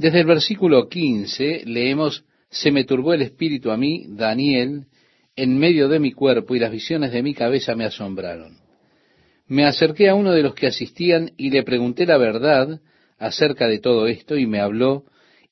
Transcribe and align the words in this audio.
Desde 0.00 0.20
el 0.20 0.26
versículo 0.26 0.88
15 0.88 1.64
leemos, 1.66 2.24
se 2.48 2.72
me 2.72 2.84
turbó 2.84 3.12
el 3.12 3.20
espíritu 3.20 3.70
a 3.70 3.76
mí, 3.76 4.06
Daniel, 4.08 4.86
en 5.36 5.58
medio 5.58 5.90
de 5.90 5.98
mi 5.98 6.12
cuerpo 6.12 6.54
y 6.54 6.58
las 6.58 6.70
visiones 6.70 7.12
de 7.12 7.22
mi 7.22 7.34
cabeza 7.34 7.74
me 7.74 7.84
asombraron. 7.84 8.56
Me 9.46 9.66
acerqué 9.66 10.08
a 10.08 10.14
uno 10.14 10.32
de 10.32 10.42
los 10.42 10.54
que 10.54 10.68
asistían 10.68 11.32
y 11.36 11.50
le 11.50 11.64
pregunté 11.64 12.06
la 12.06 12.16
verdad 12.16 12.80
acerca 13.18 13.68
de 13.68 13.78
todo 13.78 14.06
esto 14.06 14.38
y 14.38 14.46
me 14.46 14.60
habló 14.60 15.04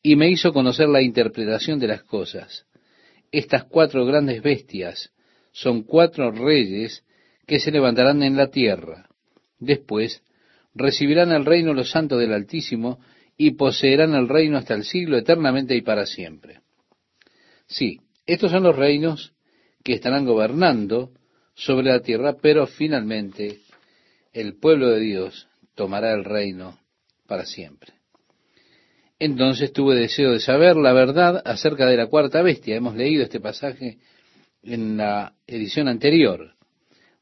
y 0.02 0.16
me 0.16 0.30
hizo 0.30 0.54
conocer 0.54 0.88
la 0.88 1.02
interpretación 1.02 1.78
de 1.78 1.88
las 1.88 2.02
cosas. 2.04 2.64
Estas 3.30 3.64
cuatro 3.64 4.06
grandes 4.06 4.40
bestias 4.40 5.10
son 5.52 5.82
cuatro 5.82 6.30
reyes 6.30 7.04
que 7.46 7.60
se 7.60 7.70
levantarán 7.70 8.22
en 8.22 8.38
la 8.38 8.50
tierra. 8.50 9.10
Después 9.58 10.22
recibirán 10.74 11.32
el 11.32 11.44
reino 11.44 11.74
los 11.74 11.90
santos 11.90 12.18
del 12.18 12.32
Altísimo 12.32 12.98
y 13.40 13.52
poseerán 13.52 14.14
el 14.14 14.28
reino 14.28 14.58
hasta 14.58 14.74
el 14.74 14.84
siglo 14.84 15.16
eternamente 15.16 15.76
y 15.76 15.82
para 15.82 16.04
siempre. 16.04 16.60
Sí, 17.66 18.00
estos 18.26 18.50
son 18.50 18.64
los 18.64 18.76
reinos 18.76 19.32
que 19.84 19.94
estarán 19.94 20.26
gobernando 20.26 21.12
sobre 21.54 21.86
la 21.86 22.00
tierra, 22.00 22.36
pero 22.42 22.66
finalmente 22.66 23.60
el 24.32 24.56
pueblo 24.56 24.88
de 24.88 25.00
Dios 25.00 25.48
tomará 25.76 26.12
el 26.12 26.24
reino 26.24 26.78
para 27.28 27.46
siempre. 27.46 27.92
Entonces 29.20 29.72
tuve 29.72 29.94
deseo 29.94 30.32
de 30.32 30.40
saber 30.40 30.76
la 30.76 30.92
verdad 30.92 31.40
acerca 31.44 31.86
de 31.86 31.96
la 31.96 32.06
cuarta 32.06 32.42
bestia. 32.42 32.76
Hemos 32.76 32.96
leído 32.96 33.22
este 33.22 33.40
pasaje 33.40 33.98
en 34.62 34.96
la 34.96 35.34
edición 35.46 35.88
anterior. 35.88 36.54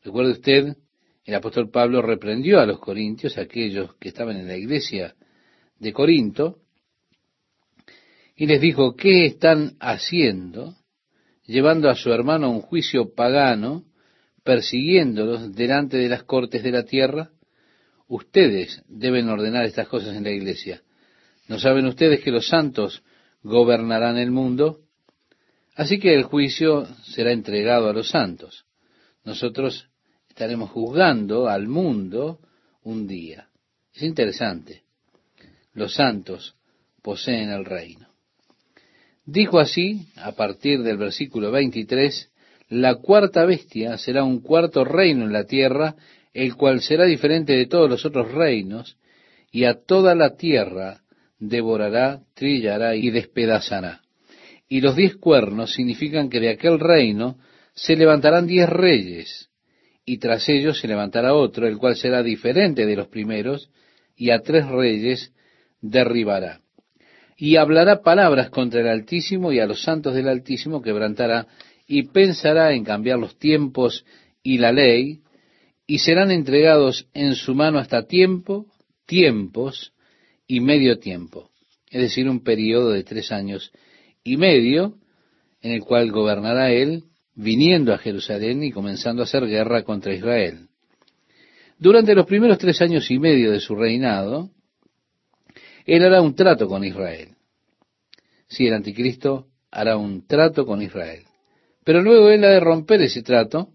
Recuerde 0.03 0.33
usted, 0.33 0.77
el 1.25 1.35
apóstol 1.35 1.71
Pablo 1.71 2.01
reprendió 2.01 2.61
a 2.61 2.67
los 2.67 2.79
corintios, 2.79 3.37
aquellos 3.37 3.95
que 3.97 4.09
estaban 4.09 4.37
en 4.37 4.47
la 4.49 4.57
iglesia 4.57 5.15
de 5.79 5.93
Corinto, 5.93 6.59
y 8.37 8.47
les 8.47 8.61
dijo, 8.61 8.95
¿qué 8.95 9.25
están 9.25 9.77
haciendo? 9.81 10.77
Llevando 11.47 11.89
a 11.89 11.95
su 11.95 12.13
hermano 12.13 12.47
a 12.47 12.51
un 12.51 12.61
juicio 12.61 13.15
pagano, 13.15 13.85
persiguiéndolos 14.45 15.55
delante 15.55 15.97
de 15.97 16.09
las 16.09 16.25
cortes 16.25 16.63
de 16.63 16.71
la 16.71 16.85
tierra. 16.85 17.31
Ustedes 18.09 18.83
deben 18.89 19.29
ordenar 19.29 19.65
estas 19.65 19.89
cosas 19.89 20.17
en 20.17 20.25
la 20.25 20.31
iglesia. 20.31 20.83
¿No 21.49 21.59
saben 21.59 21.87
ustedes 21.87 22.21
que 22.21 22.31
los 22.31 22.47
santos 22.47 23.03
gobernarán 23.43 24.19
el 24.19 24.31
mundo? 24.31 24.81
Así 25.75 25.99
que 25.99 26.15
el 26.15 26.25
juicio 26.25 26.87
será 27.05 27.33
entregado 27.33 27.89
a 27.89 27.93
los 27.93 28.11
santos. 28.11 28.67
Nosotros 29.25 29.89
estaremos 30.29 30.71
juzgando 30.71 31.49
al 31.49 31.69
mundo 31.69 32.41
un 32.83 33.07
día. 33.07 33.49
Es 33.95 34.03
interesante. 34.03 34.86
Los 35.77 35.95
santos 35.95 36.57
poseen 37.03 37.51
el 37.51 37.67
reino. 37.67 38.09
Dijo 39.27 39.59
así, 39.61 40.07
a 40.17 40.33
partir 40.33 40.83
del 40.83 40.97
versículo 40.97 41.51
23, 41.51 42.31
la 42.71 42.95
cuarta 42.95 43.45
bestia 43.45 43.99
será 43.99 44.25
un 44.25 44.41
cuarto 44.41 44.85
reino 44.85 45.25
en 45.27 45.35
la 45.35 45.45
tierra, 45.45 45.95
el 46.33 46.57
cual 46.57 46.81
será 46.81 47.05
diferente 47.05 47.53
de 47.53 47.67
todos 47.67 47.91
los 47.91 48.07
otros 48.07 48.33
reinos, 48.33 48.97
y 49.53 49.65
a 49.65 49.75
toda 49.75 50.15
la 50.15 50.37
tierra 50.37 51.03
devorará, 51.39 52.23
trillará 52.33 52.97
y 52.97 53.11
despedazará. 53.11 54.01
Y 54.71 54.81
los 54.81 54.97
diez 54.97 55.17
cuernos 55.17 55.75
significan 55.75 56.31
que 56.31 56.41
de 56.41 56.49
aquel 56.49 56.81
reino 56.81 57.37
se 57.75 57.97
levantarán 57.97 58.47
diez 58.47 58.69
reyes, 58.69 59.51
y 60.07 60.17
tras 60.17 60.49
ellos 60.49 60.81
se 60.81 60.89
levantará 60.89 61.35
otro, 61.35 61.69
el 61.69 61.77
cual 61.77 61.97
será 61.97 62.23
diferente 62.23 62.87
de 62.87 62.97
los 62.97 63.09
primeros, 63.09 63.69
y 64.17 64.31
a 64.31 64.41
tres 64.41 64.67
reyes 64.67 65.35
derribará 65.91 66.61
y 67.37 67.57
hablará 67.57 68.03
palabras 68.03 68.51
contra 68.51 68.81
el 68.81 68.89
Altísimo 68.89 69.53
y 69.53 69.61
a 69.61 69.67
los 69.67 69.83
santos 69.83 70.15
del 70.15 70.29
Altísimo 70.29 70.81
quebrantará 70.81 71.47
y 71.87 72.05
pensará 72.05 72.73
en 72.73 72.83
cambiar 72.83 73.19
los 73.19 73.39
tiempos 73.39 74.05
y 74.43 74.59
la 74.59 74.73
ley, 74.73 75.21
y 75.87 75.99
serán 75.99 76.31
entregados 76.31 77.09
en 77.15 77.35
su 77.35 77.55
mano 77.55 77.79
hasta 77.79 78.07
tiempo, 78.07 78.67
tiempos 79.07 79.93
y 80.49 80.61
medio 80.61 80.99
tiempo, 80.99 81.51
es 81.91 82.03
decir, 82.03 82.29
un 82.29 82.43
periodo 82.43 82.91
de 82.91 83.05
tres 83.05 83.31
años 83.31 83.71
y 84.25 84.37
medio 84.37 84.95
en 85.63 85.73
el 85.73 85.81
cual 85.83 86.11
gobernará 86.11 86.73
él, 86.73 87.05
viniendo 87.35 87.93
a 87.93 87.99
Jerusalén 87.99 88.65
y 88.65 88.73
comenzando 88.73 89.23
a 89.23 89.25
hacer 89.25 89.47
guerra 89.47 89.83
contra 89.83 90.15
Israel. 90.15 90.69
Durante 91.79 92.15
los 92.15 92.27
primeros 92.27 92.59
tres 92.59 92.81
años 92.81 93.11
y 93.11 93.19
medio 93.19 93.53
de 93.53 93.61
su 93.61 93.75
reinado, 93.75 94.51
él 95.87 96.05
hará 96.05 96.21
un 96.21 96.35
trato 96.35 96.67
con 96.69 96.85
Israel. 96.85 97.31
Sí, 98.49 98.67
el 98.67 98.75
anticristo 98.75 99.47
hará 99.71 99.97
un 99.97 100.27
trato 100.27 100.67
con 100.67 100.83
Israel. 100.83 101.23
Pero 101.85 102.03
luego 102.03 102.29
él 102.31 102.45
ha 102.45 102.51
de 102.51 102.61
romper 102.61 103.01
ese 103.03 103.23
trato 103.23 103.71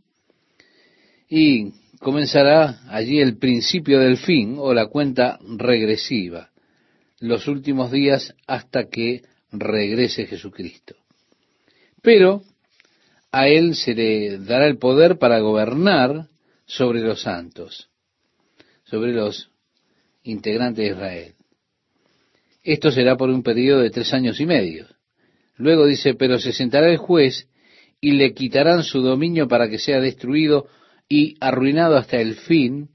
y 1.29 1.71
comenzará 1.99 2.81
allí 2.89 3.19
el 3.19 3.37
principio 3.37 3.99
del 3.99 4.17
fin 4.17 4.55
o 4.57 4.73
la 4.73 4.87
cuenta 4.87 5.39
regresiva, 5.57 6.49
los 7.19 7.47
últimos 7.47 7.91
días 7.91 8.35
hasta 8.47 8.89
que 8.89 9.23
regrese 9.51 10.25
Jesucristo. 10.25 10.95
Pero 12.01 12.43
a 13.31 13.47
él 13.47 13.75
se 13.75 13.93
le 13.93 14.39
dará 14.39 14.67
el 14.67 14.77
poder 14.77 15.17
para 15.17 15.39
gobernar 15.39 16.27
sobre 16.65 16.99
los 16.99 17.21
santos, 17.21 17.89
sobre 18.83 19.13
los 19.13 19.49
integrantes 20.23 20.85
de 20.85 20.91
Israel. 20.91 21.35
Esto 22.63 22.91
será 22.91 23.17
por 23.17 23.29
un 23.29 23.43
periodo 23.43 23.81
de 23.81 23.89
tres 23.89 24.13
años 24.13 24.39
y 24.39 24.45
medio. 24.45 24.87
Luego 25.57 25.85
dice, 25.85 26.13
pero 26.13 26.39
se 26.39 26.53
sentará 26.53 26.89
el 26.89 26.97
juez 26.97 27.47
y 27.99 28.11
le 28.11 28.33
quitarán 28.33 28.83
su 28.83 29.01
dominio 29.01 29.47
para 29.47 29.69
que 29.69 29.79
sea 29.79 29.99
destruido 29.99 30.67
y 31.07 31.35
arruinado 31.39 31.97
hasta 31.97 32.19
el 32.21 32.35
fin, 32.35 32.89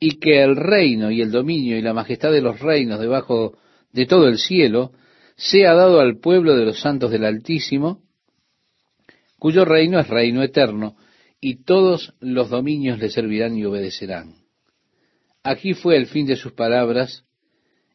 y 0.00 0.18
que 0.18 0.42
el 0.42 0.56
reino 0.56 1.10
y 1.10 1.20
el 1.20 1.30
dominio 1.30 1.76
y 1.76 1.82
la 1.82 1.92
majestad 1.92 2.32
de 2.32 2.40
los 2.40 2.60
reinos 2.60 3.00
debajo 3.00 3.58
de 3.92 4.06
todo 4.06 4.28
el 4.28 4.38
cielo 4.38 4.92
sea 5.36 5.74
dado 5.74 6.00
al 6.00 6.18
pueblo 6.18 6.56
de 6.56 6.64
los 6.64 6.80
santos 6.80 7.10
del 7.10 7.24
Altísimo, 7.24 8.02
cuyo 9.38 9.64
reino 9.64 10.00
es 10.00 10.08
reino 10.08 10.42
eterno, 10.42 10.96
y 11.40 11.62
todos 11.62 12.14
los 12.20 12.50
dominios 12.50 12.98
le 12.98 13.10
servirán 13.10 13.56
y 13.56 13.64
obedecerán. 13.64 14.34
Aquí 15.44 15.74
fue 15.74 15.96
el 15.96 16.06
fin 16.06 16.26
de 16.26 16.36
sus 16.36 16.52
palabras, 16.52 17.24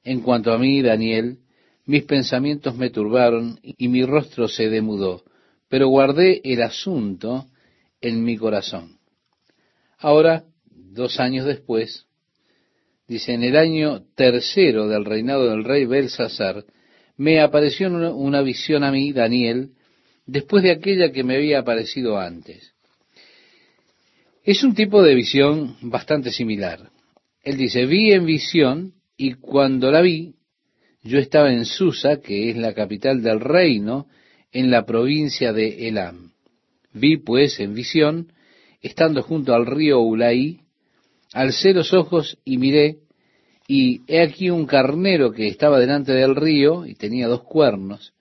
en 0.03 0.21
cuanto 0.21 0.51
a 0.51 0.57
mí, 0.57 0.81
Daniel, 0.81 1.39
mis 1.85 2.03
pensamientos 2.03 2.75
me 2.75 2.89
turbaron 2.89 3.59
y 3.63 3.87
mi 3.87 4.03
rostro 4.05 4.47
se 4.47 4.69
demudó, 4.69 5.23
pero 5.69 5.87
guardé 5.87 6.41
el 6.43 6.61
asunto 6.61 7.47
en 8.01 8.23
mi 8.23 8.37
corazón. 8.37 8.97
Ahora, 9.97 10.43
dos 10.69 11.19
años 11.19 11.45
después, 11.45 12.05
dice, 13.07 13.33
en 13.33 13.43
el 13.43 13.57
año 13.57 14.03
tercero 14.15 14.87
del 14.87 15.05
reinado 15.05 15.49
del 15.49 15.63
rey 15.63 15.85
Belsasar, 15.85 16.65
me 17.15 17.39
apareció 17.41 17.87
una 17.89 18.41
visión 18.41 18.83
a 18.83 18.91
mí, 18.91 19.13
Daniel, 19.13 19.71
después 20.25 20.63
de 20.63 20.71
aquella 20.71 21.11
que 21.11 21.23
me 21.23 21.35
había 21.35 21.59
aparecido 21.59 22.17
antes. 22.17 22.73
Es 24.43 24.63
un 24.63 24.73
tipo 24.73 25.01
de 25.01 25.15
visión 25.15 25.77
bastante 25.81 26.31
similar. 26.31 26.89
Él 27.43 27.57
dice, 27.57 27.85
vi 27.85 28.11
en 28.11 28.25
visión 28.25 28.93
y 29.23 29.35
cuando 29.35 29.89
la 29.89 30.01
vi, 30.01 30.35
yo 31.01 31.17
estaba 31.17 31.53
en 31.53 31.63
Susa, 31.63 32.19
que 32.19 32.49
es 32.49 32.57
la 32.57 32.73
capital 32.73 33.23
del 33.23 33.39
reino, 33.39 34.07
en 34.51 34.69
la 34.69 34.85
provincia 34.85 35.53
de 35.53 35.87
Elam. 35.87 36.33
Vi 36.91 37.15
pues 37.15 37.61
en 37.61 37.73
visión, 37.73 38.33
estando 38.81 39.21
junto 39.21 39.53
al 39.53 39.65
río 39.65 40.01
Ulaí, 40.01 40.59
alcé 41.31 41.71
los 41.73 41.93
ojos 41.93 42.37
y 42.43 42.57
miré, 42.57 42.97
y 43.65 44.01
he 44.07 44.21
aquí 44.21 44.49
un 44.49 44.65
carnero 44.65 45.31
que 45.31 45.47
estaba 45.47 45.79
delante 45.79 46.11
del 46.11 46.35
río 46.35 46.85
y 46.85 46.95
tenía 46.95 47.29
dos 47.29 47.43
cuernos. 47.43 48.13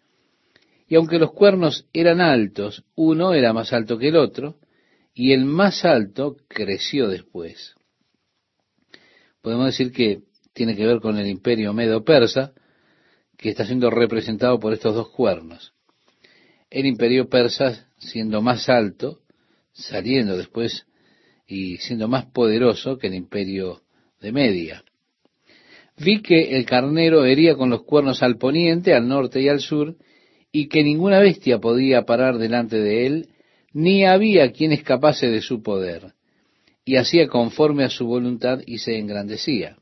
Y 0.87 0.95
aunque 0.95 1.19
los 1.19 1.33
cuernos 1.33 1.85
eran 1.93 2.21
altos, 2.21 2.85
uno 2.95 3.35
era 3.35 3.53
más 3.53 3.73
alto 3.73 3.99
que 3.99 4.11
el 4.11 4.17
otro, 4.17 4.55
y 5.15 5.33
el 5.33 5.47
más 5.47 5.85
alto 5.85 6.37
creció 6.47 7.09
después. 7.09 7.75
Podemos 9.43 9.67
decir 9.67 9.91
que 9.91 10.23
tiene 10.53 10.77
que 10.77 10.87
ver 10.87 11.01
con 11.01 11.19
el 11.19 11.27
imperio 11.27 11.73
medo-persa, 11.73 12.53
que 13.37 13.51
está 13.51 13.65
siendo 13.67 13.91
representado 13.91 14.59
por 14.59 14.73
estos 14.73 14.95
dos 14.95 15.11
cuernos. 15.11 15.73
El 16.71 16.87
imperio 16.87 17.29
persa 17.29 17.89
siendo 17.99 18.41
más 18.41 18.69
alto, 18.69 19.21
saliendo 19.73 20.37
después 20.37 20.87
y 21.47 21.77
siendo 21.79 22.09
más 22.09 22.27
poderoso 22.27 22.99
que 22.99 23.09
el 23.09 23.15
imperio 23.15 23.83
de 24.21 24.33
Media. 24.33 24.85
Vi 25.99 26.23
que 26.23 26.57
el 26.57 26.65
carnero 26.65 27.25
hería 27.25 27.57
con 27.57 27.71
los 27.71 27.83
cuernos 27.83 28.23
al 28.23 28.39
poniente, 28.39 28.95
al 28.95 29.09
norte 29.09 29.41
y 29.43 29.49
al 29.49 29.61
sur, 29.61 29.97
y 30.51 30.69
que 30.69 30.83
ninguna 30.83 31.19
bestia 31.19 31.59
podía 31.59 32.05
parar 32.05 32.39
delante 32.39 32.79
de 32.79 33.07
él, 33.07 33.29
ni 33.73 34.05
había 34.05 34.53
quien 34.53 34.73
escapase 34.73 35.29
de 35.29 35.41
su 35.41 35.63
poder, 35.63 36.15
y 36.85 36.97
hacía 36.97 37.27
conforme 37.29 37.85
a 37.85 37.91
su 37.91 38.07
voluntad 38.07 38.61
y 38.67 38.79
se 38.79 38.99
engrandecía. 38.99 39.77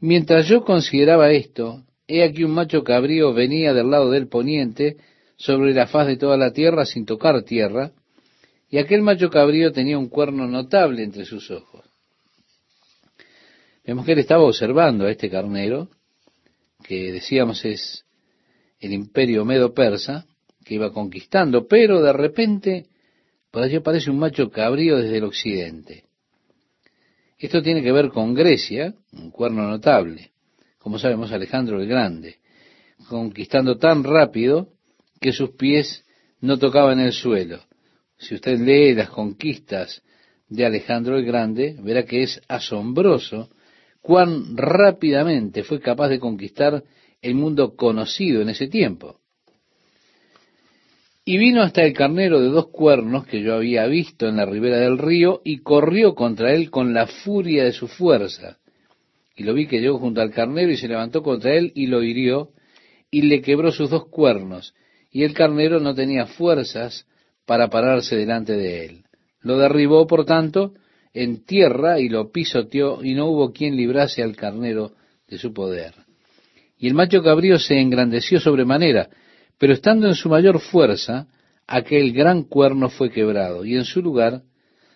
Mientras 0.00 0.46
yo 0.46 0.64
consideraba 0.64 1.32
esto, 1.32 1.84
he 2.06 2.22
aquí 2.22 2.44
un 2.44 2.52
macho 2.52 2.84
cabrío 2.84 3.32
venía 3.34 3.74
del 3.74 3.90
lado 3.90 4.10
del 4.10 4.28
poniente 4.28 4.96
sobre 5.36 5.74
la 5.74 5.86
faz 5.86 6.06
de 6.06 6.16
toda 6.16 6.36
la 6.36 6.52
tierra 6.52 6.84
sin 6.84 7.04
tocar 7.04 7.42
tierra, 7.42 7.92
y 8.70 8.78
aquel 8.78 9.02
macho 9.02 9.30
cabrío 9.30 9.72
tenía 9.72 9.98
un 9.98 10.08
cuerno 10.08 10.46
notable 10.46 11.02
entre 11.02 11.24
sus 11.24 11.50
ojos. 11.50 11.84
Vemos 13.84 14.04
que 14.04 14.12
él 14.12 14.18
estaba 14.18 14.44
observando 14.44 15.06
a 15.06 15.10
este 15.10 15.30
carnero, 15.30 15.88
que 16.84 17.12
decíamos 17.12 17.64
es 17.64 18.04
el 18.80 18.92
imperio 18.92 19.44
medo-persa, 19.44 20.26
que 20.64 20.74
iba 20.74 20.92
conquistando, 20.92 21.66
pero 21.66 22.02
de 22.02 22.12
repente 22.12 22.86
por 23.50 23.62
allí 23.62 23.76
aparece 23.76 24.10
un 24.10 24.18
macho 24.18 24.50
cabrío 24.50 24.98
desde 24.98 25.16
el 25.16 25.24
occidente. 25.24 26.04
Esto 27.38 27.62
tiene 27.62 27.82
que 27.82 27.92
ver 27.92 28.08
con 28.08 28.34
Grecia, 28.34 28.94
un 29.12 29.30
cuerno 29.30 29.68
notable, 29.68 30.32
como 30.78 30.98
sabemos 30.98 31.30
Alejandro 31.30 31.80
el 31.80 31.86
Grande, 31.86 32.36
conquistando 33.08 33.78
tan 33.78 34.02
rápido 34.02 34.70
que 35.20 35.32
sus 35.32 35.50
pies 35.50 36.04
no 36.40 36.58
tocaban 36.58 36.98
el 36.98 37.12
suelo. 37.12 37.60
Si 38.16 38.34
usted 38.34 38.58
lee 38.58 38.92
las 38.94 39.10
conquistas 39.10 40.02
de 40.48 40.66
Alejandro 40.66 41.16
el 41.16 41.24
Grande, 41.24 41.76
verá 41.80 42.04
que 42.04 42.24
es 42.24 42.40
asombroso 42.48 43.50
cuán 44.00 44.56
rápidamente 44.56 45.62
fue 45.62 45.80
capaz 45.80 46.08
de 46.08 46.18
conquistar 46.18 46.82
el 47.22 47.34
mundo 47.36 47.76
conocido 47.76 48.42
en 48.42 48.48
ese 48.48 48.66
tiempo. 48.66 49.20
Y 51.30 51.36
vino 51.36 51.60
hasta 51.60 51.82
el 51.82 51.92
carnero 51.92 52.40
de 52.40 52.48
dos 52.48 52.68
cuernos 52.68 53.26
que 53.26 53.42
yo 53.42 53.54
había 53.54 53.84
visto 53.84 54.26
en 54.26 54.36
la 54.36 54.46
ribera 54.46 54.78
del 54.78 54.96
río 54.96 55.42
y 55.44 55.58
corrió 55.58 56.14
contra 56.14 56.54
él 56.54 56.70
con 56.70 56.94
la 56.94 57.06
furia 57.06 57.64
de 57.64 57.72
su 57.72 57.86
fuerza. 57.86 58.56
Y 59.36 59.42
lo 59.42 59.52
vi 59.52 59.66
que 59.66 59.78
llegó 59.78 59.98
junto 59.98 60.22
al 60.22 60.30
carnero 60.30 60.72
y 60.72 60.78
se 60.78 60.88
levantó 60.88 61.22
contra 61.22 61.52
él 61.54 61.70
y 61.74 61.88
lo 61.88 62.02
hirió 62.02 62.48
y 63.10 63.20
le 63.20 63.42
quebró 63.42 63.72
sus 63.72 63.90
dos 63.90 64.06
cuernos. 64.08 64.72
Y 65.12 65.22
el 65.24 65.34
carnero 65.34 65.80
no 65.80 65.94
tenía 65.94 66.24
fuerzas 66.24 67.06
para 67.44 67.68
pararse 67.68 68.16
delante 68.16 68.54
de 68.54 68.86
él. 68.86 69.04
Lo 69.42 69.58
derribó, 69.58 70.06
por 70.06 70.24
tanto, 70.24 70.72
en 71.12 71.44
tierra 71.44 72.00
y 72.00 72.08
lo 72.08 72.32
pisoteó 72.32 73.04
y 73.04 73.12
no 73.12 73.26
hubo 73.26 73.52
quien 73.52 73.76
librase 73.76 74.22
al 74.22 74.34
carnero 74.34 74.92
de 75.28 75.36
su 75.36 75.52
poder. 75.52 75.92
Y 76.78 76.88
el 76.88 76.94
macho 76.94 77.22
cabrío 77.22 77.58
se 77.58 77.78
engrandeció 77.78 78.40
sobremanera, 78.40 79.10
pero 79.58 79.72
estando 79.72 80.06
en 80.06 80.14
su 80.14 80.28
mayor 80.28 80.60
fuerza, 80.60 81.26
aquel 81.66 82.12
gran 82.12 82.44
cuerno 82.44 82.88
fue 82.88 83.10
quebrado, 83.10 83.64
y 83.64 83.76
en 83.76 83.84
su 83.84 84.00
lugar 84.00 84.42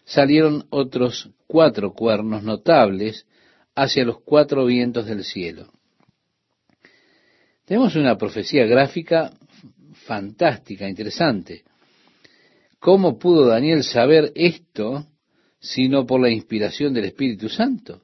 salieron 0.04 0.66
otros 0.70 1.30
cuatro 1.46 1.92
cuernos 1.92 2.42
notables 2.42 3.26
hacia 3.74 4.04
los 4.04 4.20
cuatro 4.22 4.64
vientos 4.64 5.06
del 5.06 5.24
cielo. 5.24 5.72
Tenemos 7.64 7.94
una 7.96 8.16
profecía 8.16 8.66
gráfica 8.66 9.32
fantástica, 10.06 10.88
interesante. 10.88 11.62
¿Cómo 12.78 13.18
pudo 13.18 13.46
Daniel 13.46 13.84
saber 13.84 14.32
esto 14.34 15.06
sino 15.60 16.04
por 16.04 16.20
la 16.20 16.30
inspiración 16.30 16.92
del 16.92 17.04
Espíritu 17.06 17.48
Santo? 17.48 18.02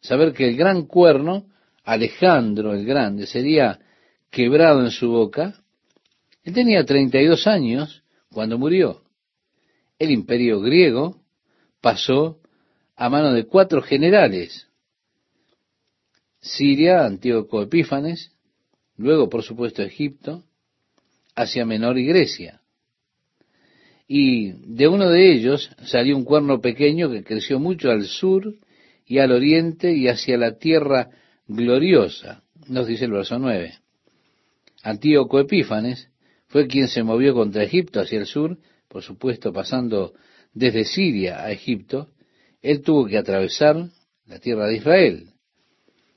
Saber 0.00 0.32
que 0.32 0.48
el 0.48 0.56
gran 0.56 0.86
cuerno, 0.86 1.46
Alejandro 1.84 2.74
el 2.74 2.84
Grande, 2.84 3.26
sería 3.26 3.80
quebrado 4.30 4.84
en 4.84 4.90
su 4.90 5.10
boca. 5.10 5.62
Él 6.42 6.54
tenía 6.54 6.84
32 6.84 7.46
años 7.46 8.02
cuando 8.30 8.58
murió. 8.58 9.02
El 9.98 10.10
imperio 10.10 10.60
griego 10.60 11.20
pasó 11.80 12.40
a 12.96 13.08
mano 13.08 13.32
de 13.32 13.44
cuatro 13.44 13.82
generales. 13.82 14.66
Siria, 16.40 17.04
Antíoco 17.04 17.62
Epífanes, 17.62 18.32
luego 18.96 19.28
por 19.28 19.42
supuesto 19.42 19.82
Egipto, 19.82 20.44
Asia 21.34 21.64
Menor 21.64 21.98
y 21.98 22.06
Grecia. 22.06 22.60
Y 24.06 24.52
de 24.52 24.88
uno 24.88 25.10
de 25.10 25.32
ellos 25.32 25.70
salió 25.84 26.16
un 26.16 26.24
cuerno 26.24 26.60
pequeño 26.60 27.10
que 27.10 27.24
creció 27.24 27.58
mucho 27.58 27.90
al 27.90 28.06
sur 28.06 28.54
y 29.04 29.18
al 29.18 29.32
oriente 29.32 29.92
y 29.92 30.08
hacia 30.08 30.38
la 30.38 30.58
tierra 30.58 31.10
gloriosa, 31.46 32.42
nos 32.68 32.86
dice 32.86 33.06
el 33.06 33.12
verso 33.12 33.38
9. 33.38 33.78
Antíoco 34.82 35.40
Epífanes 35.40 36.10
fue 36.46 36.66
quien 36.66 36.88
se 36.88 37.02
movió 37.02 37.34
contra 37.34 37.62
Egipto 37.62 38.00
hacia 38.00 38.18
el 38.18 38.26
sur, 38.26 38.58
por 38.88 39.02
supuesto 39.02 39.52
pasando 39.52 40.14
desde 40.54 40.84
Siria 40.84 41.42
a 41.42 41.50
Egipto, 41.52 42.08
él 42.62 42.82
tuvo 42.82 43.06
que 43.06 43.18
atravesar 43.18 43.88
la 44.26 44.38
tierra 44.38 44.66
de 44.66 44.76
Israel. 44.76 45.28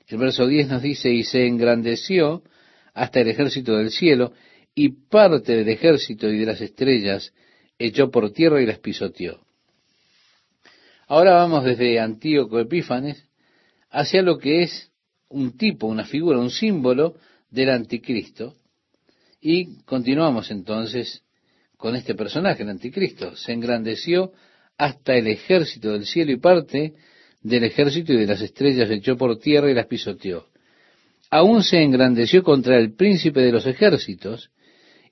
El 0.06 0.18
verso 0.18 0.46
10 0.46 0.68
nos 0.68 0.82
dice, 0.82 1.10
y 1.10 1.24
se 1.24 1.46
engrandeció 1.46 2.42
hasta 2.94 3.20
el 3.20 3.28
ejército 3.28 3.76
del 3.76 3.90
cielo, 3.90 4.32
y 4.74 4.88
parte 4.88 5.54
del 5.54 5.68
ejército 5.68 6.28
y 6.28 6.38
de 6.38 6.46
las 6.46 6.60
estrellas 6.60 7.32
echó 7.78 8.10
por 8.10 8.32
tierra 8.32 8.62
y 8.62 8.66
las 8.66 8.78
pisoteó. 8.78 9.40
Ahora 11.06 11.34
vamos 11.34 11.64
desde 11.64 12.00
Antíoco 12.00 12.58
Epífanes 12.58 13.28
hacia 13.90 14.22
lo 14.22 14.38
que 14.38 14.62
es 14.62 14.90
un 15.28 15.56
tipo, 15.56 15.86
una 15.86 16.04
figura, 16.04 16.38
un 16.38 16.50
símbolo 16.50 17.16
del 17.52 17.70
anticristo. 17.70 18.56
Y 19.40 19.82
continuamos 19.84 20.50
entonces 20.50 21.22
con 21.76 21.94
este 21.94 22.14
personaje, 22.14 22.62
el 22.62 22.70
anticristo. 22.70 23.36
Se 23.36 23.52
engrandeció 23.52 24.32
hasta 24.78 25.14
el 25.14 25.28
ejército 25.28 25.92
del 25.92 26.06
cielo 26.06 26.32
y 26.32 26.38
parte 26.38 26.94
del 27.42 27.64
ejército 27.64 28.12
y 28.12 28.16
de 28.16 28.26
las 28.26 28.40
estrellas 28.40 28.90
echó 28.90 29.16
por 29.16 29.38
tierra 29.38 29.70
y 29.70 29.74
las 29.74 29.86
pisoteó. 29.86 30.46
Aún 31.30 31.62
se 31.62 31.82
engrandeció 31.82 32.42
contra 32.42 32.78
el 32.78 32.94
príncipe 32.94 33.40
de 33.40 33.52
los 33.52 33.66
ejércitos, 33.66 34.50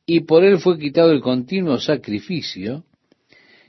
y 0.07 0.21
por 0.21 0.45
él 0.45 0.59
fue 0.59 0.79
quitado 0.79 1.13
el 1.13 1.21
continuo 1.21 1.79
sacrificio, 1.79 2.85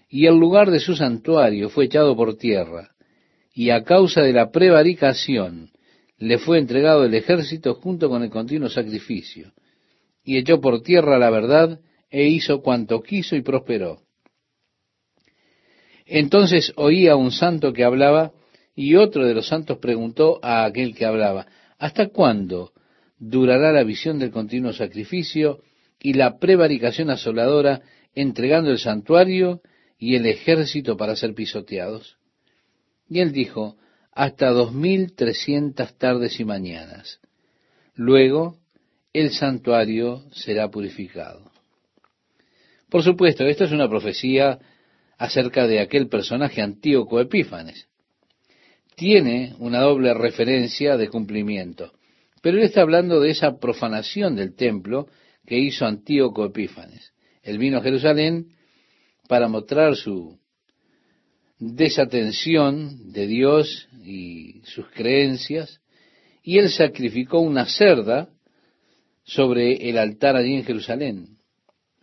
y 0.10 0.26
el 0.26 0.36
lugar 0.36 0.70
de 0.70 0.80
su 0.80 0.96
santuario 0.96 1.70
fue 1.70 1.86
echado 1.86 2.16
por 2.16 2.38
tierra, 2.38 2.92
y 3.54 3.70
a 3.70 3.84
causa 3.84 4.22
de 4.22 4.34
la 4.34 4.52
prevaricación 4.52 5.71
le 6.22 6.38
fue 6.38 6.60
entregado 6.60 7.04
el 7.04 7.16
ejército 7.16 7.74
junto 7.74 8.08
con 8.08 8.22
el 8.22 8.30
continuo 8.30 8.70
sacrificio, 8.70 9.54
y 10.24 10.38
echó 10.38 10.62
por 10.62 10.84
tierra 10.84 11.18
la 11.18 11.32
verdad 11.32 11.80
e 12.12 12.28
hizo 12.28 12.62
cuanto 12.62 13.02
quiso 13.02 13.36
y 13.36 13.42
prosperó. 13.42 14.02
Entonces 16.06 16.74
oía 16.76 17.16
un 17.16 17.32
santo 17.32 17.74
que 17.74 17.84
hablaba, 17.84 18.34
y 18.76 18.96
otro 18.96 19.26
de 19.26 19.34
los 19.34 19.48
santos 19.48 19.80
preguntó 19.80 20.40
a 20.44 20.64
aquel 20.64 20.94
que 20.94 21.06
hablaba, 21.06 21.48
¿hasta 21.80 22.10
cuándo 22.10 22.72
durará 23.18 23.72
la 23.72 23.84
visión 23.84 24.20
del 24.20 24.30
continuo 24.30 24.74
sacrificio 24.74 25.64
y 26.00 26.14
la 26.14 26.38
prevaricación 26.38 27.10
asoladora 27.10 27.82
entregando 28.14 28.70
el 28.70 28.78
santuario 28.78 29.62
y 29.98 30.16
el 30.16 30.28
ejército 30.28 30.98
para 30.98 31.16
ser 31.16 31.34
pisoteados? 31.34 32.18
Y 33.10 33.22
él 33.22 33.32
dijo, 33.32 33.78
hasta 34.12 34.50
dos 34.50 34.74
mil 34.74 35.14
trescientas 35.14 35.98
tardes 35.98 36.40
y 36.40 36.46
mañanas. 36.46 37.20
Luego 37.96 38.58
el 39.14 39.32
santuario 39.32 40.24
será 40.32 40.70
purificado. 40.70 41.52
Por 42.90 43.04
supuesto, 43.04 43.46
esto 43.46 43.64
es 43.64 43.72
una 43.72 43.90
profecía 43.90 44.60
acerca 45.18 45.68
de 45.68 45.80
aquel 45.80 46.08
personaje 46.10 46.62
Antíoco 46.62 47.20
Epífanes. 47.22 47.88
Tiene 48.96 49.56
una 49.60 49.80
doble 49.80 50.14
referencia 50.14 50.98
de 50.98 51.08
cumplimiento, 51.08 51.94
pero 52.42 52.58
él 52.58 52.64
está 52.64 52.82
hablando 52.82 53.20
de 53.20 53.30
esa 53.30 53.60
profanación 53.60 54.36
del 54.36 54.56
templo 54.56 55.08
que 55.46 55.58
hizo 55.58 55.86
Antíoco 55.86 56.46
Epífanes. 56.46 57.14
Él 57.44 57.58
vino 57.58 57.78
a 57.78 57.82
Jerusalén 57.82 58.56
para 59.28 59.48
mostrar 59.48 59.96
su 59.96 60.41
desatención 61.62 63.14
de 63.14 63.28
Dios 63.28 63.88
y 64.04 64.62
sus 64.66 64.88
creencias, 64.88 65.80
y 66.44 66.58
él 66.58 66.72
sacrificó 66.72 67.40
una 67.40 67.68
cerda 67.68 68.30
sobre 69.24 69.88
el 69.88 70.00
altar 70.00 70.36
allí 70.36 70.56
en 70.56 70.64
Jerusalén. 70.64 71.38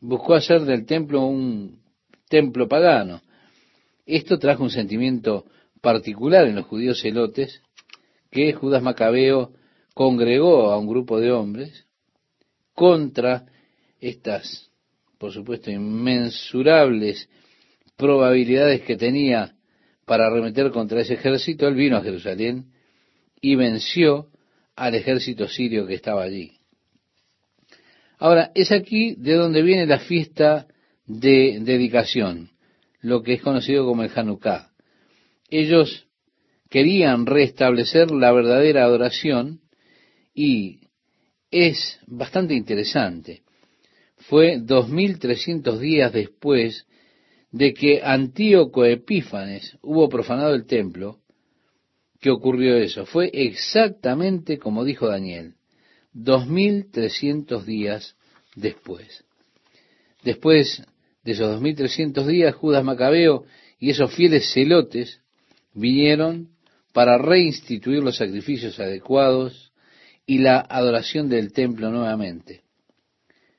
Buscó 0.00 0.34
hacer 0.34 0.60
del 0.60 0.86
templo 0.86 1.26
un 1.26 1.80
templo 2.28 2.68
pagano. 2.68 3.20
Esto 4.06 4.38
trajo 4.38 4.62
un 4.62 4.70
sentimiento 4.70 5.44
particular 5.80 6.46
en 6.46 6.54
los 6.54 6.66
judíos 6.66 7.00
celotes, 7.02 7.60
que 8.30 8.52
Judas 8.52 8.80
Macabeo 8.80 9.52
congregó 9.92 10.70
a 10.70 10.78
un 10.78 10.86
grupo 10.86 11.18
de 11.18 11.32
hombres 11.32 11.84
contra 12.74 13.46
estas, 13.98 14.70
por 15.18 15.32
supuesto, 15.32 15.72
inmensurables 15.72 17.28
probabilidades 17.98 18.82
que 18.82 18.96
tenía 18.96 19.54
para 20.06 20.28
arremeter 20.28 20.70
contra 20.70 21.02
ese 21.02 21.14
ejército, 21.14 21.68
él 21.68 21.74
vino 21.74 21.98
a 21.98 22.02
Jerusalén 22.02 22.72
y 23.40 23.56
venció 23.56 24.28
al 24.74 24.94
ejército 24.94 25.46
sirio 25.48 25.86
que 25.86 25.94
estaba 25.94 26.22
allí. 26.22 26.52
Ahora, 28.18 28.50
es 28.54 28.72
aquí 28.72 29.14
de 29.16 29.34
donde 29.34 29.62
viene 29.62 29.86
la 29.86 29.98
fiesta 29.98 30.66
de 31.06 31.58
dedicación, 31.60 32.50
lo 33.00 33.22
que 33.22 33.34
es 33.34 33.42
conocido 33.42 33.84
como 33.84 34.02
el 34.02 34.10
Hanukkah. 34.14 34.70
Ellos 35.50 36.06
querían 36.70 37.26
restablecer 37.26 38.10
la 38.10 38.32
verdadera 38.32 38.84
adoración 38.84 39.60
y 40.34 40.80
es 41.50 41.98
bastante 42.06 42.54
interesante. 42.54 43.42
Fue 44.16 44.58
2300 44.58 45.80
días 45.80 46.12
después 46.12 46.86
de 47.50 47.72
que 47.72 48.00
Antíoco 48.02 48.84
Epífanes 48.84 49.76
hubo 49.82 50.08
profanado 50.08 50.54
el 50.54 50.66
templo, 50.66 51.20
que 52.20 52.30
ocurrió 52.30 52.76
eso. 52.76 53.06
Fue 53.06 53.30
exactamente 53.32 54.58
como 54.58 54.84
dijo 54.84 55.06
Daniel, 55.06 55.54
2300 56.12 57.64
días 57.64 58.16
después. 58.56 59.24
Después 60.24 60.82
de 61.22 61.32
esos 61.32 61.48
2300 61.52 62.26
días, 62.26 62.54
Judas 62.54 62.84
Macabeo 62.84 63.44
y 63.78 63.90
esos 63.90 64.12
fieles 64.14 64.52
celotes 64.52 65.20
vinieron 65.74 66.48
para 66.92 67.18
reinstituir 67.18 68.02
los 68.02 68.16
sacrificios 68.16 68.80
adecuados 68.80 69.72
y 70.26 70.38
la 70.38 70.58
adoración 70.58 71.28
del 71.28 71.52
templo 71.52 71.90
nuevamente. 71.90 72.62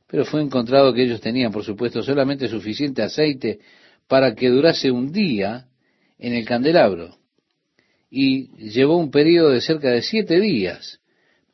Pero 0.09 0.25
fue 0.25 0.41
encontrado 0.41 0.91
que 0.91 1.03
ellos 1.03 1.21
tenían, 1.21 1.51
por 1.51 1.63
supuesto, 1.63 2.01
solamente 2.01 2.47
suficiente 2.47 3.03
aceite 3.03 3.59
para 4.07 4.33
que 4.33 4.49
durase 4.49 4.89
un 4.89 5.11
día 5.11 5.67
en 6.17 6.33
el 6.33 6.45
candelabro. 6.45 7.15
Y 8.09 8.47
llevó 8.57 8.97
un 8.97 9.11
periodo 9.11 9.51
de 9.51 9.61
cerca 9.61 9.91
de 9.91 10.01
siete 10.01 10.39
días 10.39 10.99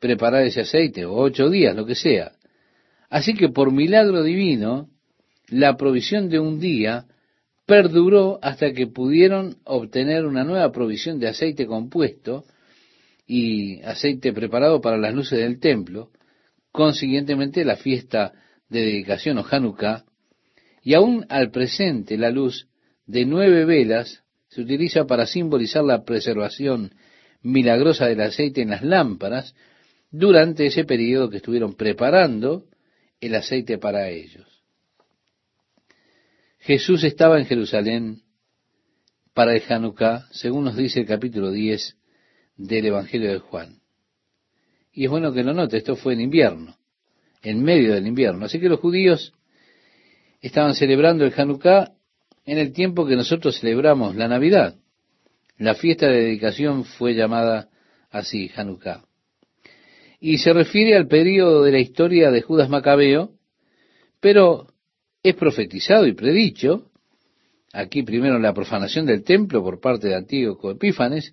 preparar 0.00 0.42
ese 0.42 0.62
aceite, 0.62 1.04
o 1.04 1.14
ocho 1.14 1.50
días, 1.50 1.76
lo 1.76 1.84
que 1.84 1.94
sea. 1.94 2.32
Así 3.10 3.34
que 3.34 3.50
por 3.50 3.72
milagro 3.72 4.22
divino, 4.22 4.88
la 5.48 5.76
provisión 5.76 6.30
de 6.30 6.38
un 6.38 6.58
día 6.58 7.04
perduró 7.66 8.38
hasta 8.40 8.72
que 8.72 8.86
pudieron 8.86 9.56
obtener 9.64 10.24
una 10.24 10.44
nueva 10.44 10.72
provisión 10.72 11.18
de 11.18 11.28
aceite 11.28 11.66
compuesto 11.66 12.44
y 13.26 13.82
aceite 13.82 14.32
preparado 14.32 14.80
para 14.80 14.96
las 14.96 15.14
luces 15.14 15.40
del 15.40 15.60
templo. 15.60 16.10
Consiguientemente, 16.72 17.64
la 17.64 17.76
fiesta 17.76 18.32
de 18.68 18.80
dedicación 18.80 19.38
o 19.38 19.46
Hanukkah, 19.48 20.04
y 20.82 20.94
aún 20.94 21.26
al 21.28 21.50
presente 21.50 22.16
la 22.16 22.30
luz 22.30 22.68
de 23.06 23.24
nueve 23.24 23.64
velas 23.64 24.22
se 24.48 24.62
utiliza 24.62 25.06
para 25.06 25.26
simbolizar 25.26 25.84
la 25.84 26.04
preservación 26.04 26.94
milagrosa 27.42 28.06
del 28.06 28.20
aceite 28.20 28.62
en 28.62 28.70
las 28.70 28.82
lámparas 28.82 29.54
durante 30.10 30.66
ese 30.66 30.84
periodo 30.84 31.28
que 31.28 31.38
estuvieron 31.38 31.74
preparando 31.74 32.64
el 33.20 33.34
aceite 33.34 33.78
para 33.78 34.08
ellos. 34.08 34.46
Jesús 36.58 37.04
estaba 37.04 37.38
en 37.38 37.46
Jerusalén 37.46 38.22
para 39.34 39.54
el 39.54 39.62
Hanukkah, 39.68 40.26
según 40.32 40.64
nos 40.64 40.76
dice 40.76 41.00
el 41.00 41.06
capítulo 41.06 41.52
10 41.52 41.96
del 42.56 42.86
Evangelio 42.86 43.30
de 43.30 43.38
Juan. 43.38 43.80
Y 44.92 45.04
es 45.04 45.10
bueno 45.10 45.32
que 45.32 45.44
lo 45.44 45.52
note, 45.52 45.76
esto 45.76 45.94
fue 45.94 46.14
en 46.14 46.22
invierno, 46.22 46.76
en 47.46 47.62
medio 47.62 47.94
del 47.94 48.08
invierno. 48.08 48.44
Así 48.44 48.58
que 48.58 48.68
los 48.68 48.80
judíos 48.80 49.32
estaban 50.40 50.74
celebrando 50.74 51.24
el 51.24 51.32
Hanukkah 51.36 51.92
en 52.44 52.58
el 52.58 52.72
tiempo 52.72 53.06
que 53.06 53.14
nosotros 53.14 53.60
celebramos 53.60 54.16
la 54.16 54.26
Navidad. 54.26 54.74
La 55.56 55.74
fiesta 55.74 56.08
de 56.08 56.22
dedicación 56.22 56.84
fue 56.84 57.14
llamada 57.14 57.68
así, 58.10 58.50
Hanukkah. 58.54 59.04
Y 60.18 60.38
se 60.38 60.52
refiere 60.52 60.96
al 60.96 61.06
periodo 61.06 61.62
de 61.62 61.70
la 61.70 61.78
historia 61.78 62.32
de 62.32 62.42
Judas 62.42 62.68
Macabeo, 62.68 63.30
pero 64.18 64.66
es 65.22 65.36
profetizado 65.36 66.04
y 66.06 66.14
predicho, 66.14 66.90
aquí 67.72 68.02
primero 68.02 68.40
la 68.40 68.54
profanación 68.54 69.06
del 69.06 69.22
templo 69.22 69.62
por 69.62 69.80
parte 69.80 70.08
de 70.08 70.16
Antíoco 70.16 70.72
Epífanes, 70.72 71.32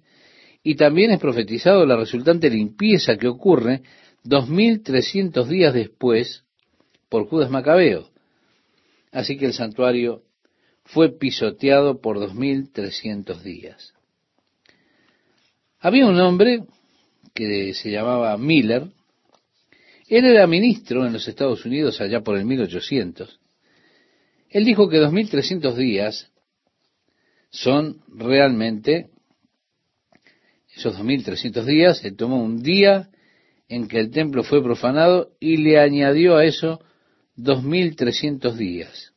y 0.61 0.75
también 0.75 1.09
es 1.09 1.19
profetizado 1.19 1.87
la 1.87 1.97
resultante 1.97 2.51
limpieza 2.51 3.17
que 3.17 3.27
ocurre 3.27 3.81
2300 4.23 5.47
días 5.49 5.73
después 5.73 6.43
por 7.09 7.27
Judas 7.27 7.49
Macabeo. 7.49 8.09
Así 9.11 9.37
que 9.37 9.45
el 9.45 9.53
santuario 9.53 10.23
fue 10.85 11.09
pisoteado 11.17 12.01
por 12.01 12.19
2300 12.19 13.43
días. 13.43 13.93
Había 15.79 16.07
un 16.07 16.19
hombre 16.19 16.63
que 17.33 17.73
se 17.73 17.91
llamaba 17.91 18.37
Miller, 18.37 18.87
él 20.07 20.25
era 20.25 20.47
ministro 20.47 21.05
en 21.05 21.13
los 21.13 21.27
Estados 21.27 21.65
Unidos 21.65 21.99
allá 21.99 22.21
por 22.21 22.37
el 22.37 22.45
1800, 22.45 23.39
él 24.53 24.65
dijo 24.65 24.87
que 24.87 24.97
2300 24.97 25.75
días 25.75 26.31
son 27.49 28.01
realmente 28.07 29.09
esos 30.75 30.93
2300 30.95 31.65
días. 31.65 32.05
Él 32.05 32.15
tomó 32.15 32.41
un 32.43 32.61
día 32.61 33.09
en 33.73 33.87
que 33.87 33.99
el 33.99 34.11
templo 34.11 34.43
fue 34.43 34.61
profanado 34.61 35.31
y 35.39 35.57
le 35.57 35.79
añadió 35.79 36.37
a 36.37 36.45
eso 36.45 36.79
2300 37.37 38.55
días. 38.55 39.13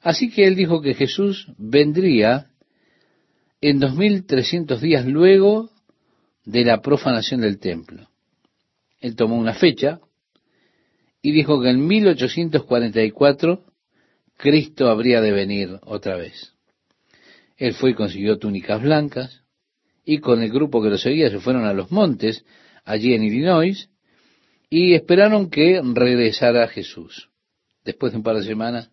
Así 0.00 0.30
que 0.30 0.46
él 0.46 0.54
dijo 0.54 0.80
que 0.80 0.94
Jesús 0.94 1.48
vendría 1.58 2.52
en 3.60 3.80
2300 3.80 4.80
días 4.80 5.04
luego 5.06 5.70
de 6.44 6.64
la 6.64 6.80
profanación 6.80 7.40
del 7.40 7.58
templo. 7.58 8.08
Él 9.00 9.16
tomó 9.16 9.36
una 9.36 9.54
fecha 9.54 9.98
y 11.20 11.32
dijo 11.32 11.60
que 11.60 11.70
en 11.70 11.84
1844 11.84 13.64
Cristo 14.36 14.88
habría 14.88 15.20
de 15.20 15.32
venir 15.32 15.80
otra 15.82 16.16
vez. 16.16 16.52
Él 17.56 17.74
fue 17.74 17.90
y 17.90 17.94
consiguió 17.94 18.38
túnicas 18.38 18.80
blancas, 18.80 19.42
y 20.04 20.18
con 20.18 20.42
el 20.42 20.50
grupo 20.52 20.80
que 20.80 20.90
lo 20.90 20.96
seguía 20.96 21.28
se 21.28 21.40
fueron 21.40 21.64
a 21.64 21.72
los 21.72 21.90
montes, 21.90 22.44
allí 22.88 23.12
en 23.12 23.22
Illinois, 23.22 23.90
y 24.70 24.94
esperaron 24.94 25.50
que 25.50 25.80
regresara 25.94 26.68
Jesús. 26.68 27.28
Después 27.84 28.12
de 28.12 28.18
un 28.18 28.24
par 28.24 28.36
de 28.36 28.44
semanas, 28.44 28.90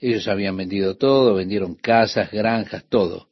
ellos 0.00 0.26
habían 0.26 0.56
vendido 0.56 0.96
todo, 0.96 1.34
vendieron 1.34 1.74
casas, 1.74 2.30
granjas, 2.32 2.84
todo. 2.88 3.28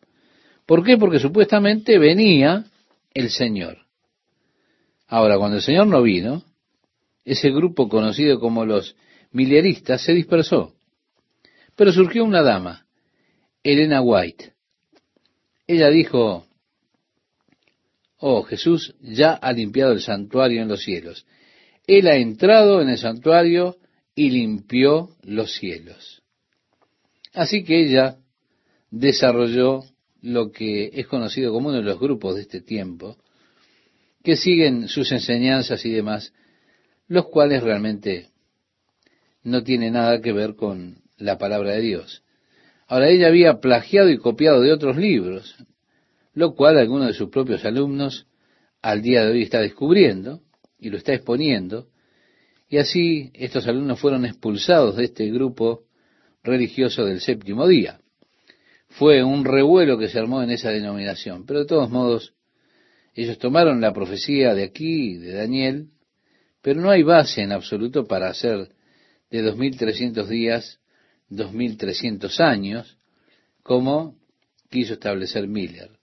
¿Por 0.66 0.85
qué? 0.85 0.99
Porque 0.99 1.18
supuestamente 1.18 1.99
venía 1.99 2.66
el 3.14 3.30
Señor. 3.30 3.78
Ahora, 5.09 5.38
cuando 5.38 5.56
el 5.56 5.62
Señor 5.62 5.87
no 5.87 6.02
vino, 6.02 6.44
ese 7.25 7.50
grupo 7.50 7.88
conocido 7.88 8.38
como 8.38 8.66
los 8.66 8.94
milieristas 9.32 10.02
se 10.02 10.12
dispersó. 10.12 10.75
Pero 11.76 11.92
surgió 11.92 12.25
una 12.25 12.42
dama, 12.42 12.87
Elena 13.62 14.02
White. 14.02 14.52
Ella 15.66 15.88
dijo, 15.88 16.47
oh, 18.21 18.43
Jesús 18.43 18.95
ya 19.00 19.33
ha 19.33 19.53
limpiado 19.53 19.93
el 19.93 20.00
santuario 20.00 20.62
en 20.62 20.69
los 20.69 20.83
cielos. 20.83 21.27
Él 21.87 22.07
ha 22.07 22.17
entrado 22.17 22.81
en 22.81 22.91
el 22.91 22.99
santuario 22.99 23.77
y 24.15 24.31
limpió 24.31 25.17
los 25.23 25.55
cielos. 25.55 26.23
Así 27.33 27.65
que 27.65 27.83
ella 27.83 28.19
desarrolló 28.91 29.85
lo 30.21 30.53
que 30.53 30.91
es 30.93 31.07
conocido 31.07 31.53
como 31.53 31.69
uno 31.69 31.79
de 31.79 31.85
los 31.85 31.99
grupos 31.99 32.35
de 32.35 32.43
este 32.43 32.61
tiempo, 32.61 33.17
que 34.23 34.37
siguen 34.37 34.89
sus 34.89 35.11
enseñanzas 35.12 35.85
y 35.87 35.91
demás, 35.91 36.35
los 37.09 37.27
cuales 37.29 37.62
realmente 37.62 38.29
no 39.43 39.62
tienen 39.62 39.95
nada 39.95 40.21
que 40.21 40.33
ver 40.33 40.55
con 40.55 40.99
la 41.17 41.39
palabra 41.39 41.73
de 41.73 41.81
Dios. 41.81 42.23
Ahora 42.87 43.09
ella 43.09 43.29
había 43.29 43.61
plagiado 43.61 44.11
y 44.11 44.19
copiado 44.19 44.61
de 44.61 44.73
otros 44.73 44.97
libros, 44.97 45.57
lo 46.34 46.54
cual 46.54 46.78
alguno 46.78 47.06
de 47.06 47.14
sus 47.14 47.28
propios 47.28 47.64
alumnos 47.64 48.26
al 48.82 49.02
día 49.02 49.25
de 49.25 49.32
hoy 49.32 49.42
está 49.42 49.60
descubriendo 49.60 50.40
y 50.78 50.90
lo 50.90 50.96
está 50.96 51.12
exponiendo, 51.12 51.88
y 52.68 52.78
así 52.78 53.30
estos 53.34 53.66
alumnos 53.66 54.00
fueron 54.00 54.25
expulsados 54.25 54.96
de 54.96 55.04
este 55.04 55.28
grupo 55.30 55.84
religioso 56.42 57.04
del 57.04 57.20
séptimo 57.20 57.66
día. 57.66 58.00
Fue 58.88 59.22
un 59.22 59.44
revuelo 59.44 59.99
que 59.99 60.08
se 60.08 60.18
armó 60.18 60.42
en 60.42 60.50
esa 60.50 60.70
denominación, 60.70 61.44
pero 61.46 61.60
de 61.60 61.66
todos 61.66 61.90
modos 61.90 62.34
ellos 63.14 63.38
tomaron 63.38 63.80
la 63.80 63.92
profecía 63.92 64.54
de 64.54 64.64
aquí, 64.64 65.14
de 65.14 65.32
Daniel, 65.32 65.88
pero 66.62 66.80
no 66.80 66.90
hay 66.90 67.02
base 67.02 67.42
en 67.42 67.52
absoluto 67.52 68.06
para 68.06 68.28
hacer 68.28 68.68
de 69.30 69.42
2300 69.42 70.28
días 70.28 70.80
2300 71.30 72.40
años, 72.40 72.99
como 73.62 74.16
quiso 74.68 74.94
establecer 74.94 75.46
Miller. 75.49 76.00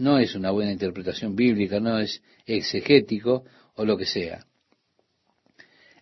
No 0.00 0.18
es 0.18 0.34
una 0.34 0.50
buena 0.50 0.72
interpretación 0.72 1.36
bíblica, 1.36 1.78
no 1.78 1.98
es 1.98 2.22
exegético 2.46 3.44
o 3.74 3.84
lo 3.84 3.98
que 3.98 4.06
sea. 4.06 4.46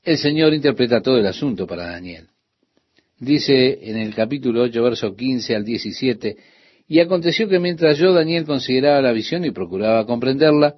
El 0.04 0.18
Señor 0.18 0.54
interpreta 0.54 1.02
todo 1.02 1.18
el 1.18 1.26
asunto 1.26 1.66
para 1.66 1.90
Daniel. 1.90 2.28
Dice 3.18 3.90
en 3.90 3.96
el 3.96 4.14
capítulo 4.14 4.62
8, 4.62 4.82
verso 4.84 5.16
15 5.16 5.56
al 5.56 5.64
17, 5.64 6.36
y 6.86 7.00
aconteció 7.00 7.48
que 7.48 7.58
mientras 7.58 7.98
yo, 7.98 8.12
Daniel, 8.12 8.44
consideraba 8.44 9.02
la 9.02 9.10
visión 9.10 9.44
y 9.44 9.50
procuraba 9.50 10.06
comprenderla, 10.06 10.76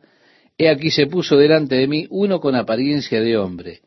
he 0.56 0.70
aquí 0.70 0.90
se 0.90 1.06
puso 1.06 1.36
delante 1.36 1.74
de 1.74 1.86
mí 1.88 2.06
uno 2.08 2.40
con 2.40 2.54
apariencia 2.54 3.20
de 3.20 3.36
hombre, 3.36 3.82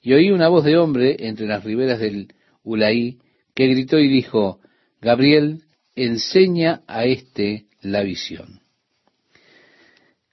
y 0.00 0.12
oí 0.12 0.30
una 0.30 0.46
voz 0.46 0.64
de 0.64 0.76
hombre 0.76 1.16
entre 1.18 1.48
las 1.48 1.64
riberas 1.64 1.98
del 1.98 2.28
Ulaí, 2.62 3.18
que 3.56 3.66
gritó 3.66 3.98
y 3.98 4.06
dijo, 4.06 4.60
Gabriel, 5.00 5.64
enseña 5.96 6.82
a 6.86 7.06
éste 7.06 7.64
la 7.82 8.04
visión. 8.04 8.60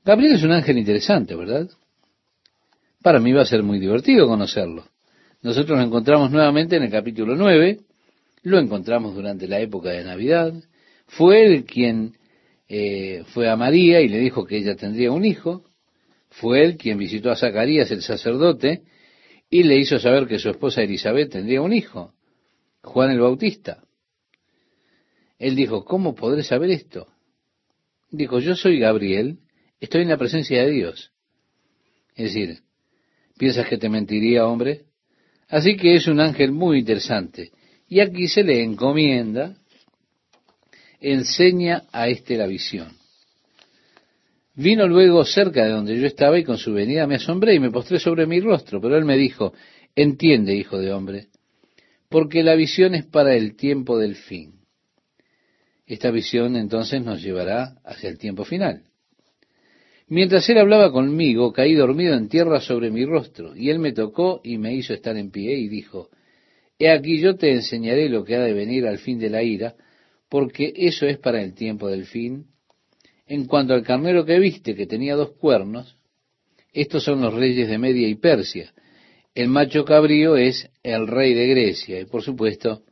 Gabriel 0.05 0.35
es 0.35 0.43
un 0.43 0.51
ángel 0.51 0.77
interesante, 0.77 1.35
¿verdad? 1.35 1.67
para 3.05 3.19
mí 3.19 3.31
va 3.33 3.43
a 3.43 3.45
ser 3.45 3.61
muy 3.61 3.77
divertido 3.77 4.25
conocerlo. 4.25 4.83
Nosotros 5.43 5.77
lo 5.77 5.85
encontramos 5.85 6.31
nuevamente 6.31 6.77
en 6.77 6.81
el 6.81 6.89
capítulo 6.89 7.35
9, 7.35 7.81
lo 8.41 8.57
encontramos 8.57 9.13
durante 9.13 9.47
la 9.47 9.59
época 9.59 9.91
de 9.91 10.03
Navidad. 10.03 10.51
Fue 11.05 11.45
él 11.45 11.65
quien 11.65 12.17
eh, 12.67 13.23
fue 13.27 13.47
a 13.47 13.55
María 13.55 14.01
y 14.01 14.07
le 14.07 14.17
dijo 14.17 14.43
que 14.43 14.57
ella 14.57 14.75
tendría 14.75 15.11
un 15.11 15.23
hijo. 15.23 15.65
Fue 16.31 16.63
él 16.63 16.77
quien 16.77 16.97
visitó 16.97 17.29
a 17.29 17.35
Zacarías, 17.35 17.91
el 17.91 18.01
sacerdote, 18.01 18.81
y 19.51 19.61
le 19.61 19.77
hizo 19.77 19.99
saber 19.99 20.25
que 20.25 20.39
su 20.39 20.49
esposa 20.49 20.81
Elizabeth 20.81 21.31
tendría 21.31 21.61
un 21.61 21.73
hijo, 21.73 22.15
Juan 22.81 23.11
el 23.11 23.19
Bautista. 23.19 23.83
Él 25.37 25.55
dijo, 25.55 25.85
¿cómo 25.85 26.15
podré 26.15 26.41
saber 26.41 26.71
esto? 26.71 27.05
Dijo, 28.09 28.39
yo 28.39 28.55
soy 28.55 28.79
Gabriel, 28.79 29.37
estoy 29.79 30.03
en 30.03 30.09
la 30.09 30.17
presencia 30.17 30.63
de 30.63 30.71
Dios. 30.71 31.11
Es 32.15 32.33
decir, 32.33 32.59
¿piensas 33.37 33.67
que 33.67 33.77
te 33.77 33.89
mentiría, 33.89 34.47
hombre? 34.47 34.85
Así 35.47 35.75
que 35.75 35.95
es 35.95 36.07
un 36.07 36.19
ángel 36.19 36.51
muy 36.51 36.79
interesante. 36.79 37.51
Y 37.87 37.99
aquí 37.99 38.27
se 38.27 38.43
le 38.43 38.63
encomienda, 38.63 39.57
enseña 40.99 41.83
a 41.91 42.07
este 42.07 42.37
la 42.37 42.47
visión. 42.47 42.91
Vino 44.55 44.87
luego 44.87 45.25
cerca 45.25 45.65
de 45.65 45.71
donde 45.71 45.99
yo 45.99 46.07
estaba 46.07 46.39
y 46.39 46.43
con 46.43 46.57
su 46.57 46.73
venida 46.73 47.05
me 47.05 47.15
asombré 47.15 47.55
y 47.55 47.59
me 47.59 47.71
postré 47.71 47.99
sobre 47.99 48.25
mi 48.25 48.39
rostro, 48.39 48.79
pero 48.79 48.97
él 48.97 49.03
me 49.03 49.17
dijo, 49.17 49.53
entiende, 49.95 50.55
hijo 50.55 50.77
de 50.77 50.93
hombre, 50.93 51.27
porque 52.09 52.41
la 52.41 52.55
visión 52.55 52.95
es 52.95 53.05
para 53.05 53.35
el 53.35 53.57
tiempo 53.57 53.97
del 53.99 54.15
fin. 54.15 54.61
Esta 55.85 56.09
visión 56.09 56.55
entonces 56.55 57.03
nos 57.03 57.21
llevará 57.21 57.75
hacia 57.83 58.09
el 58.09 58.17
tiempo 58.17 58.45
final. 58.45 58.83
Mientras 60.07 60.47
él 60.49 60.59
hablaba 60.59 60.91
conmigo, 60.91 61.51
caí 61.51 61.73
dormido 61.73 62.13
en 62.13 62.29
tierra 62.29 62.61
sobre 62.61 62.91
mi 62.91 63.05
rostro, 63.05 63.55
y 63.55 63.71
él 63.71 63.79
me 63.79 63.91
tocó 63.91 64.39
y 64.43 64.59
me 64.59 64.75
hizo 64.75 64.93
estar 64.93 65.17
en 65.17 65.31
pie 65.31 65.57
y 65.57 65.67
dijo, 65.67 66.09
He 66.77 66.91
aquí 66.91 67.19
yo 67.19 67.35
te 67.35 67.51
enseñaré 67.51 68.07
lo 68.09 68.23
que 68.23 68.35
ha 68.35 68.41
de 68.41 68.53
venir 68.53 68.85
al 68.85 68.99
fin 68.99 69.17
de 69.17 69.31
la 69.31 69.41
ira, 69.41 69.75
porque 70.29 70.73
eso 70.75 71.07
es 71.07 71.17
para 71.17 71.41
el 71.41 71.55
tiempo 71.55 71.87
del 71.89 72.05
fin. 72.05 72.45
En 73.25 73.45
cuanto 73.45 73.73
al 73.73 73.81
carnero 73.81 74.25
que 74.25 74.37
viste, 74.37 74.75
que 74.75 74.85
tenía 74.85 75.15
dos 75.15 75.31
cuernos, 75.31 75.97
estos 76.71 77.03
son 77.03 77.21
los 77.21 77.33
reyes 77.33 77.67
de 77.67 77.79
Media 77.79 78.07
y 78.07 78.15
Persia. 78.15 78.73
El 79.33 79.47
macho 79.47 79.85
cabrío 79.85 80.37
es 80.37 80.69
el 80.83 81.07
rey 81.07 81.33
de 81.33 81.47
Grecia, 81.47 81.99
y 81.99 82.05
por 82.05 82.21
supuesto, 82.21 82.83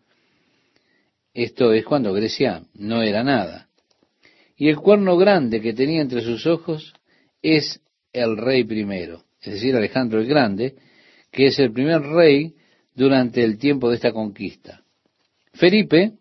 esto 1.32 1.74
es 1.74 1.86
cuando 1.86 2.12
Grecia 2.12 2.64
no 2.74 3.04
era 3.04 3.24
nada. 3.24 3.70
Y 4.56 4.70
el 4.70 4.78
cuerno 4.78 5.16
grande 5.16 5.62
que 5.62 5.74
tenía 5.74 6.02
entre 6.02 6.22
sus 6.22 6.48
ojos 6.48 6.94
es 7.44 7.82
el 8.14 8.38
rey 8.38 8.64
primero, 8.64 9.24
es 9.42 9.54
decir, 9.54 9.76
Alejandro 9.76 10.20
el 10.20 10.28
Grande, 10.28 10.76
que 11.30 11.48
es 11.48 11.60
el 11.60 11.72
primer 11.72 12.02
rey 12.02 12.56
durante 12.96 13.44
el 13.44 13.58
tiempo 13.58 13.90
de 13.90 13.96
esta 13.96 14.12
conquista. 14.12 14.82
Felipe, 15.54 16.14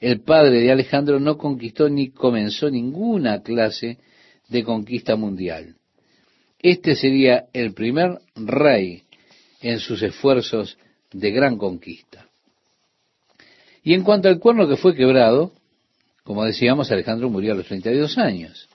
el 0.00 0.20
padre 0.22 0.60
de 0.60 0.72
Alejandro, 0.72 1.20
no 1.20 1.36
conquistó 1.36 1.88
ni 1.88 2.10
comenzó 2.10 2.70
ninguna 2.70 3.42
clase 3.42 3.98
de 4.48 4.64
conquista 4.64 5.14
mundial. 5.14 5.76
Este 6.58 6.94
sería 6.94 7.46
el 7.52 7.74
primer 7.74 8.18
rey 8.34 9.02
en 9.60 9.78
sus 9.78 10.02
esfuerzos 10.02 10.78
de 11.12 11.30
gran 11.30 11.58
conquista. 11.58 12.26
Y 13.82 13.94
en 13.94 14.04
cuanto 14.04 14.28
al 14.28 14.38
cuerno 14.38 14.68
que 14.68 14.76
fue 14.76 14.94
quebrado, 14.94 15.52
como 16.22 16.44
decíamos, 16.44 16.90
Alejandro 16.90 17.28
murió 17.28 17.52
a 17.52 17.56
los 17.56 17.66
32 17.66 18.16
años. 18.18 18.68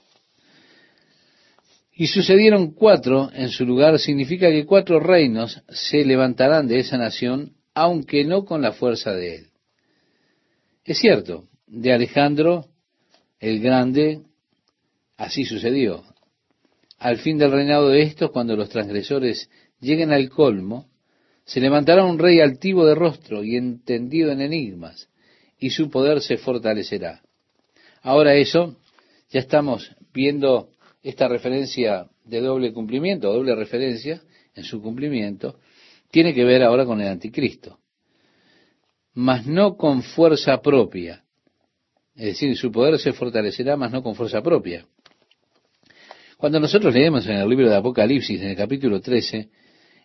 Y 2.00 2.06
sucedieron 2.06 2.74
cuatro 2.74 3.32
en 3.34 3.50
su 3.50 3.66
lugar, 3.66 3.98
significa 3.98 4.52
que 4.52 4.68
cuatro 4.68 5.00
reinos 5.00 5.64
se 5.68 6.06
levantarán 6.06 6.68
de 6.68 6.78
esa 6.78 6.96
nación, 6.96 7.54
aunque 7.74 8.24
no 8.24 8.46
con 8.46 8.62
la 8.62 8.74
fuerza 8.74 9.14
de 9.14 9.36
él. 9.38 9.48
Es 10.86 11.00
cierto, 11.00 11.46
de 11.66 11.92
Alejandro 11.92 12.68
el 13.40 13.62
Grande, 13.62 14.22
así 15.18 15.44
sucedió. 15.44 16.04
Al 17.00 17.18
fin 17.18 17.40
del 17.40 17.52
reinado 17.52 17.90
de 17.90 18.04
estos, 18.04 18.30
cuando 18.30 18.56
los 18.56 18.70
transgresores 18.70 19.50
lleguen 19.80 20.12
al 20.12 20.30
colmo, 20.30 20.92
se 21.46 21.60
levantará 21.60 22.06
un 22.06 22.20
rey 22.20 22.42
altivo 22.42 22.86
de 22.86 22.94
rostro 22.94 23.44
y 23.44 23.56
entendido 23.56 24.32
en 24.32 24.42
enigmas, 24.42 25.10
y 25.58 25.72
su 25.72 25.90
poder 25.90 26.22
se 26.22 26.38
fortalecerá. 26.38 27.24
Ahora 28.04 28.36
eso, 28.36 28.78
ya 29.32 29.40
estamos 29.40 29.96
viendo 30.14 30.70
esta 31.10 31.30
referencia 31.30 32.08
de 32.26 32.42
doble 32.42 32.74
cumplimiento, 32.74 33.32
doble 33.32 33.56
referencia 33.56 34.22
en 34.54 34.66
su 34.66 34.82
cumplimiento, 34.82 35.58
tiene 36.12 36.34
que 36.34 36.44
ver 36.44 36.64
ahora 36.64 36.86
con 36.86 37.00
el 37.00 37.08
anticristo. 37.08 37.80
Mas 39.14 39.46
no 39.46 39.78
con 39.78 40.04
fuerza 40.04 40.62
propia. 40.62 41.24
Es 42.14 42.26
decir, 42.26 42.58
su 42.58 42.74
poder 42.74 43.00
se 43.00 43.14
fortalecerá, 43.14 43.78
mas 43.78 43.90
no 43.94 44.04
con 44.04 44.16
fuerza 44.16 44.42
propia. 44.42 44.86
Cuando 46.36 46.60
nosotros 46.60 46.94
leemos 46.94 47.26
en 47.26 47.38
el 47.38 47.48
libro 47.48 47.70
de 47.70 47.78
Apocalipsis, 47.78 48.42
en 48.42 48.50
el 48.50 48.58
capítulo 48.58 49.00
13, 49.00 49.48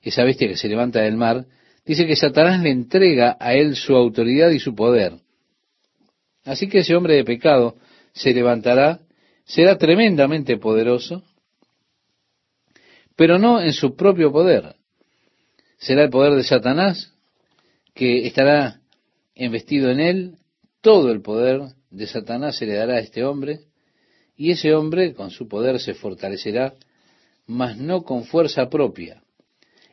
esa 0.03 0.23
bestia 0.23 0.47
que 0.47 0.57
se 0.57 0.69
levanta 0.69 1.01
del 1.01 1.17
mar, 1.17 1.47
dice 1.85 2.07
que 2.07 2.15
Satanás 2.15 2.63
le 2.63 2.71
entrega 2.71 3.37
a 3.41 3.55
él 3.55 3.75
su 3.75 3.97
autoridad 3.97 4.51
y 4.51 4.61
su 4.61 4.73
poder. 4.77 5.15
Así 6.45 6.69
que 6.69 6.79
ese 6.79 6.95
hombre 6.95 7.17
de 7.17 7.25
pecado 7.25 7.75
se 8.13 8.33
levantará, 8.33 9.01
será 9.45 9.79
tremendamente 9.79 10.57
poderoso, 10.57 11.23
pero 13.17 13.39
no 13.39 13.61
en 13.61 13.73
su 13.73 13.95
propio 13.97 14.33
poder. 14.33 14.77
Será 15.79 16.05
el 16.05 16.11
poder 16.11 16.35
de 16.35 16.45
Satanás 16.45 17.13
que 17.95 18.27
estará 18.27 18.81
investido 19.35 19.91
en 19.91 20.01
él, 20.01 20.39
todo 20.81 21.11
el 21.11 21.21
poder 21.21 21.61
de 21.91 22.07
Satanás 22.07 22.57
se 22.57 22.67
le 22.67 22.75
dará 22.75 22.95
a 22.95 23.01
este 23.01 23.25
hombre, 23.25 23.61
y 24.37 24.51
ese 24.51 24.75
hombre 24.75 25.15
con 25.15 25.31
su 25.31 25.47
poder 25.47 25.79
se 25.81 25.95
fortalecerá, 25.95 26.75
mas 27.47 27.77
no 27.77 28.03
con 28.03 28.25
fuerza 28.25 28.69
propia 28.69 29.23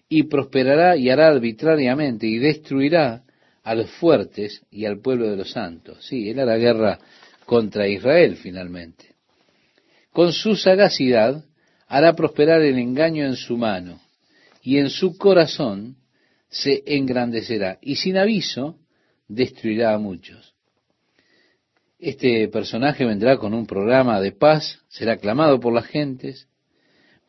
y 0.10 0.24
prosperará 0.24 0.98
y 0.98 1.10
hará 1.12 1.28
arbitrariamente 1.28 2.26
y 2.26 2.40
destruirá 2.40 3.24
a 3.64 3.76
los 3.76 3.92
fuertes 3.92 4.64
y 4.72 4.86
al 4.86 5.00
pueblo 5.00 5.30
de 5.30 5.38
los 5.38 5.52
santos. 5.52 6.04
Sí, 6.06 6.30
él 6.30 6.40
hará 6.40 6.58
guerra 6.58 7.00
contra 7.46 7.88
Israel 7.88 8.36
finalmente. 8.36 9.09
Con 10.12 10.34
su 10.34 10.56
sagacidad 10.56 11.44
hará 11.88 12.14
prosperar 12.14 12.62
el 12.62 12.78
engaño 12.78 13.26
en 13.26 13.36
su 13.36 13.58
mano 13.58 14.00
y 14.62 14.78
en 14.78 14.90
su 14.90 15.18
corazón 15.18 15.98
se 16.50 16.84
engrandecerá 16.86 17.78
y 17.82 17.96
sin 17.96 18.18
aviso 18.18 18.78
destruirá 19.28 19.94
a 19.94 20.00
muchos. 20.00 20.56
Este 22.00 22.48
personaje 22.48 23.06
vendrá 23.06 23.38
con 23.38 23.54
un 23.54 23.66
programa 23.66 24.22
de 24.22 24.32
paz, 24.32 24.80
será 24.88 25.14
aclamado 25.14 25.60
por 25.60 25.74
las 25.74 25.86
gentes, 25.86 26.48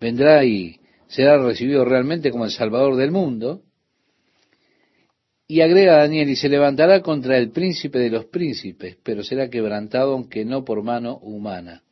vendrá 0.00 0.44
y 0.44 0.80
será 1.08 1.38
recibido 1.38 1.84
realmente 1.84 2.30
como 2.30 2.44
el 2.44 2.52
Salvador 2.52 2.96
del 2.96 3.10
mundo. 3.10 3.62
Y 5.48 5.62
agrega 5.62 5.96
Daniel, 5.96 6.30
y 6.30 6.36
se 6.36 6.48
levantará 6.48 7.02
contra 7.02 7.36
el 7.36 7.50
príncipe 7.50 7.98
de 7.98 8.10
los 8.10 8.26
príncipes, 8.26 8.96
pero 9.02 9.24
será 9.24 9.50
quebrantado 9.50 10.12
aunque 10.12 10.44
no 10.44 10.64
por 10.64 10.84
mano 10.84 11.16
humana. 11.16 11.82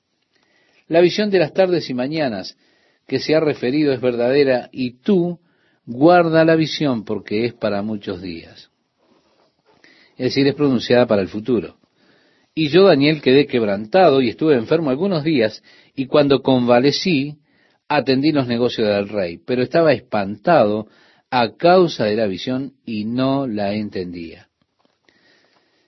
La 0.89 1.01
visión 1.01 1.31
de 1.31 1.39
las 1.39 1.53
tardes 1.53 1.89
y 1.91 1.95
mañanas 1.95 2.57
que 3.07 3.19
se 3.19 3.35
ha 3.35 3.41
referido 3.41 3.93
es 3.93 4.01
verdadera 4.01 4.69
y 4.73 5.01
tú 5.01 5.39
guarda 5.87 6.45
la 6.45 6.57
visión 6.57 7.05
porque 7.05 7.45
es 7.45 7.55
para 7.55 7.83
muchos 7.83 8.21
días. 8.21 8.71
Es 10.17 10.27
decir, 10.27 10.47
es 10.47 10.55
pronunciada 10.55 11.07
para 11.07 11.23
el 11.23 11.29
futuro. 11.29 11.77
Y 12.55 12.69
yo, 12.69 12.85
Daniel, 12.85 13.23
quedé 13.23 13.47
quebrantado 13.47 14.21
y 14.21 14.31
estuve 14.31 14.57
enfermo 14.57 14.91
algunos 14.91 15.23
días 15.23 15.63
y 15.95 16.07
cuando 16.07 16.43
convalecí, 16.43 17.37
atendí 17.89 18.33
los 18.33 18.49
negocios 18.49 18.89
del 18.89 19.09
rey, 19.09 19.39
pero 19.39 19.63
estaba 19.63 19.93
espantado 19.93 20.89
a 21.31 21.57
causa 21.57 22.05
de 22.07 22.17
la 22.17 22.27
visión 22.27 22.75
y 22.85 23.05
no 23.05 23.47
la 23.47 23.75
entendía. 23.75 24.49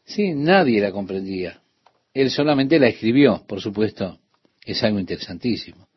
Sí, 0.05 0.33
nadie 0.35 0.81
la 0.81 0.93
comprendía. 0.93 1.61
Él 2.15 2.31
solamente 2.31 2.79
la 2.79 2.89
escribió, 2.89 3.45
por 3.49 3.61
supuesto. 3.61 4.20
Es 4.71 4.85
algo 4.85 5.01
interesantísimo. 5.01 5.89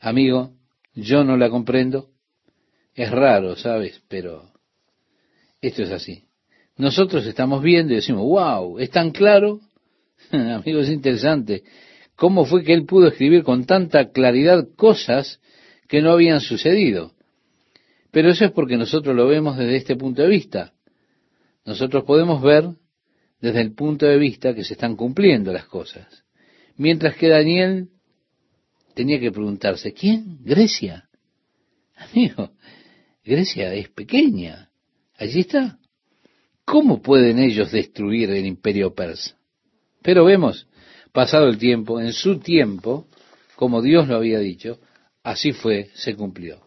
Amigo, 0.00 0.52
yo 0.92 1.22
no 1.22 1.36
la 1.36 1.50
comprendo. 1.50 2.10
Es 2.92 3.12
raro, 3.12 3.54
¿sabes? 3.54 4.02
Pero 4.08 4.50
esto 5.60 5.84
es 5.84 5.90
así. 5.92 6.24
Nosotros 6.76 7.24
estamos 7.26 7.62
viendo 7.62 7.92
y 7.92 7.96
decimos, 7.96 8.22
wow, 8.22 8.80
es 8.80 8.90
tan 8.90 9.12
claro. 9.12 9.60
Amigo, 10.32 10.80
es 10.80 10.88
interesante 10.88 11.62
cómo 12.16 12.44
fue 12.44 12.64
que 12.64 12.72
él 12.72 12.86
pudo 12.86 13.06
escribir 13.06 13.44
con 13.44 13.66
tanta 13.66 14.10
claridad 14.10 14.66
cosas 14.74 15.40
que 15.86 16.02
no 16.02 16.10
habían 16.10 16.40
sucedido. 16.40 17.12
Pero 18.10 18.30
eso 18.30 18.44
es 18.44 18.50
porque 18.50 18.76
nosotros 18.76 19.14
lo 19.14 19.28
vemos 19.28 19.56
desde 19.56 19.76
este 19.76 19.94
punto 19.94 20.22
de 20.22 20.28
vista. 20.28 20.72
Nosotros 21.64 22.02
podemos 22.02 22.42
ver 22.42 22.70
desde 23.40 23.60
el 23.60 23.74
punto 23.74 24.06
de 24.06 24.18
vista 24.18 24.56
que 24.56 24.64
se 24.64 24.72
están 24.74 24.96
cumpliendo 24.96 25.52
las 25.52 25.66
cosas. 25.66 26.24
Mientras 26.76 27.14
que 27.14 27.28
Daniel 27.28 27.90
tenía 28.98 29.20
que 29.20 29.30
preguntarse, 29.30 29.92
¿quién? 29.92 30.38
Grecia. 30.42 31.08
Amigo, 31.94 32.50
Grecia 33.24 33.72
es 33.72 33.88
pequeña. 33.90 34.70
Allí 35.16 35.40
está. 35.40 35.78
¿Cómo 36.64 37.00
pueden 37.00 37.38
ellos 37.38 37.70
destruir 37.70 38.28
el 38.30 38.44
imperio 38.44 38.92
persa? 38.92 39.36
Pero 40.02 40.24
vemos, 40.24 40.66
pasado 41.12 41.46
el 41.46 41.58
tiempo, 41.58 42.00
en 42.00 42.12
su 42.12 42.40
tiempo, 42.40 43.06
como 43.54 43.82
Dios 43.82 44.08
lo 44.08 44.16
había 44.16 44.40
dicho, 44.40 44.80
así 45.22 45.52
fue, 45.52 45.90
se 45.94 46.16
cumplió. 46.16 46.58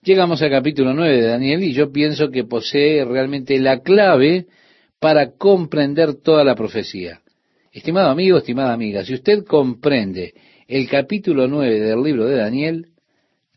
Llegamos 0.00 0.40
al 0.40 0.48
capítulo 0.48 0.94
9 0.94 1.20
de 1.20 1.28
Daniel 1.28 1.64
y 1.64 1.74
yo 1.74 1.92
pienso 1.92 2.30
que 2.30 2.44
posee 2.44 3.04
realmente 3.04 3.58
la 3.58 3.80
clave 3.80 4.46
para 4.98 5.32
comprender 5.32 6.14
toda 6.14 6.44
la 6.44 6.54
profecía. 6.54 7.20
Estimado 7.72 8.08
amigo, 8.08 8.38
estimada 8.38 8.72
amiga, 8.72 9.04
si 9.04 9.12
usted 9.12 9.44
comprende 9.44 10.32
el 10.68 10.88
capítulo 10.88 11.46
9 11.46 11.80
del 11.80 12.02
libro 12.02 12.26
de 12.26 12.36
Daniel, 12.36 12.88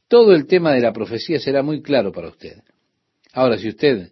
todo 0.07 0.33
el 0.33 0.45
tema 0.45 0.73
de 0.73 0.81
la 0.81 0.93
profecía 0.93 1.39
será 1.39 1.63
muy 1.63 1.81
claro 1.81 2.11
para 2.11 2.29
usted. 2.29 2.61
Ahora, 3.33 3.57
si 3.57 3.69
usted 3.69 4.11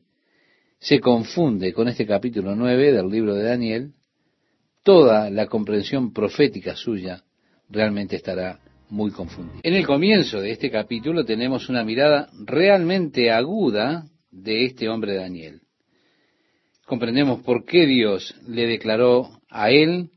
se 0.80 1.00
confunde 1.00 1.74
con 1.74 1.88
este 1.88 2.06
capítulo 2.06 2.56
9 2.56 2.92
del 2.92 3.08
libro 3.10 3.36
de 3.36 3.44
Daniel, 3.44 3.94
toda 4.84 5.30
la 5.30 5.48
comprensión 5.48 6.14
profética 6.14 6.76
suya 6.76 7.24
realmente 7.70 8.16
estará 8.16 8.60
muy 8.90 9.12
confundida. 9.12 9.60
En 9.64 9.74
el 9.74 9.86
comienzo 9.86 10.40
de 10.40 10.52
este 10.52 10.72
capítulo 10.72 11.26
tenemos 11.26 11.68
una 11.70 11.84
mirada 11.84 12.30
realmente 12.46 13.32
aguda 13.32 14.06
de 14.32 14.66
este 14.66 14.88
hombre 14.88 15.16
Daniel. 15.16 15.62
Comprendemos 16.86 17.42
por 17.42 17.66
qué 17.66 17.86
Dios 17.86 18.34
le 18.48 18.66
declaró 18.66 19.42
a 19.50 19.72
él 19.72 20.12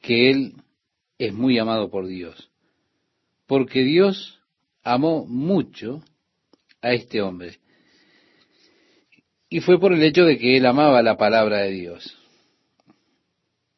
que 0.00 0.30
él 0.30 0.54
es 1.18 1.34
muy 1.34 1.58
amado 1.58 1.90
por 1.90 2.06
Dios. 2.06 2.50
Porque 3.46 3.82
Dios 3.82 4.40
amó 4.82 5.26
mucho 5.26 6.02
a 6.80 6.92
este 6.92 7.20
hombre. 7.20 7.58
Y 9.48 9.60
fue 9.60 9.80
por 9.80 9.92
el 9.92 10.02
hecho 10.02 10.24
de 10.24 10.38
que 10.38 10.56
él 10.56 10.66
amaba 10.66 11.02
la 11.02 11.16
palabra 11.16 11.58
de 11.58 11.70
Dios. 11.70 12.16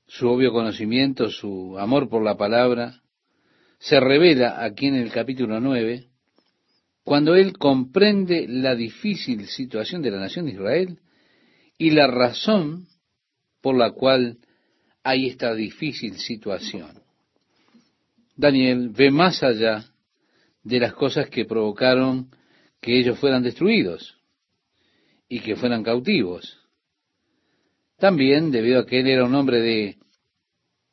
Su 0.07 0.29
obvio 0.29 0.53
conocimiento, 0.53 1.31
su 1.31 1.79
amor 1.79 2.09
por 2.09 2.23
la 2.23 2.37
palabra, 2.37 3.01
se 3.79 4.01
revela 4.01 4.63
aquí 4.63 4.87
en 4.87 4.97
el 4.97 5.11
capítulo 5.11 5.61
9, 5.61 6.09
cuando 7.05 7.35
él 7.35 7.57
comprende 7.57 8.47
la 8.49 8.75
difícil 8.75 9.47
situación 9.47 10.03
de 10.03 10.11
la 10.11 10.19
nación 10.19 10.47
de 10.47 10.53
Israel 10.53 10.99
y 11.79 11.91
la 11.91 12.09
razón 12.09 12.89
por 13.63 13.77
la 13.77 13.93
cual 13.93 14.39
hay 15.03 15.29
esta 15.29 15.55
difícil 15.55 16.19
situación. 16.19 16.91
Daniel 18.41 18.89
ve 18.89 19.11
más 19.11 19.43
allá 19.43 19.85
de 20.63 20.81
las 20.81 20.95
cosas 20.95 21.29
que 21.29 21.45
provocaron 21.45 22.31
que 22.81 22.99
ellos 22.99 23.19
fueran 23.19 23.43
destruidos 23.43 24.17
y 25.29 25.41
que 25.41 25.57
fueran 25.57 25.83
cautivos. 25.83 26.59
También, 27.99 28.51
debido 28.51 28.81
a 28.81 28.87
que 28.87 29.01
él 29.01 29.09
era 29.09 29.27
un 29.27 29.35
hombre 29.35 29.61
de 29.61 29.99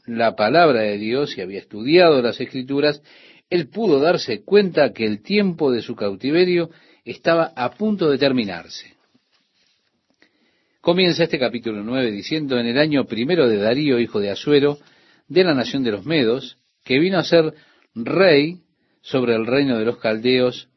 la 0.05 0.35
palabra 0.35 0.81
de 0.81 0.97
Dios 0.97 1.37
y 1.37 1.41
había 1.41 1.59
estudiado 1.59 2.21
las 2.21 2.39
escrituras, 2.41 3.01
él 3.49 3.69
pudo 3.69 4.01
darse 4.01 4.43
cuenta 4.43 4.91
que 4.91 5.05
el 5.05 5.21
tiempo 5.21 5.71
de 5.71 5.81
su 5.81 5.95
cautiverio 5.95 6.69
estaba 7.05 7.53
a 7.55 7.71
punto 7.71 8.09
de 8.09 8.17
terminarse. 8.17 8.97
Comienza 10.81 11.23
este 11.23 11.39
capítulo 11.39 11.81
9 11.81 12.11
diciendo, 12.11 12.59
en 12.59 12.67
el 12.67 12.77
año 12.77 13.05
primero 13.05 13.47
de 13.47 13.57
Darío, 13.57 13.99
hijo 13.99 14.19
de 14.19 14.31
Asuero, 14.31 14.79
de 15.29 15.43
la 15.45 15.53
nación 15.53 15.83
de 15.83 15.91
los 15.91 16.05
Medos, 16.05 16.57
que 16.87 16.99
vino 16.99 17.19
a 17.19 17.23
ser 17.23 17.53
rey 17.95 18.61
sobre 19.01 19.35
el 19.35 19.45
reino 19.45 19.77
de 19.77 19.83
los 19.83 19.97
caldeos, 19.97 20.69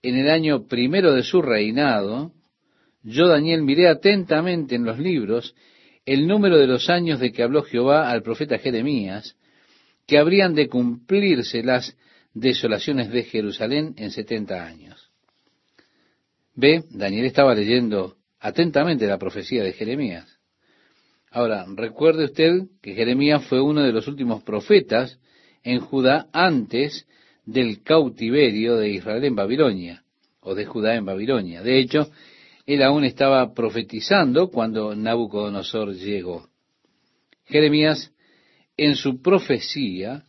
en 0.00 0.16
el 0.16 0.30
año 0.30 0.66
primero 0.66 1.12
de 1.12 1.22
su 1.22 1.42
reinado, 1.42 2.32
yo, 3.02 3.28
Daniel, 3.28 3.62
miré 3.62 3.86
atentamente 3.86 4.76
en 4.76 4.84
los 4.84 4.98
libros 4.98 5.54
el 6.06 6.26
número 6.26 6.56
de 6.56 6.66
los 6.66 6.88
años 6.88 7.20
de 7.20 7.32
que 7.32 7.42
habló 7.42 7.62
Jehová 7.64 8.10
al 8.10 8.22
profeta 8.22 8.58
Jeremías, 8.58 9.36
que 10.06 10.16
habrían 10.16 10.54
de 10.54 10.68
cumplirse 10.68 11.62
las 11.62 11.94
desolaciones 12.32 13.10
de 13.10 13.24
Jerusalén 13.24 13.94
en 13.98 14.10
setenta 14.10 14.64
años. 14.64 15.10
Ve, 16.54 16.84
Daniel 16.88 17.26
estaba 17.26 17.54
leyendo 17.54 18.16
atentamente 18.40 19.06
la 19.06 19.18
profecía 19.18 19.62
de 19.62 19.74
Jeremías. 19.74 20.38
Ahora, 21.30 21.66
recuerde 21.74 22.24
usted 22.24 22.62
que 22.80 22.94
Jeremías 22.94 23.44
fue 23.44 23.60
uno 23.60 23.82
de 23.82 23.92
los 23.92 24.08
últimos 24.08 24.42
profetas 24.42 25.18
en 25.62 25.80
Judá 25.80 26.28
antes 26.32 27.06
del 27.44 27.82
cautiverio 27.82 28.76
de 28.76 28.90
Israel 28.90 29.24
en 29.24 29.34
Babilonia, 29.34 30.04
o 30.40 30.54
de 30.54 30.66
Judá 30.66 30.94
en 30.94 31.04
Babilonia. 31.04 31.62
De 31.62 31.78
hecho, 31.78 32.10
él 32.66 32.82
aún 32.82 33.04
estaba 33.04 33.54
profetizando 33.54 34.48
cuando 34.48 34.94
Nabucodonosor 34.94 35.94
llegó. 35.94 36.48
Jeremías, 37.46 38.12
en 38.76 38.94
su 38.94 39.22
profecía, 39.22 40.24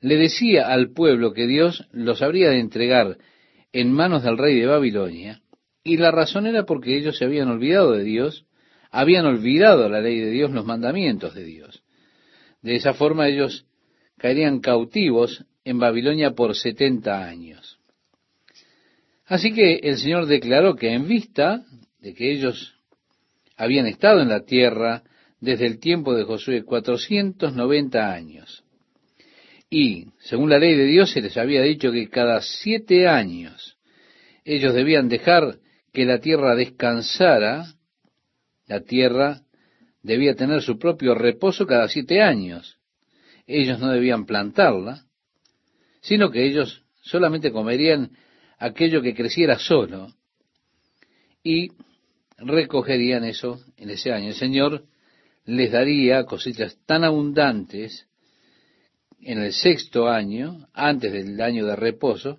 le 0.00 0.16
decía 0.16 0.68
al 0.68 0.90
pueblo 0.90 1.32
que 1.32 1.46
Dios 1.46 1.86
los 1.92 2.22
habría 2.22 2.50
de 2.50 2.58
entregar 2.58 3.18
en 3.72 3.92
manos 3.92 4.24
del 4.24 4.36
rey 4.36 4.58
de 4.58 4.66
Babilonia, 4.66 5.42
y 5.84 5.96
la 5.96 6.10
razón 6.10 6.46
era 6.46 6.64
porque 6.64 6.96
ellos 6.96 7.16
se 7.16 7.24
habían 7.24 7.48
olvidado 7.48 7.92
de 7.92 8.02
Dios, 8.02 8.46
habían 8.90 9.26
olvidado 9.26 9.88
la 9.88 10.00
ley 10.00 10.18
de 10.18 10.30
Dios, 10.30 10.50
los 10.50 10.66
mandamientos 10.66 11.34
de 11.34 11.44
Dios. 11.44 11.84
De 12.62 12.74
esa 12.74 12.92
forma 12.92 13.28
ellos 13.28 13.66
caerían 14.20 14.60
cautivos 14.60 15.44
en 15.64 15.78
Babilonia 15.78 16.32
por 16.32 16.54
setenta 16.54 17.24
años. 17.26 17.78
Así 19.24 19.52
que 19.52 19.76
el 19.82 19.96
Señor 19.96 20.26
declaró 20.26 20.76
que 20.76 20.92
en 20.92 21.08
vista 21.08 21.64
de 22.00 22.12
que 22.12 22.30
ellos 22.30 22.74
habían 23.56 23.86
estado 23.86 24.20
en 24.20 24.28
la 24.28 24.44
tierra 24.44 25.02
desde 25.40 25.66
el 25.66 25.78
tiempo 25.78 26.14
de 26.14 26.24
Josué 26.24 26.64
490 26.64 28.12
años, 28.12 28.62
y 29.70 30.08
según 30.18 30.50
la 30.50 30.58
ley 30.58 30.74
de 30.76 30.84
Dios 30.84 31.12
se 31.12 31.22
les 31.22 31.36
había 31.36 31.62
dicho 31.62 31.90
que 31.90 32.10
cada 32.10 32.42
siete 32.42 33.08
años 33.08 33.78
ellos 34.44 34.74
debían 34.74 35.08
dejar 35.08 35.58
que 35.92 36.04
la 36.04 36.18
tierra 36.18 36.56
descansara, 36.56 37.72
la 38.66 38.80
tierra 38.80 39.42
debía 40.02 40.34
tener 40.34 40.60
su 40.60 40.78
propio 40.78 41.14
reposo 41.14 41.66
cada 41.66 41.88
siete 41.88 42.20
años. 42.20 42.79
Ellos 43.52 43.80
no 43.80 43.90
debían 43.90 44.26
plantarla, 44.26 45.06
sino 46.00 46.30
que 46.30 46.46
ellos 46.46 46.84
solamente 47.02 47.50
comerían 47.50 48.12
aquello 48.58 49.02
que 49.02 49.12
creciera 49.12 49.58
solo 49.58 50.14
y 51.42 51.72
recogerían 52.38 53.24
eso 53.24 53.60
en 53.76 53.90
ese 53.90 54.12
año. 54.12 54.28
El 54.28 54.34
Señor 54.34 54.84
les 55.46 55.72
daría 55.72 56.24
cosechas 56.26 56.78
tan 56.86 57.02
abundantes 57.02 58.06
en 59.20 59.40
el 59.40 59.52
sexto 59.52 60.08
año, 60.08 60.68
antes 60.72 61.12
del 61.12 61.40
año 61.40 61.66
de 61.66 61.74
reposo, 61.74 62.38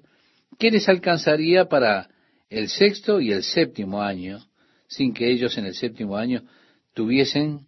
que 0.57 0.71
les 0.71 0.87
alcanzaría 0.87 1.65
para 1.65 2.09
el 2.49 2.69
sexto 2.69 3.19
y 3.19 3.33
el 3.33 3.43
séptimo 3.43 4.01
año, 4.01 4.39
sin 4.87 5.13
que 5.13 5.29
ellos 5.29 5.57
en 5.57 5.65
el 5.65 5.75
séptimo 5.75 6.15
año 6.15 6.43
tuviesen 6.93 7.67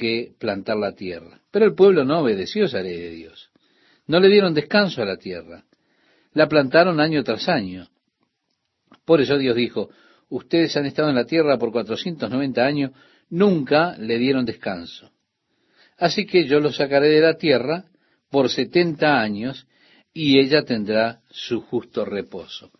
que 0.00 0.32
plantar 0.38 0.78
la 0.78 0.94
tierra. 0.94 1.42
Pero 1.50 1.66
el 1.66 1.74
pueblo 1.74 2.04
no 2.04 2.20
obedeció 2.20 2.64
esa 2.64 2.80
ley 2.80 2.96
de 2.96 3.10
Dios. 3.10 3.50
No 4.06 4.18
le 4.18 4.28
dieron 4.28 4.54
descanso 4.54 5.02
a 5.02 5.04
la 5.04 5.18
tierra. 5.18 5.64
La 6.32 6.48
plantaron 6.48 7.00
año 7.00 7.22
tras 7.22 7.48
año. 7.48 7.88
Por 9.04 9.20
eso 9.20 9.36
Dios 9.36 9.54
dijo, 9.54 9.90
ustedes 10.30 10.76
han 10.76 10.86
estado 10.86 11.10
en 11.10 11.16
la 11.16 11.26
tierra 11.26 11.58
por 11.58 11.70
490 11.72 12.64
años, 12.64 12.92
nunca 13.28 13.96
le 13.98 14.18
dieron 14.18 14.44
descanso. 14.44 15.10
Así 15.98 16.24
que 16.26 16.46
yo 16.46 16.60
los 16.60 16.76
sacaré 16.76 17.08
de 17.08 17.20
la 17.20 17.34
tierra 17.34 17.84
por 18.30 18.48
70 18.48 19.20
años 19.20 19.66
y 20.14 20.38
ella 20.38 20.64
tendrá 20.64 21.20
su 21.30 21.60
justo 21.60 22.04
reposo. 22.04 22.70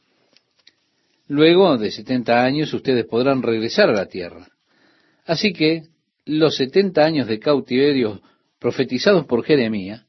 Luego 1.29 1.77
de 1.77 1.91
70 1.91 2.43
años 2.43 2.73
ustedes 2.73 3.05
podrán 3.05 3.43
regresar 3.43 3.91
a 3.91 3.95
la 3.95 4.07
tierra. 4.07 4.49
Así 5.27 5.53
que 5.53 5.83
los 6.25 6.57
70 6.57 7.05
años 7.05 7.27
de 7.27 7.39
cautiverio 7.39 8.21
profetizados 8.59 9.27
por 9.27 9.45
Jeremías 9.45 10.05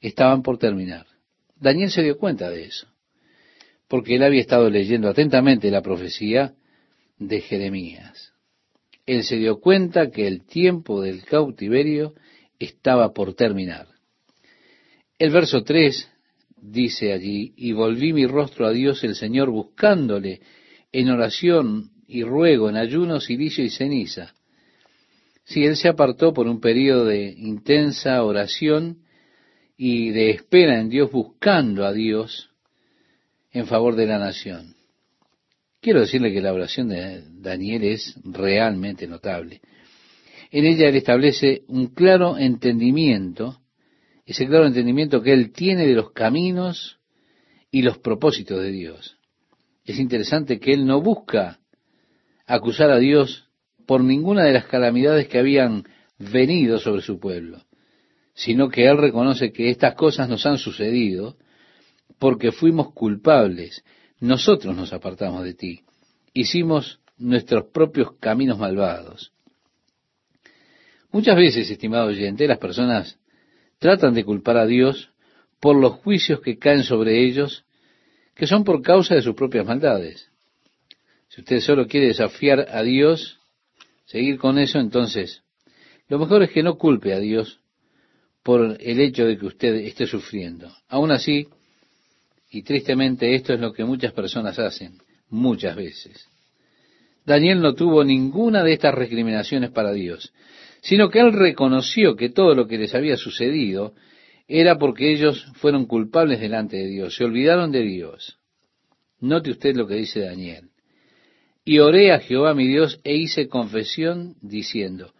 estaban 0.00 0.42
por 0.42 0.58
terminar. 0.58 1.06
Daniel 1.56 1.90
se 1.90 2.02
dio 2.02 2.18
cuenta 2.18 2.50
de 2.50 2.64
eso 2.64 2.88
porque 3.88 4.16
él 4.16 4.22
había 4.22 4.42
estado 4.42 4.68
leyendo 4.70 5.08
atentamente 5.08 5.70
la 5.70 5.82
profecía 5.82 6.54
de 7.18 7.40
Jeremías. 7.40 8.34
Él 9.06 9.24
se 9.24 9.36
dio 9.36 9.58
cuenta 9.58 10.10
que 10.10 10.28
el 10.28 10.44
tiempo 10.46 11.00
del 11.00 11.24
cautiverio 11.24 12.14
estaba 12.58 13.14
por 13.14 13.34
terminar. 13.34 13.88
El 15.18 15.30
verso 15.30 15.64
3 15.64 16.08
dice 16.60 17.12
allí, 17.12 17.54
y 17.56 17.72
volví 17.72 18.12
mi 18.12 18.26
rostro 18.26 18.66
a 18.66 18.72
Dios 18.72 19.02
el 19.04 19.14
Señor 19.14 19.50
buscándole 19.50 20.42
en 20.92 21.08
oración 21.08 21.92
y 22.06 22.22
ruego, 22.22 22.68
en 22.68 22.76
ayuno, 22.76 23.20
silicio 23.20 23.64
y 23.64 23.70
ceniza. 23.70 24.34
Si 25.48 25.64
él 25.64 25.76
se 25.76 25.88
apartó 25.88 26.34
por 26.34 26.46
un 26.46 26.60
periodo 26.60 27.06
de 27.06 27.30
intensa 27.30 28.22
oración 28.22 28.98
y 29.78 30.10
de 30.10 30.30
espera 30.30 30.78
en 30.78 30.90
Dios, 30.90 31.10
buscando 31.10 31.86
a 31.86 31.92
Dios, 31.94 32.50
en 33.50 33.66
favor 33.66 33.96
de 33.96 34.04
la 34.06 34.18
nación. 34.18 34.74
Quiero 35.80 36.00
decirle 36.00 36.34
que 36.34 36.42
la 36.42 36.52
oración 36.52 36.90
de 36.90 37.22
Daniel 37.40 37.84
es 37.84 38.14
realmente 38.24 39.06
notable. 39.06 39.62
En 40.50 40.66
ella 40.66 40.88
él 40.88 40.96
establece 40.96 41.62
un 41.68 41.94
claro 41.94 42.36
entendimiento, 42.36 43.58
ese 44.26 44.46
claro 44.46 44.66
entendimiento 44.66 45.22
que 45.22 45.32
él 45.32 45.52
tiene 45.52 45.86
de 45.86 45.94
los 45.94 46.12
caminos 46.12 46.98
y 47.70 47.80
los 47.80 47.96
propósitos 47.96 48.62
de 48.62 48.70
Dios. 48.70 49.16
Es 49.86 49.98
interesante 49.98 50.60
que 50.60 50.74
él 50.74 50.84
no 50.84 51.00
busca 51.00 51.58
acusar 52.46 52.90
a 52.90 52.98
Dios 52.98 53.47
por 53.88 54.04
ninguna 54.04 54.44
de 54.44 54.52
las 54.52 54.66
calamidades 54.66 55.28
que 55.28 55.38
habían 55.38 55.84
venido 56.18 56.78
sobre 56.78 57.00
su 57.00 57.18
pueblo, 57.18 57.62
sino 58.34 58.68
que 58.68 58.86
él 58.86 58.98
reconoce 58.98 59.50
que 59.50 59.70
estas 59.70 59.94
cosas 59.94 60.28
nos 60.28 60.44
han 60.44 60.58
sucedido 60.58 61.38
porque 62.18 62.52
fuimos 62.52 62.92
culpables, 62.92 63.82
nosotros 64.20 64.76
nos 64.76 64.92
apartamos 64.92 65.42
de 65.42 65.54
ti, 65.54 65.80
hicimos 66.34 67.00
nuestros 67.16 67.70
propios 67.72 68.12
caminos 68.20 68.58
malvados. 68.58 69.32
Muchas 71.10 71.36
veces, 71.36 71.70
estimado 71.70 72.08
oyente, 72.08 72.46
las 72.46 72.58
personas 72.58 73.18
tratan 73.78 74.12
de 74.12 74.22
culpar 74.22 74.58
a 74.58 74.66
Dios 74.66 75.12
por 75.60 75.74
los 75.74 75.94
juicios 75.94 76.42
que 76.42 76.58
caen 76.58 76.82
sobre 76.82 77.24
ellos, 77.24 77.64
que 78.34 78.46
son 78.46 78.64
por 78.64 78.82
causa 78.82 79.14
de 79.14 79.22
sus 79.22 79.34
propias 79.34 79.64
maldades. 79.64 80.30
Si 81.28 81.40
usted 81.40 81.60
solo 81.60 81.86
quiere 81.86 82.08
desafiar 82.08 82.66
a 82.70 82.82
Dios, 82.82 83.37
seguir 84.08 84.38
con 84.38 84.58
eso, 84.58 84.78
entonces 84.78 85.42
lo 86.08 86.18
mejor 86.18 86.42
es 86.42 86.50
que 86.50 86.62
no 86.62 86.76
culpe 86.76 87.12
a 87.12 87.20
Dios 87.20 87.60
por 88.42 88.78
el 88.80 89.00
hecho 89.00 89.26
de 89.26 89.38
que 89.38 89.46
usted 89.46 89.74
esté 89.74 90.06
sufriendo. 90.06 90.72
Aún 90.88 91.10
así, 91.10 91.46
y 92.50 92.62
tristemente 92.62 93.34
esto 93.34 93.52
es 93.52 93.60
lo 93.60 93.72
que 93.74 93.84
muchas 93.84 94.12
personas 94.12 94.58
hacen, 94.58 94.98
muchas 95.28 95.76
veces. 95.76 96.26
Daniel 97.26 97.60
no 97.60 97.74
tuvo 97.74 98.04
ninguna 98.04 98.64
de 98.64 98.72
estas 98.72 98.94
recriminaciones 98.94 99.70
para 99.70 99.92
Dios, 99.92 100.32
sino 100.80 101.10
que 101.10 101.20
él 101.20 101.34
reconoció 101.34 102.16
que 102.16 102.30
todo 102.30 102.54
lo 102.54 102.66
que 102.66 102.78
les 102.78 102.94
había 102.94 103.18
sucedido 103.18 103.92
era 104.46 104.78
porque 104.78 105.12
ellos 105.12 105.44
fueron 105.56 105.84
culpables 105.84 106.40
delante 106.40 106.78
de 106.78 106.86
Dios, 106.86 107.14
se 107.14 107.24
olvidaron 107.24 107.70
de 107.70 107.82
Dios. 107.82 108.38
Note 109.20 109.50
usted 109.50 109.76
lo 109.76 109.86
que 109.86 109.96
dice 109.96 110.20
Daniel. 110.20 110.67
Y 111.68 111.80
oré 111.80 112.12
a 112.12 112.20
Jehová 112.20 112.54
mi 112.54 112.66
Dios 112.66 112.98
e 113.04 113.14
hice 113.14 113.46
confesión 113.46 114.36
diciendo, 114.40 115.12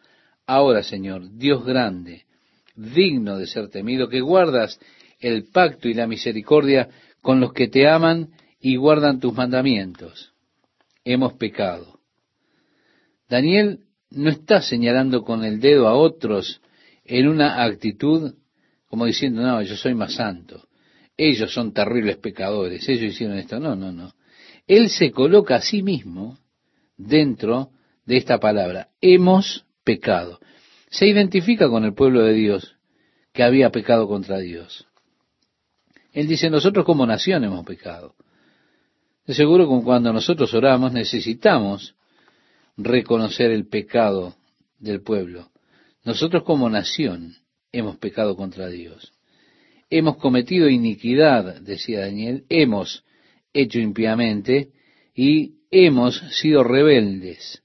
Ahora 0.46 0.82
Señor, 0.82 1.36
Dios 1.36 1.62
grande, 1.62 2.24
digno 2.74 3.36
de 3.36 3.46
ser 3.46 3.68
temido, 3.68 4.08
que 4.08 4.22
guardas 4.22 4.80
el 5.20 5.44
pacto 5.50 5.88
y 5.88 5.92
la 5.92 6.06
misericordia 6.06 6.88
con 7.20 7.38
los 7.38 7.52
que 7.52 7.68
te 7.68 7.86
aman 7.86 8.30
y 8.62 8.76
guardan 8.76 9.20
tus 9.20 9.34
mandamientos. 9.34 10.32
Hemos 11.04 11.34
pecado. 11.34 12.00
Daniel 13.28 13.80
no 14.10 14.30
está 14.30 14.62
señalando 14.62 15.24
con 15.24 15.44
el 15.44 15.60
dedo 15.60 15.86
a 15.86 15.96
otros 15.96 16.62
en 17.04 17.28
una 17.28 17.62
actitud 17.62 18.36
como 18.86 19.04
diciendo, 19.04 19.42
no, 19.42 19.60
yo 19.60 19.76
soy 19.76 19.94
más 19.94 20.14
santo. 20.14 20.66
Ellos 21.14 21.52
son 21.52 21.74
terribles 21.74 22.16
pecadores, 22.16 22.88
ellos 22.88 23.12
hicieron 23.12 23.36
esto. 23.36 23.60
No, 23.60 23.76
no, 23.76 23.92
no. 23.92 24.14
Él 24.68 24.90
se 24.90 25.10
coloca 25.10 25.56
a 25.56 25.62
sí 25.62 25.82
mismo 25.82 26.38
dentro 26.96 27.70
de 28.04 28.18
esta 28.18 28.38
palabra. 28.38 28.88
Hemos 29.00 29.64
pecado. 29.82 30.38
Se 30.90 31.06
identifica 31.06 31.68
con 31.68 31.84
el 31.84 31.94
pueblo 31.94 32.22
de 32.22 32.34
Dios 32.34 32.76
que 33.32 33.42
había 33.42 33.70
pecado 33.70 34.06
contra 34.06 34.38
Dios. 34.38 34.86
Él 36.12 36.26
dice, 36.26 36.50
nosotros 36.50 36.84
como 36.84 37.06
nación 37.06 37.44
hemos 37.44 37.64
pecado. 37.64 38.14
De 39.26 39.34
seguro 39.34 39.68
que 39.68 39.84
cuando 39.84 40.12
nosotros 40.12 40.52
oramos 40.54 40.92
necesitamos 40.92 41.94
reconocer 42.76 43.50
el 43.50 43.66
pecado 43.66 44.34
del 44.78 45.02
pueblo. 45.02 45.50
Nosotros 46.04 46.42
como 46.44 46.68
nación 46.70 47.36
hemos 47.72 47.96
pecado 47.96 48.36
contra 48.36 48.68
Dios. 48.68 49.12
Hemos 49.90 50.16
cometido 50.16 50.68
iniquidad, 50.68 51.60
decía 51.60 52.00
Daniel, 52.00 52.44
hemos 52.48 53.04
hecho 53.60 53.78
impíamente 53.78 54.70
y 55.14 55.56
hemos 55.70 56.18
sido 56.38 56.64
rebeldes 56.64 57.62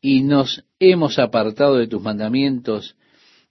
y 0.00 0.22
nos 0.22 0.64
hemos 0.78 1.18
apartado 1.18 1.76
de 1.76 1.88
tus 1.88 2.02
mandamientos 2.02 2.96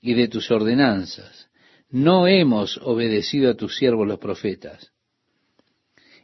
y 0.02 0.14
de 0.14 0.28
tus 0.28 0.52
ordenanzas 0.52 1.46
no 1.90 2.28
hemos 2.28 2.78
obedecido 2.84 3.52
a 3.52 3.56
tus 3.56 3.78
siervos 3.78 4.06
los 4.06 4.20
profetas. 4.20 4.92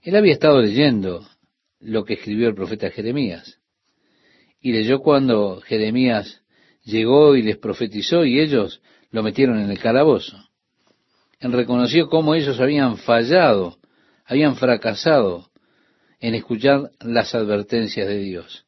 Él 0.04 0.16
había 0.16 0.34
estado 0.34 0.62
leyendo 0.62 1.26
lo 1.80 2.04
que 2.04 2.16
escribió 2.16 2.50
el 2.50 2.56
profeta 2.56 2.90
Jeremías. 2.90 3.60
Y 4.60 4.74
leyó 4.74 5.00
cuando 5.00 5.62
Jeremías 5.62 6.44
llegó 6.84 7.36
y 7.36 7.42
les 7.42 7.58
profetizó 7.58 8.26
y 8.26 8.40
ellos 8.40 8.82
lo 9.12 9.24
metieron 9.24 9.60
en 9.60 9.72
el 9.72 9.80
calabozo. 9.80 10.38
Él 11.40 11.54
reconoció 11.54 12.10
cómo 12.10 12.36
ellos 12.36 12.60
habían 12.60 12.98
fallado, 12.98 13.78
habían 14.26 14.58
fracasado 14.58 15.51
en 16.22 16.36
escuchar 16.36 16.92
las 17.02 17.36
advertencias 17.36 18.08
de 18.08 18.20
Dios. 18.20 18.66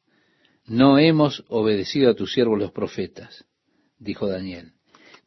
No 0.66 0.98
hemos 0.98 1.44
obedecido 1.48 2.10
a 2.10 2.14
tus 2.14 2.34
siervos 2.34 2.58
los 2.58 2.72
profetas, 2.72 3.46
dijo 3.98 4.28
Daniel 4.28 4.74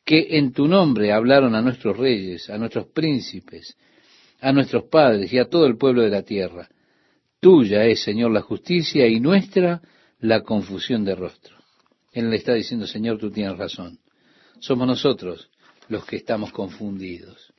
que 0.07 0.37
en 0.37 0.53
tu 0.53 0.69
nombre 0.69 1.11
hablaron 1.11 1.53
a 1.53 1.61
nuestros 1.61 1.97
reyes, 1.97 2.49
a 2.49 2.57
nuestros 2.57 2.87
príncipes, 2.87 3.77
a 4.39 4.53
nuestros 4.53 4.85
padres 4.85 5.33
y 5.33 5.37
a 5.37 5.49
todo 5.49 5.65
el 5.65 5.77
pueblo 5.77 6.01
de 6.01 6.09
la 6.09 6.23
tierra. 6.23 6.69
Tuya 7.41 7.83
es, 7.83 8.03
Señor, 8.03 8.31
la 8.31 8.41
justicia 8.41 9.05
y 9.05 9.19
nuestra 9.19 9.81
la 10.21 10.43
confusión 10.43 11.03
de 11.03 11.13
rostro. 11.13 11.57
Él 12.13 12.29
le 12.29 12.37
está 12.37 12.53
diciendo, 12.53 12.87
Señor, 12.87 13.17
tú 13.17 13.31
tienes 13.31 13.57
razón. 13.57 13.99
Somos 14.59 14.87
nosotros 14.87 15.49
los 15.89 16.05
que 16.05 16.15
estamos 16.15 16.53
confundidos. 16.53 17.53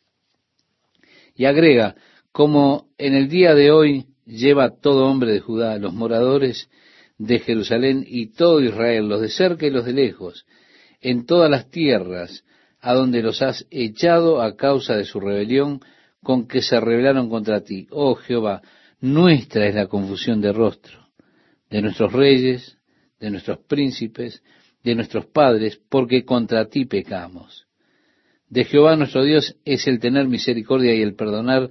Y 1.34 1.44
agrega, 1.44 1.96
como 2.32 2.88
en 2.96 3.14
el 3.14 3.28
día 3.28 3.54
de 3.54 3.70
hoy 3.70 4.06
lleva 4.28 4.70
todo 4.70 5.06
hombre 5.06 5.32
de 5.32 5.40
Judá, 5.40 5.78
los 5.78 5.94
moradores 5.94 6.68
de 7.16 7.40
Jerusalén 7.40 8.04
y 8.06 8.26
todo 8.26 8.60
Israel, 8.60 9.08
los 9.08 9.20
de 9.20 9.30
cerca 9.30 9.66
y 9.66 9.70
los 9.70 9.84
de 9.84 9.94
lejos, 9.94 10.46
en 11.00 11.26
todas 11.26 11.50
las 11.50 11.70
tierras 11.70 12.44
a 12.80 12.94
donde 12.94 13.22
los 13.22 13.42
has 13.42 13.66
echado 13.70 14.40
a 14.40 14.56
causa 14.56 14.96
de 14.96 15.04
su 15.04 15.18
rebelión 15.18 15.80
con 16.22 16.46
que 16.46 16.62
se 16.62 16.78
rebelaron 16.78 17.28
contra 17.28 17.62
ti. 17.62 17.88
Oh 17.90 18.14
Jehová, 18.14 18.62
nuestra 19.00 19.66
es 19.66 19.74
la 19.74 19.86
confusión 19.86 20.40
de 20.40 20.52
rostro, 20.52 21.08
de 21.70 21.82
nuestros 21.82 22.12
reyes, 22.12 22.78
de 23.18 23.30
nuestros 23.30 23.58
príncipes, 23.60 24.42
de 24.84 24.94
nuestros 24.94 25.26
padres, 25.26 25.80
porque 25.88 26.24
contra 26.24 26.66
ti 26.66 26.84
pecamos. 26.84 27.66
De 28.48 28.64
Jehová 28.64 28.96
nuestro 28.96 29.24
Dios 29.24 29.56
es 29.64 29.86
el 29.86 29.98
tener 29.98 30.26
misericordia 30.28 30.94
y 30.94 31.02
el 31.02 31.14
perdonar, 31.14 31.70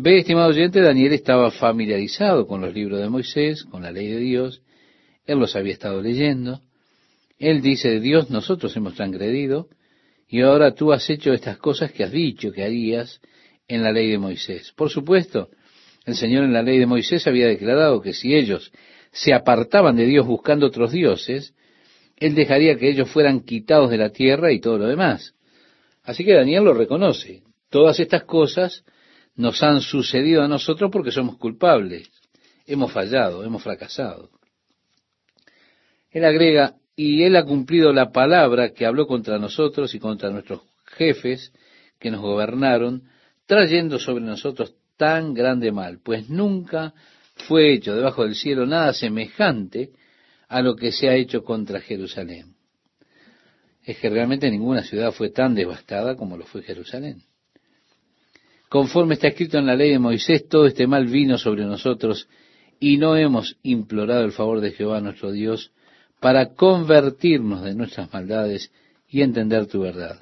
Ve, 0.00 0.18
estimado 0.18 0.50
oyente, 0.50 0.80
Daniel 0.80 1.12
estaba 1.12 1.50
familiarizado 1.50 2.46
con 2.46 2.60
los 2.60 2.72
libros 2.72 3.00
de 3.00 3.08
Moisés, 3.08 3.64
con 3.64 3.82
la 3.82 3.90
ley 3.90 4.06
de 4.06 4.18
Dios, 4.18 4.62
él 5.26 5.40
los 5.40 5.56
había 5.56 5.72
estado 5.72 6.00
leyendo, 6.00 6.60
él 7.36 7.62
dice, 7.62 7.98
Dios 7.98 8.30
nosotros 8.30 8.76
hemos 8.76 8.94
transgredido 8.94 9.66
y 10.28 10.42
ahora 10.42 10.72
tú 10.72 10.92
has 10.92 11.10
hecho 11.10 11.32
estas 11.32 11.58
cosas 11.58 11.90
que 11.90 12.04
has 12.04 12.12
dicho 12.12 12.52
que 12.52 12.62
harías 12.62 13.20
en 13.66 13.82
la 13.82 13.90
ley 13.90 14.08
de 14.08 14.18
Moisés. 14.18 14.72
Por 14.76 14.88
supuesto, 14.88 15.48
el 16.06 16.14
Señor 16.14 16.44
en 16.44 16.52
la 16.52 16.62
ley 16.62 16.78
de 16.78 16.86
Moisés 16.86 17.26
había 17.26 17.48
declarado 17.48 18.00
que 18.00 18.12
si 18.12 18.36
ellos 18.36 18.70
se 19.10 19.34
apartaban 19.34 19.96
de 19.96 20.06
Dios 20.06 20.28
buscando 20.28 20.66
otros 20.66 20.92
dioses, 20.92 21.54
Él 22.18 22.36
dejaría 22.36 22.76
que 22.76 22.88
ellos 22.88 23.10
fueran 23.10 23.40
quitados 23.40 23.90
de 23.90 23.98
la 23.98 24.10
tierra 24.10 24.52
y 24.52 24.60
todo 24.60 24.78
lo 24.78 24.86
demás. 24.86 25.34
Así 26.04 26.24
que 26.24 26.34
Daniel 26.34 26.62
lo 26.62 26.74
reconoce. 26.74 27.42
Todas 27.68 27.98
estas 27.98 28.22
cosas 28.22 28.84
nos 29.38 29.62
han 29.62 29.80
sucedido 29.80 30.42
a 30.42 30.48
nosotros 30.48 30.90
porque 30.90 31.12
somos 31.12 31.38
culpables. 31.38 32.10
Hemos 32.66 32.92
fallado, 32.92 33.44
hemos 33.44 33.62
fracasado. 33.62 34.30
Él 36.10 36.24
agrega, 36.24 36.74
y 36.96 37.22
Él 37.22 37.36
ha 37.36 37.44
cumplido 37.44 37.92
la 37.92 38.10
palabra 38.10 38.70
que 38.70 38.84
habló 38.84 39.06
contra 39.06 39.38
nosotros 39.38 39.94
y 39.94 40.00
contra 40.00 40.30
nuestros 40.30 40.62
jefes 40.84 41.52
que 42.00 42.10
nos 42.10 42.20
gobernaron, 42.20 43.04
trayendo 43.46 44.00
sobre 44.00 44.24
nosotros 44.24 44.74
tan 44.96 45.34
grande 45.34 45.70
mal, 45.70 46.00
pues 46.02 46.28
nunca 46.28 46.92
fue 47.36 47.72
hecho 47.72 47.94
debajo 47.94 48.24
del 48.24 48.34
cielo 48.34 48.66
nada 48.66 48.92
semejante 48.92 49.92
a 50.48 50.60
lo 50.60 50.74
que 50.74 50.90
se 50.90 51.08
ha 51.08 51.14
hecho 51.14 51.44
contra 51.44 51.80
Jerusalén. 51.80 52.56
Es 53.84 53.98
que 53.98 54.10
realmente 54.10 54.50
ninguna 54.50 54.82
ciudad 54.82 55.12
fue 55.12 55.30
tan 55.30 55.54
devastada 55.54 56.16
como 56.16 56.36
lo 56.36 56.44
fue 56.44 56.62
Jerusalén. 56.62 57.22
Conforme 58.68 59.14
está 59.14 59.28
escrito 59.28 59.58
en 59.58 59.66
la 59.66 59.76
ley 59.76 59.90
de 59.90 59.98
Moisés, 59.98 60.46
todo 60.48 60.66
este 60.66 60.86
mal 60.86 61.06
vino 61.06 61.38
sobre 61.38 61.64
nosotros 61.64 62.28
y 62.78 62.98
no 62.98 63.16
hemos 63.16 63.56
implorado 63.62 64.24
el 64.24 64.32
favor 64.32 64.60
de 64.60 64.72
Jehová 64.72 65.00
nuestro 65.00 65.32
Dios 65.32 65.72
para 66.20 66.54
convertirnos 66.54 67.62
de 67.62 67.74
nuestras 67.74 68.12
maldades 68.12 68.70
y 69.08 69.22
entender 69.22 69.66
tu 69.66 69.80
verdad. 69.80 70.20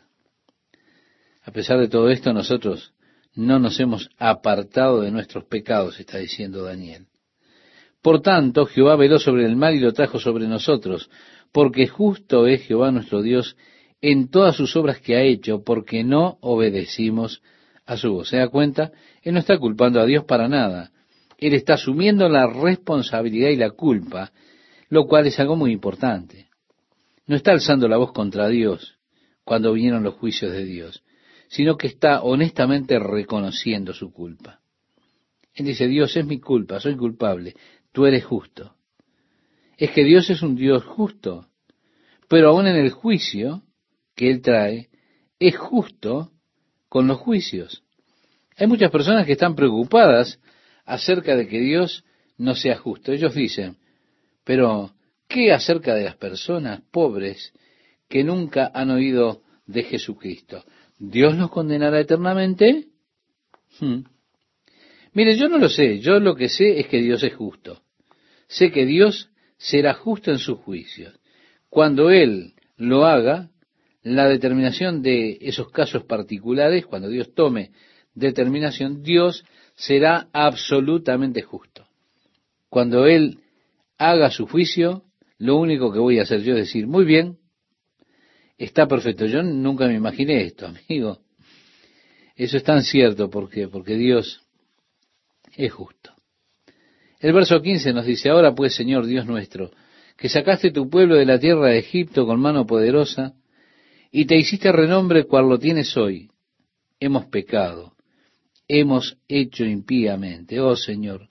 A 1.44 1.50
pesar 1.50 1.78
de 1.78 1.88
todo 1.88 2.08
esto, 2.08 2.32
nosotros 2.32 2.92
no 3.34 3.58
nos 3.58 3.78
hemos 3.80 4.10
apartado 4.18 5.00
de 5.00 5.10
nuestros 5.10 5.44
pecados, 5.44 5.98
está 5.98 6.18
diciendo 6.18 6.62
Daniel. 6.62 7.06
Por 8.00 8.22
tanto, 8.22 8.66
Jehová 8.66 8.96
veló 8.96 9.18
sobre 9.18 9.44
el 9.44 9.56
mal 9.56 9.74
y 9.74 9.80
lo 9.80 9.92
trajo 9.92 10.20
sobre 10.20 10.46
nosotros, 10.46 11.10
porque 11.52 11.88
justo 11.88 12.46
es 12.46 12.62
Jehová 12.62 12.92
nuestro 12.92 13.22
Dios 13.22 13.56
en 14.00 14.28
todas 14.28 14.56
sus 14.56 14.76
obras 14.76 15.00
que 15.00 15.16
ha 15.16 15.22
hecho, 15.22 15.64
porque 15.64 16.04
no 16.04 16.38
obedecimos 16.40 17.42
a 17.86 17.96
su 17.96 18.12
voz. 18.12 18.28
¿Se 18.28 18.36
da 18.36 18.48
cuenta? 18.48 18.92
Él 19.22 19.34
no 19.34 19.40
está 19.40 19.58
culpando 19.58 20.00
a 20.00 20.06
Dios 20.06 20.24
para 20.24 20.48
nada. 20.48 20.90
Él 21.38 21.54
está 21.54 21.74
asumiendo 21.74 22.28
la 22.28 22.46
responsabilidad 22.46 23.50
y 23.50 23.56
la 23.56 23.70
culpa, 23.70 24.32
lo 24.88 25.06
cual 25.06 25.26
es 25.26 25.38
algo 25.38 25.56
muy 25.56 25.72
importante. 25.72 26.48
No 27.26 27.36
está 27.36 27.52
alzando 27.52 27.88
la 27.88 27.96
voz 27.96 28.12
contra 28.12 28.48
Dios 28.48 28.98
cuando 29.44 29.72
vinieron 29.72 30.02
los 30.02 30.14
juicios 30.14 30.52
de 30.52 30.64
Dios, 30.64 31.04
sino 31.48 31.76
que 31.76 31.86
está 31.86 32.22
honestamente 32.22 32.98
reconociendo 32.98 33.92
su 33.92 34.12
culpa. 34.12 34.60
Él 35.54 35.66
dice, 35.66 35.86
Dios 35.86 36.16
es 36.16 36.26
mi 36.26 36.40
culpa, 36.40 36.80
soy 36.80 36.96
culpable, 36.96 37.54
tú 37.92 38.06
eres 38.06 38.24
justo. 38.24 38.74
Es 39.76 39.90
que 39.90 40.04
Dios 40.04 40.28
es 40.30 40.42
un 40.42 40.56
Dios 40.56 40.84
justo, 40.84 41.46
pero 42.28 42.50
aún 42.50 42.66
en 42.66 42.76
el 42.76 42.90
juicio 42.90 43.62
que 44.14 44.30
Él 44.30 44.40
trae, 44.40 44.88
es 45.38 45.56
justo 45.56 46.32
con 46.88 47.06
los 47.06 47.18
juicios. 47.18 47.82
Hay 48.56 48.66
muchas 48.66 48.90
personas 48.90 49.26
que 49.26 49.32
están 49.32 49.54
preocupadas 49.54 50.40
acerca 50.84 51.36
de 51.36 51.46
que 51.46 51.60
Dios 51.60 52.04
no 52.38 52.54
sea 52.54 52.76
justo. 52.78 53.12
Ellos 53.12 53.34
dicen, 53.34 53.76
pero 54.44 54.92
¿qué 55.28 55.52
acerca 55.52 55.94
de 55.94 56.04
las 56.04 56.16
personas 56.16 56.80
pobres 56.90 57.52
que 58.08 58.24
nunca 58.24 58.70
han 58.72 58.90
oído 58.90 59.42
de 59.66 59.82
Jesucristo? 59.82 60.64
¿Dios 60.98 61.36
los 61.36 61.50
condenará 61.50 62.00
eternamente? 62.00 62.86
Hmm. 63.80 64.04
Mire, 65.12 65.36
yo 65.36 65.48
no 65.48 65.58
lo 65.58 65.68
sé, 65.68 65.98
yo 66.00 66.20
lo 66.20 66.34
que 66.34 66.48
sé 66.48 66.78
es 66.80 66.86
que 66.86 67.00
Dios 67.00 67.22
es 67.22 67.34
justo. 67.34 67.82
Sé 68.48 68.70
que 68.70 68.86
Dios 68.86 69.30
será 69.58 69.94
justo 69.94 70.30
en 70.30 70.38
sus 70.38 70.58
juicios. 70.58 71.18
Cuando 71.68 72.10
Él 72.10 72.54
lo 72.76 73.06
haga, 73.06 73.50
la 74.06 74.28
determinación 74.28 75.02
de 75.02 75.36
esos 75.40 75.68
casos 75.72 76.04
particulares, 76.04 76.86
cuando 76.86 77.08
Dios 77.08 77.34
tome 77.34 77.72
determinación, 78.14 79.02
Dios 79.02 79.44
será 79.74 80.28
absolutamente 80.32 81.42
justo. 81.42 81.88
Cuando 82.68 83.06
Él 83.06 83.40
haga 83.98 84.30
su 84.30 84.46
juicio, 84.46 85.02
lo 85.38 85.56
único 85.56 85.92
que 85.92 85.98
voy 85.98 86.20
a 86.20 86.22
hacer 86.22 86.42
yo 86.42 86.52
es 86.52 86.66
decir, 86.66 86.86
muy 86.86 87.04
bien, 87.04 87.38
está 88.56 88.86
perfecto. 88.86 89.26
Yo 89.26 89.42
nunca 89.42 89.88
me 89.88 89.94
imaginé 89.94 90.44
esto, 90.44 90.66
amigo. 90.88 91.18
Eso 92.36 92.58
es 92.58 92.62
tan 92.62 92.84
cierto 92.84 93.28
porque, 93.28 93.66
porque 93.66 93.96
Dios 93.96 94.40
es 95.56 95.72
justo. 95.72 96.12
El 97.18 97.32
verso 97.32 97.60
15 97.60 97.92
nos 97.92 98.06
dice, 98.06 98.28
ahora 98.28 98.54
pues, 98.54 98.76
Señor 98.76 99.06
Dios 99.06 99.26
nuestro, 99.26 99.72
que 100.16 100.28
sacaste 100.28 100.70
tu 100.70 100.88
pueblo 100.88 101.16
de 101.16 101.26
la 101.26 101.40
tierra 101.40 101.70
de 101.70 101.78
Egipto 101.78 102.24
con 102.24 102.40
mano 102.40 102.66
poderosa, 102.66 103.34
y 104.10 104.26
te 104.26 104.36
hiciste 104.36 104.72
renombre 104.72 105.24
cual 105.24 105.48
lo 105.48 105.58
tienes 105.58 105.96
hoy. 105.96 106.30
Hemos 106.98 107.26
pecado, 107.26 107.94
hemos 108.68 109.18
hecho 109.28 109.64
impíamente. 109.64 110.60
Oh 110.60 110.76
Señor, 110.76 111.28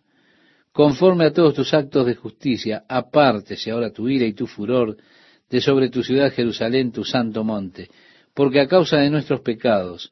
conforme 0.71 1.25
a 1.25 1.33
todos 1.33 1.53
tus 1.53 1.73
actos 1.73 2.05
de 2.05 2.15
justicia, 2.15 2.83
apártese 2.87 3.71
ahora 3.71 3.91
tu 3.91 4.07
ira 4.07 4.25
y 4.25 4.33
tu 4.33 4.47
furor 4.47 4.97
de 5.49 5.61
sobre 5.61 5.89
tu 5.89 6.03
ciudad 6.03 6.31
Jerusalén, 6.31 6.91
tu 6.91 7.03
santo 7.03 7.43
monte, 7.43 7.89
porque 8.33 8.59
a 8.59 8.67
causa 8.67 8.97
de 8.97 9.09
nuestros 9.09 9.41
pecados 9.41 10.11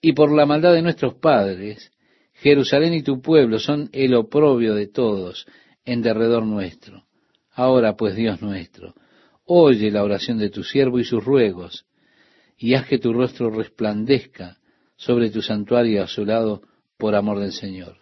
y 0.00 0.12
por 0.12 0.32
la 0.32 0.46
maldad 0.46 0.74
de 0.74 0.82
nuestros 0.82 1.14
padres, 1.14 1.90
Jerusalén 2.34 2.94
y 2.94 3.02
tu 3.02 3.20
pueblo 3.20 3.58
son 3.58 3.88
el 3.92 4.14
oprobio 4.14 4.74
de 4.74 4.86
todos 4.86 5.46
en 5.84 6.02
derredor 6.02 6.44
nuestro. 6.44 7.04
Ahora 7.52 7.96
pues, 7.96 8.14
Dios 8.14 8.42
nuestro, 8.42 8.94
oye 9.44 9.90
la 9.90 10.04
oración 10.04 10.38
de 10.38 10.50
tu 10.50 10.62
siervo 10.62 10.98
y 10.98 11.04
sus 11.04 11.24
ruegos, 11.24 11.86
y 12.56 12.74
haz 12.74 12.86
que 12.86 12.98
tu 12.98 13.12
rostro 13.12 13.50
resplandezca 13.50 14.58
sobre 14.96 15.30
tu 15.30 15.42
santuario 15.42 16.02
asolado 16.02 16.62
por 16.96 17.14
amor 17.14 17.38
del 17.38 17.52
Señor. 17.52 17.98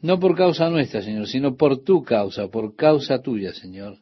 No 0.00 0.18
por 0.18 0.36
causa 0.36 0.68
nuestra, 0.68 1.00
Señor, 1.00 1.28
sino 1.28 1.56
por 1.56 1.84
tu 1.84 2.02
causa, 2.02 2.48
por 2.48 2.74
causa 2.74 3.22
tuya, 3.22 3.54
Señor. 3.54 3.98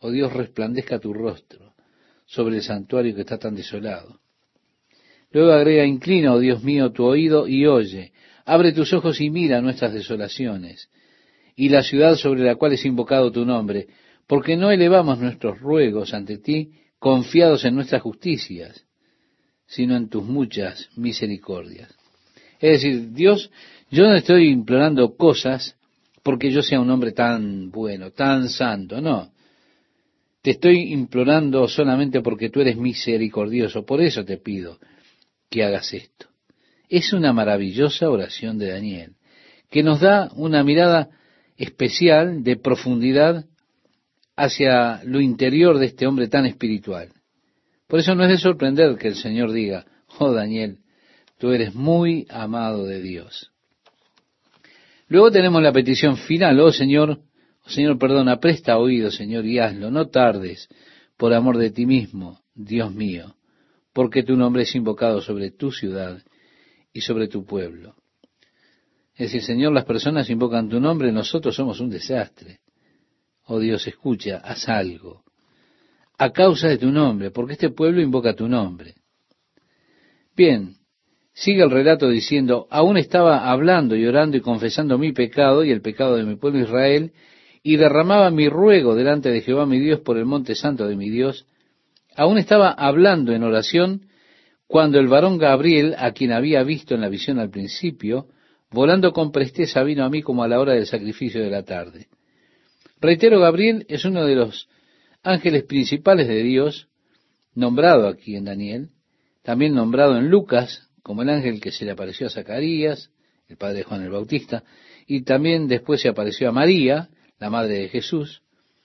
Oh 0.00 0.10
Dios, 0.10 0.32
resplandezca 0.32 0.98
tu 0.98 1.14
rostro 1.14 1.74
sobre 2.26 2.56
el 2.56 2.62
santuario 2.62 3.14
que 3.14 3.20
está 3.20 3.38
tan 3.38 3.54
desolado. 3.54 4.18
Luego 5.30 5.52
agrega, 5.52 5.84
inclina, 5.84 6.32
oh 6.32 6.40
Dios 6.40 6.62
mío, 6.62 6.90
tu 6.90 7.04
oído 7.04 7.46
y 7.46 7.66
oye. 7.66 8.12
Abre 8.44 8.72
tus 8.72 8.92
ojos 8.92 9.20
y 9.20 9.30
mira 9.30 9.60
nuestras 9.60 9.92
desolaciones 9.92 10.90
y 11.56 11.68
la 11.68 11.82
ciudad 11.82 12.16
sobre 12.16 12.42
la 12.42 12.56
cual 12.56 12.72
es 12.72 12.84
invocado 12.84 13.30
tu 13.30 13.44
nombre, 13.44 13.86
porque 14.26 14.56
no 14.56 14.70
elevamos 14.70 15.18
nuestros 15.18 15.60
ruegos 15.60 16.12
ante 16.14 16.38
ti 16.38 16.72
confiados 17.04 17.66
en 17.66 17.74
nuestras 17.74 18.00
justicias, 18.00 18.86
sino 19.66 19.94
en 19.94 20.08
tus 20.08 20.24
muchas 20.24 20.88
misericordias. 20.96 21.94
Es 22.58 22.80
decir, 22.80 23.12
Dios, 23.12 23.50
yo 23.90 24.04
no 24.04 24.14
estoy 24.14 24.48
implorando 24.48 25.14
cosas 25.14 25.76
porque 26.22 26.50
yo 26.50 26.62
sea 26.62 26.80
un 26.80 26.90
hombre 26.90 27.12
tan 27.12 27.70
bueno, 27.70 28.12
tan 28.12 28.48
santo, 28.48 29.02
no. 29.02 29.30
Te 30.40 30.52
estoy 30.52 30.94
implorando 30.94 31.68
solamente 31.68 32.22
porque 32.22 32.48
tú 32.48 32.62
eres 32.62 32.78
misericordioso, 32.78 33.84
por 33.84 34.00
eso 34.00 34.24
te 34.24 34.38
pido 34.38 34.78
que 35.50 35.62
hagas 35.62 35.92
esto. 35.92 36.28
Es 36.88 37.12
una 37.12 37.34
maravillosa 37.34 38.08
oración 38.08 38.56
de 38.56 38.70
Daniel, 38.70 39.12
que 39.68 39.82
nos 39.82 40.00
da 40.00 40.30
una 40.36 40.64
mirada 40.64 41.10
especial 41.58 42.42
de 42.42 42.56
profundidad 42.56 43.44
hacia 44.36 45.02
lo 45.04 45.20
interior 45.20 45.78
de 45.78 45.86
este 45.86 46.06
hombre 46.06 46.28
tan 46.28 46.46
espiritual. 46.46 47.12
Por 47.86 48.00
eso 48.00 48.14
no 48.14 48.24
es 48.24 48.30
de 48.30 48.38
sorprender 48.38 48.96
que 48.96 49.08
el 49.08 49.14
Señor 49.14 49.52
diga, 49.52 49.86
oh 50.18 50.32
Daniel, 50.32 50.78
tú 51.38 51.52
eres 51.52 51.74
muy 51.74 52.26
amado 52.30 52.86
de 52.86 53.00
Dios. 53.00 53.52
Luego 55.08 55.30
tenemos 55.30 55.62
la 55.62 55.72
petición 55.72 56.16
final, 56.16 56.58
oh 56.60 56.72
Señor, 56.72 57.20
oh 57.64 57.68
Señor, 57.68 57.98
perdona, 57.98 58.40
presta 58.40 58.78
oído, 58.78 59.10
Señor, 59.10 59.44
y 59.44 59.58
hazlo, 59.58 59.90
no 59.90 60.08
tardes, 60.08 60.68
por 61.16 61.32
amor 61.34 61.58
de 61.58 61.70
ti 61.70 61.86
mismo, 61.86 62.40
Dios 62.54 62.92
mío, 62.92 63.36
porque 63.92 64.22
tu 64.22 64.36
nombre 64.36 64.62
es 64.62 64.74
invocado 64.74 65.20
sobre 65.20 65.50
tu 65.50 65.70
ciudad 65.70 66.22
y 66.92 67.02
sobre 67.02 67.28
tu 67.28 67.44
pueblo. 67.44 67.94
Es 69.14 69.30
decir, 69.30 69.42
Señor, 69.42 69.72
las 69.72 69.84
personas 69.84 70.28
invocan 70.30 70.68
tu 70.68 70.80
nombre, 70.80 71.12
nosotros 71.12 71.54
somos 71.54 71.78
un 71.78 71.90
desastre. 71.90 72.60
Oh 73.46 73.58
Dios, 73.58 73.86
escucha, 73.86 74.38
haz 74.38 74.68
algo. 74.68 75.22
A 76.16 76.30
causa 76.30 76.68
de 76.68 76.78
tu 76.78 76.90
nombre, 76.90 77.30
porque 77.30 77.54
este 77.54 77.70
pueblo 77.70 78.00
invoca 78.00 78.34
tu 78.34 78.48
nombre. 78.48 78.94
Bien, 80.36 80.76
sigue 81.34 81.62
el 81.62 81.70
relato 81.70 82.08
diciendo, 82.08 82.66
aún 82.70 82.96
estaba 82.96 83.50
hablando 83.50 83.96
y 83.96 84.06
orando 84.06 84.36
y 84.36 84.40
confesando 84.40 84.96
mi 84.96 85.12
pecado 85.12 85.64
y 85.64 85.70
el 85.70 85.82
pecado 85.82 86.16
de 86.16 86.24
mi 86.24 86.36
pueblo 86.36 86.60
Israel, 86.60 87.12
y 87.62 87.76
derramaba 87.76 88.30
mi 88.30 88.48
ruego 88.48 88.94
delante 88.94 89.30
de 89.30 89.40
Jehová 89.40 89.66
mi 89.66 89.78
Dios 89.78 90.00
por 90.00 90.18
el 90.18 90.24
monte 90.24 90.54
santo 90.54 90.86
de 90.86 90.96
mi 90.96 91.10
Dios, 91.10 91.46
aún 92.16 92.38
estaba 92.38 92.70
hablando 92.70 93.32
en 93.32 93.42
oración, 93.42 94.06
cuando 94.66 94.98
el 94.98 95.08
varón 95.08 95.38
Gabriel, 95.38 95.94
a 95.98 96.12
quien 96.12 96.32
había 96.32 96.62
visto 96.62 96.94
en 96.94 97.00
la 97.00 97.08
visión 97.08 97.38
al 97.38 97.50
principio, 97.50 98.26
volando 98.70 99.12
con 99.12 99.32
presteza 99.32 99.82
vino 99.82 100.04
a 100.04 100.10
mí 100.10 100.22
como 100.22 100.42
a 100.42 100.48
la 100.48 100.60
hora 100.60 100.72
del 100.72 100.86
sacrificio 100.86 101.42
de 101.42 101.50
la 101.50 101.62
tarde. 101.62 102.08
Reitero, 103.04 103.38
Gabriel 103.38 103.84
es 103.90 104.06
uno 104.06 104.24
de 104.24 104.34
los 104.34 104.66
ángeles 105.22 105.64
principales 105.64 106.26
de 106.26 106.42
Dios, 106.42 106.88
nombrado 107.54 108.08
aquí 108.08 108.34
en 108.34 108.46
Daniel, 108.46 108.92
también 109.42 109.74
nombrado 109.74 110.16
en 110.16 110.30
Lucas 110.30 110.88
como 111.02 111.20
el 111.20 111.28
ángel 111.28 111.60
que 111.60 111.70
se 111.70 111.84
le 111.84 111.90
apareció 111.90 112.28
a 112.28 112.30
Zacarías, 112.30 113.10
el 113.46 113.58
padre 113.58 113.76
de 113.76 113.82
Juan 113.82 114.04
el 114.04 114.10
Bautista, 114.10 114.64
y 115.06 115.20
también 115.20 115.68
después 115.68 116.00
se 116.00 116.08
apareció 116.08 116.48
a 116.48 116.52
María, 116.52 117.10
la 117.38 117.50
madre 117.50 117.74
de 117.74 117.88
Jesús. 117.90 118.40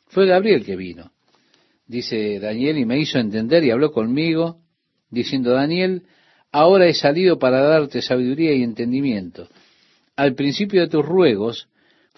Fue 0.08 0.26
Gabriel 0.26 0.66
que 0.66 0.76
vino. 0.76 1.14
Dice 1.88 2.42
Daniel, 2.42 2.78
y 2.78 2.84
me 2.84 3.00
hizo 3.00 3.20
entender 3.20 3.64
y 3.64 3.72
habló 3.72 3.94
conmigo, 3.94 4.60
diciendo, 5.10 5.52
Daniel, 5.52 6.04
ahora 6.52 6.88
he 6.88 6.94
salido 6.94 7.40
para 7.40 7.62
darte 7.62 8.02
sabiduría 8.02 8.54
y 8.54 8.64
entendimiento. 8.64 9.48
Al 10.18 10.36
principio 10.36 10.82
de 10.82 10.90
tus 10.90 11.06
ruegos 11.06 11.69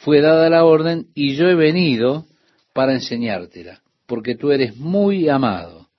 fue 0.02 0.20
dada 0.22 0.50
la 0.50 0.66
orden 0.66 1.08
y 1.14 1.36
yo 1.36 1.48
he 1.48 1.56
venido 1.56 2.26
para 2.74 2.94
enseñártela, 2.94 3.82
porque 4.08 4.36
tú 4.36 4.52
eres 4.52 4.76
muy 4.76 5.30
amado. 5.30 5.90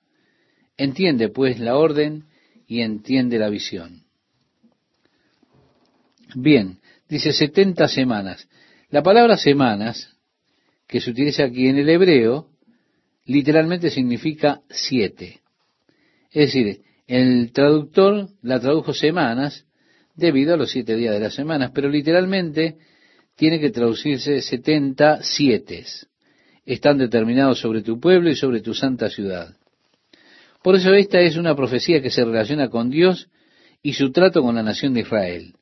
Entiende 0.75 1.29
pues 1.29 1.59
la 1.59 1.77
orden 1.77 2.25
y 2.67 2.81
entiende 2.81 3.39
la 3.39 3.49
visión. 3.49 4.03
Bien, 6.35 6.79
dice 7.07 7.31
setenta 7.31 7.87
semanas. 7.87 8.49
La 8.89 9.03
palabra 9.03 9.37
semanas, 9.37 10.17
que 10.85 10.99
se 10.99 11.11
utiliza 11.11 11.45
aquí 11.45 11.67
en 11.67 11.77
el 11.77 11.87
hebreo, 11.87 12.49
literalmente 13.25 13.89
significa 13.89 14.61
siete. 14.69 15.41
Es 16.29 16.47
decir, 16.47 16.81
el 17.07 17.53
traductor 17.53 18.27
la 18.41 18.59
tradujo 18.59 18.93
semanas 18.93 19.65
debido 20.15 20.55
a 20.55 20.57
los 20.57 20.71
siete 20.71 20.95
días 20.95 21.13
de 21.13 21.21
las 21.21 21.35
semanas, 21.35 21.71
pero 21.73 21.87
literalmente 21.87 22.77
tiene 23.35 23.59
que 23.59 23.71
traducirse 23.71 24.41
setenta 24.41 25.19
siete. 25.21 25.85
Están 26.65 26.97
determinados 26.97 27.59
sobre 27.59 27.81
tu 27.81 27.99
pueblo 27.99 28.29
y 28.29 28.35
sobre 28.35 28.61
tu 28.61 28.73
santa 28.73 29.09
ciudad. 29.09 29.55
Por 30.61 30.75
eso 30.75 30.93
esta 30.93 31.19
es 31.19 31.35
una 31.35 31.55
profecía 31.55 32.01
que 32.01 32.09
se 32.09 32.23
relaciona 32.23 32.69
con 32.69 32.89
Dios 32.89 33.29
y 33.81 33.93
su 33.93 34.11
trato 34.11 34.41
con 34.41 34.55
la 34.55 34.63
nación 34.63 34.93
de 34.93 35.01
Israel. 35.01 35.55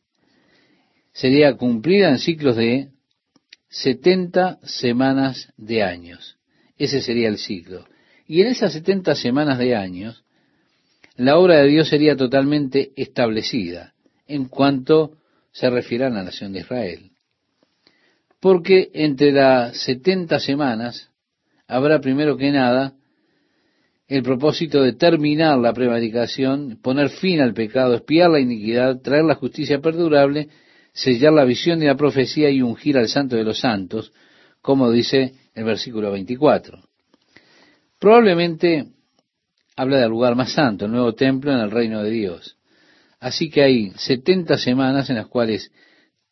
Sería 1.11 1.55
cumplida 1.55 2.09
en 2.09 2.19
ciclos 2.19 2.55
de 2.55 2.89
setenta 3.67 4.59
semanas 4.63 5.51
de 5.57 5.81
años. 5.81 6.37
Ese 6.77 7.01
sería 7.01 7.29
el 7.29 7.37
ciclo. 7.37 7.85
Y 8.27 8.41
en 8.41 8.47
esas 8.47 8.73
setenta 8.73 9.15
semanas 9.15 9.57
de 9.57 9.75
años, 9.75 10.23
la 11.15 11.37
obra 11.37 11.57
de 11.57 11.67
Dios 11.67 11.89
sería 11.89 12.15
totalmente 12.15 12.91
establecida 12.95 13.93
en 14.27 14.45
cuanto 14.45 15.17
se 15.51 15.69
refiere 15.69 16.05
a 16.05 16.09
la 16.09 16.23
nación 16.23 16.53
de 16.53 16.59
Israel. 16.59 17.10
Porque 18.41 18.89
entre 18.93 19.31
las 19.31 19.77
setenta 19.77 20.39
semanas 20.39 21.09
habrá 21.67 22.01
primero 22.01 22.35
que 22.35 22.51
nada 22.51 22.95
el 24.07 24.23
propósito 24.23 24.81
de 24.81 24.93
terminar 24.93 25.57
la 25.59 25.71
prevaricación, 25.71 26.79
poner 26.81 27.09
fin 27.09 27.39
al 27.39 27.53
pecado, 27.53 27.95
espiar 27.95 28.31
la 28.31 28.41
iniquidad, 28.41 28.99
traer 28.99 29.23
la 29.23 29.35
justicia 29.35 29.79
perdurable, 29.79 30.49
sellar 30.91 31.31
la 31.31 31.45
visión 31.45 31.81
y 31.81 31.85
la 31.85 31.95
profecía 31.95 32.49
y 32.49 32.61
ungir 32.61 32.97
al 32.97 33.07
santo 33.07 33.37
de 33.37 33.45
los 33.45 33.59
santos, 33.59 34.11
como 34.61 34.91
dice 34.91 35.35
el 35.53 35.63
versículo 35.63 36.11
24. 36.11 36.81
Probablemente 37.99 38.87
habla 39.77 39.99
del 39.99 40.09
lugar 40.09 40.35
más 40.35 40.51
santo, 40.51 40.85
el 40.85 40.91
nuevo 40.91 41.13
templo 41.13 41.53
en 41.53 41.59
el 41.59 41.71
reino 41.71 42.03
de 42.03 42.09
Dios. 42.09 42.57
Así 43.19 43.49
que 43.49 43.61
hay 43.61 43.91
70 43.95 44.57
semanas 44.57 45.09
en 45.09 45.17
las 45.17 45.27
cuales 45.27 45.71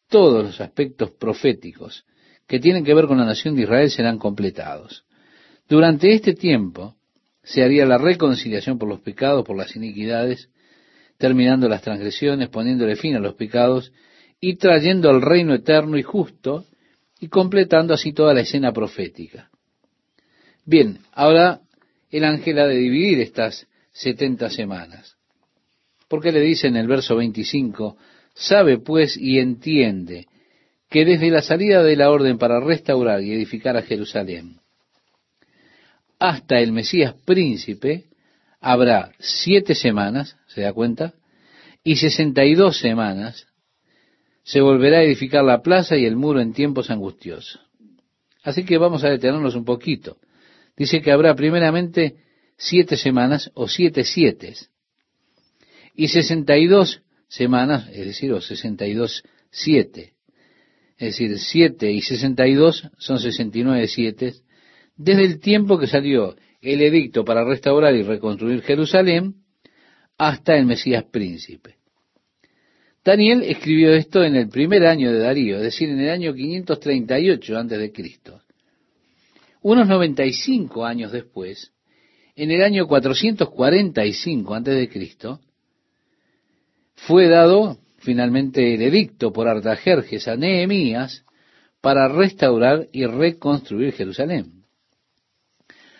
todos 0.09 0.43
los 0.43 0.61
aspectos 0.61 1.11
proféticos 1.11 2.05
que 2.47 2.59
tienen 2.59 2.83
que 2.83 2.93
ver 2.93 3.05
con 3.05 3.17
la 3.17 3.25
nación 3.25 3.55
de 3.55 3.63
Israel 3.63 3.89
serán 3.89 4.17
completados. 4.17 5.05
Durante 5.67 6.11
este 6.13 6.33
tiempo 6.33 6.95
se 7.43 7.63
haría 7.63 7.85
la 7.85 7.97
reconciliación 7.97 8.77
por 8.77 8.89
los 8.89 9.01
pecados, 9.01 9.45
por 9.45 9.55
las 9.55 9.75
iniquidades, 9.75 10.49
terminando 11.17 11.69
las 11.69 11.81
transgresiones, 11.81 12.49
poniéndole 12.49 12.95
fin 12.95 13.15
a 13.15 13.19
los 13.19 13.35
pecados 13.35 13.91
y 14.41 14.55
trayendo 14.55 15.09
al 15.09 15.21
reino 15.21 15.53
eterno 15.53 15.97
y 15.97 16.03
justo 16.03 16.65
y 17.19 17.27
completando 17.27 17.93
así 17.93 18.13
toda 18.13 18.33
la 18.33 18.41
escena 18.41 18.71
profética. 18.71 19.49
Bien, 20.65 20.99
ahora 21.11 21.61
el 22.09 22.23
ángel 22.23 22.59
ha 22.59 22.67
de 22.67 22.77
dividir 22.77 23.19
estas 23.19 23.67
setenta 23.91 24.49
semanas. 24.49 25.17
Porque 26.07 26.31
le 26.31 26.41
dice 26.41 26.67
en 26.67 26.77
el 26.77 26.87
verso 26.87 27.15
25, 27.15 27.97
sabe 28.39 28.77
pues 28.77 29.17
y 29.17 29.39
entiende 29.39 30.27
que 30.89 31.05
desde 31.05 31.29
la 31.29 31.41
salida 31.41 31.83
de 31.83 31.95
la 31.95 32.09
orden 32.09 32.37
para 32.37 32.59
restaurar 32.61 33.21
y 33.21 33.33
edificar 33.33 33.75
a 33.75 33.81
Jerusalén 33.81 34.59
hasta 36.17 36.59
el 36.59 36.71
Mesías 36.71 37.15
príncipe 37.25 38.05
habrá 38.59 39.11
siete 39.19 39.75
semanas, 39.75 40.37
¿se 40.47 40.61
da 40.61 40.73
cuenta? 40.73 41.13
Y 41.83 41.97
sesenta 41.97 42.43
y 42.43 42.55
dos 42.55 42.77
semanas 42.79 43.47
se 44.43 44.61
volverá 44.61 44.97
a 44.97 45.03
edificar 45.03 45.43
la 45.43 45.61
plaza 45.61 45.95
y 45.95 46.05
el 46.05 46.15
muro 46.15 46.41
en 46.41 46.53
tiempos 46.53 46.89
angustiosos. 46.89 47.61
Así 48.43 48.63
que 48.63 48.77
vamos 48.77 49.03
a 49.03 49.09
detenernos 49.09 49.55
un 49.55 49.63
poquito. 49.63 50.17
Dice 50.75 51.01
que 51.01 51.11
habrá 51.11 51.35
primeramente 51.35 52.15
siete 52.57 52.97
semanas 52.97 53.51
o 53.53 53.67
siete 53.67 54.03
siete 54.03 54.55
y 55.93 56.07
sesenta 56.07 56.57
y 56.57 56.67
dos 56.67 57.01
semanas, 57.29 57.87
es 57.93 58.05
decir, 58.05 58.33
o 58.33 58.41
sesenta 58.41 58.85
y 58.85 58.93
dos 58.93 59.23
siete. 59.51 60.13
Es 60.97 61.17
decir, 61.17 61.39
siete 61.39 61.91
y 61.91 62.01
sesenta 62.01 62.45
y 62.45 62.55
dos 62.55 62.89
son 62.97 63.19
sesenta 63.19 63.57
y 63.57 63.63
nueve 63.63 63.87
siete, 63.87 64.33
desde 64.97 65.23
el 65.23 65.39
tiempo 65.39 65.79
que 65.79 65.87
salió 65.87 66.35
el 66.61 66.81
edicto 66.81 67.23
para 67.23 67.45
restaurar 67.45 67.95
y 67.95 68.03
reconstruir 68.03 68.61
Jerusalén 68.63 69.35
hasta 70.17 70.57
el 70.57 70.65
Mesías 70.65 71.05
príncipe. 71.05 71.75
Daniel 73.05 73.43
escribió 73.43 73.93
esto 73.93 74.23
en 74.23 74.35
el 74.35 74.49
primer 74.49 74.85
año 74.85 75.11
de 75.13 75.19
Darío, 75.19 75.57
es 75.57 75.63
decir, 75.63 75.89
en 75.89 76.01
el 76.01 76.09
año 76.09 76.33
538 76.33 77.57
antes 77.57 77.79
de 77.79 77.91
Cristo. 77.93 78.41
Unos 79.61 79.87
95 79.87 80.85
años 80.85 81.11
después, 81.11 81.71
en 82.35 82.51
el 82.51 82.61
año 82.61 82.87
445 82.87 84.53
antes 84.53 84.75
de 84.75 84.89
Cristo, 84.89 85.39
fue 87.07 87.27
dado 87.27 87.77
finalmente 87.97 88.73
el 88.73 88.81
edicto 88.81 89.31
por 89.31 89.47
Artajerjes 89.47 90.27
a 90.27 90.35
Nehemías 90.35 91.23
para 91.81 92.07
restaurar 92.07 92.87
y 92.91 93.05
reconstruir 93.05 93.93
Jerusalén. 93.93 94.65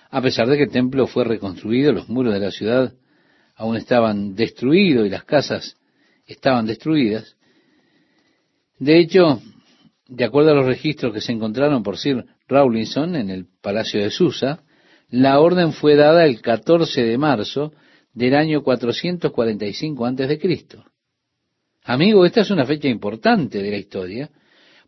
A 0.10 0.22
pesar 0.22 0.48
de 0.48 0.58
que 0.58 0.64
el 0.64 0.72
templo 0.72 1.08
fue 1.08 1.24
reconstruido, 1.24 1.94
los 1.94 2.10
muros 2.10 2.34
de 2.34 2.40
la 2.40 2.52
ciudad 2.52 2.94
aún 3.56 3.76
estaban 3.78 4.36
destruidos 4.36 5.06
y 5.06 5.10
las 5.10 5.24
casas 5.24 5.78
estaban 6.26 6.66
destruidas. 6.66 7.36
De 8.80 9.00
hecho, 9.00 9.42
de 10.08 10.26
acuerdo 10.26 10.52
a 10.52 10.56
los 10.56 10.66
registros 10.66 11.14
que 11.14 11.22
se 11.22 11.32
encontraron 11.32 11.84
por 11.84 11.98
Sir 11.98 12.26
Rawlinson 12.48 13.16
en 13.16 13.30
el 13.30 13.46
Palacio 13.62 14.02
de 14.02 14.10
Susa, 14.10 14.64
la 15.10 15.40
orden 15.40 15.74
fue 15.74 15.96
dada 15.96 16.26
el 16.26 16.42
14 16.42 17.04
de 17.04 17.18
marzo 17.18 17.74
del 18.14 18.36
año 18.36 18.64
445 18.64 20.06
antes 20.06 20.28
de 20.28 20.40
Cristo. 20.40 20.84
Amigo, 21.90 22.24
esta 22.24 22.42
es 22.42 22.52
una 22.52 22.68
fecha 22.68 22.88
importante 22.88 23.64
de 23.64 23.72
la 23.72 23.78
historia, 23.78 24.30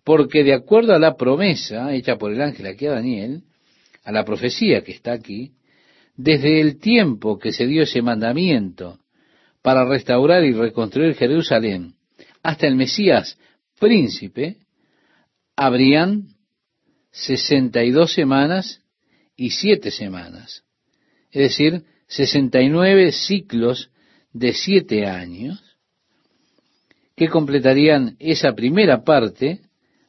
porque 0.03 0.43
de 0.43 0.53
acuerdo 0.53 0.93
a 0.93 0.99
la 0.99 1.17
promesa 1.17 1.91
hecha 1.95 2.15
por 2.15 2.31
el 2.31 2.39
ángel 2.39 2.67
aquí 2.67 2.85
a 2.85 2.91
Daniel, 2.91 3.41
a 4.03 4.11
la 4.11 4.23
profecía 4.23 4.83
que 4.83 4.91
está 4.91 5.11
aquí, 5.11 5.53
desde 6.15 6.61
el 6.61 6.79
tiempo 6.79 7.39
que 7.39 7.53
se 7.53 7.65
dio 7.65 7.81
ese 7.81 8.03
mandamiento 8.03 8.99
para 9.63 9.83
restaurar 9.83 10.43
y 10.43 10.53
reconstruir 10.53 11.15
Jerusalén 11.15 11.95
hasta 12.43 12.67
el 12.67 12.75
Mesías 12.75 13.35
príncipe, 13.79 14.57
habrían 15.55 16.27
sesenta 17.09 17.83
y 17.83 17.89
dos 17.89 18.13
semanas 18.13 18.83
y 19.35 19.49
siete 19.49 19.89
semanas. 19.89 20.65
Es 21.31 21.49
decir, 21.49 21.83
sesenta 22.05 22.61
y 22.61 22.69
nueve 22.69 23.11
ciclos 23.11 23.89
de 24.33 24.53
siete 24.53 25.07
años 25.07 25.70
que 27.21 27.29
completarían 27.29 28.17
esa 28.17 28.53
primera 28.53 29.03
parte 29.03 29.59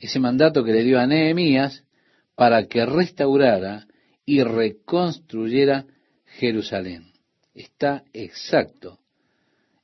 ese 0.00 0.18
mandato 0.18 0.64
que 0.64 0.72
le 0.72 0.82
dio 0.82 0.98
a 0.98 1.06
Nehemías 1.06 1.84
para 2.34 2.66
que 2.66 2.84
restaurara 2.86 3.86
y 4.24 4.42
reconstruyera 4.42 5.84
Jerusalén. 6.24 7.12
Está 7.54 8.02
exacto 8.12 8.98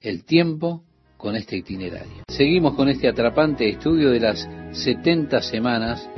el 0.00 0.24
tiempo 0.24 0.84
con 1.16 1.36
este 1.36 1.56
itinerario. 1.56 2.22
Seguimos 2.28 2.74
con 2.74 2.88
este 2.88 3.08
atrapante 3.08 3.68
estudio 3.68 4.10
de 4.10 4.20
las 4.20 4.48
70 4.72 5.42
semanas 5.42 6.08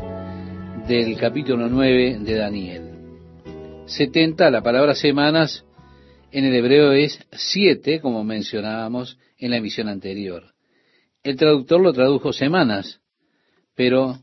del 0.86 1.16
capítulo 1.16 1.68
9 1.68 2.18
de 2.20 2.34
Daniel. 2.34 2.82
70, 3.86 4.50
la 4.50 4.62
palabra 4.62 4.94
semanas 4.94 5.64
en 6.30 6.44
el 6.44 6.54
hebreo 6.54 6.92
es 6.92 7.18
7, 7.32 8.00
como 8.00 8.22
mencionábamos 8.22 9.18
en 9.38 9.50
la 9.50 9.56
emisión 9.56 9.88
anterior. 9.88 10.54
El 11.22 11.36
traductor 11.36 11.80
lo 11.80 11.92
tradujo 11.92 12.32
semanas, 12.32 13.00
pero 13.78 14.18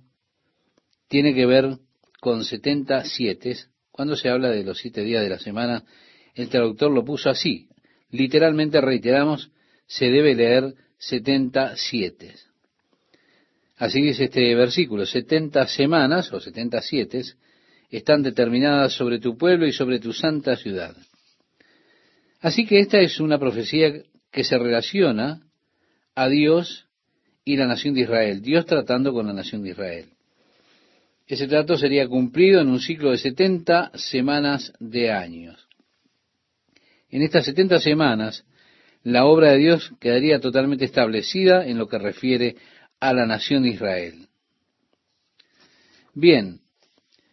tiene 1.08 1.34
que 1.34 1.46
ver 1.46 1.78
con 2.20 2.44
70 2.44 3.06
siete. 3.06 3.56
Cuando 3.90 4.18
se 4.18 4.28
habla 4.28 4.50
de 4.50 4.66
los 4.66 4.80
siete 4.80 5.02
días 5.02 5.24
de 5.24 5.30
la 5.30 5.40
semana, 5.40 5.86
el 6.34 6.50
traductor 6.50 6.92
lo 6.92 7.06
puso 7.06 7.30
así. 7.30 7.70
Literalmente 8.12 8.82
reiteramos, 8.82 9.50
se 9.88 10.08
debe 10.08 10.36
leer 10.36 10.74
77. 10.98 12.36
Así 13.78 14.02
dice 14.02 14.26
este 14.26 14.54
versículo, 14.56 15.06
70 15.06 15.66
semanas 15.68 16.34
o 16.34 16.42
77 16.42 17.22
están 17.92 18.24
determinadas 18.24 18.92
sobre 18.92 19.20
tu 19.20 19.38
pueblo 19.38 19.66
y 19.66 19.72
sobre 19.72 20.02
tu 20.02 20.12
santa 20.12 20.58
ciudad. 20.58 20.98
Así 22.42 22.66
que 22.66 22.82
esta 22.82 23.00
es 23.00 23.22
una 23.22 23.40
profecía 23.40 24.04
que 24.34 24.44
se 24.44 24.58
relaciona 24.58 25.48
a 26.14 26.28
Dios 26.28 26.90
y 27.46 27.56
la 27.56 27.68
nación 27.68 27.94
de 27.94 28.02
Israel, 28.02 28.42
Dios 28.42 28.66
tratando 28.66 29.14
con 29.14 29.28
la 29.28 29.34
nación 29.34 29.62
de 29.64 29.70
Israel. 29.70 30.06
Ese 31.28 31.48
trato 31.48 31.78
sería 31.78 32.08
cumplido 32.08 32.60
en 32.60 32.70
un 32.70 32.80
ciclo 32.80 33.12
de 33.12 33.18
70 33.18 33.92
semanas 33.96 34.74
de 34.80 35.12
años. 35.12 35.68
En 37.10 37.22
estas 37.22 37.46
70 37.46 37.80
semanas, 37.80 38.46
la 39.04 39.26
obra 39.26 39.52
de 39.52 39.58
Dios 39.60 39.92
quedaría 40.00 40.40
totalmente 40.40 40.86
establecida 40.86 41.66
en 41.66 41.78
lo 41.78 41.88
que 41.88 42.00
refiere 42.00 42.56
a 43.00 43.14
la 43.14 43.28
nación 43.28 43.64
de 43.64 43.70
Israel. 43.70 44.28
Bien, 46.16 46.62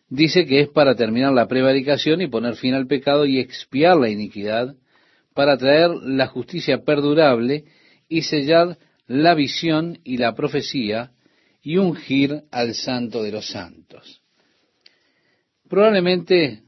dice 0.09 0.45
que 0.45 0.61
es 0.61 0.69
para 0.69 0.95
terminar 0.95 1.33
la 1.33 1.49
prevaricación 1.49 2.21
y 2.21 2.29
poner 2.29 2.57
fin 2.57 2.75
al 2.75 2.87
pecado 2.87 3.25
y 3.25 3.39
expiar 3.39 3.97
la 3.97 4.11
iniquidad, 4.11 4.75
para 5.35 5.57
traer 5.57 5.91
la 6.03 6.27
justicia 6.27 6.85
perdurable 6.85 7.65
y 8.09 8.23
sellar 8.23 8.77
la 9.13 9.35
visión 9.35 9.99
y 10.05 10.17
la 10.17 10.35
profecía 10.35 11.13
y 11.63 11.77
ungir 11.77 12.45
al 12.51 12.75
santo 12.75 13.23
de 13.23 13.31
los 13.31 13.47
santos. 13.47 14.23
Probablemente 15.69 16.63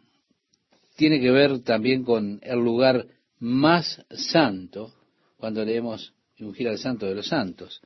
tiene 0.94 1.20
que 1.20 1.30
ver 1.30 1.60
también 1.60 2.04
con 2.04 2.40
el 2.42 2.58
lugar 2.58 3.06
más 3.38 4.04
santo 4.10 4.92
cuando 5.38 5.64
leemos 5.64 6.12
ungir 6.38 6.68
al 6.68 6.78
santo 6.78 7.06
de 7.06 7.14
los 7.14 7.28
santos. 7.28 7.80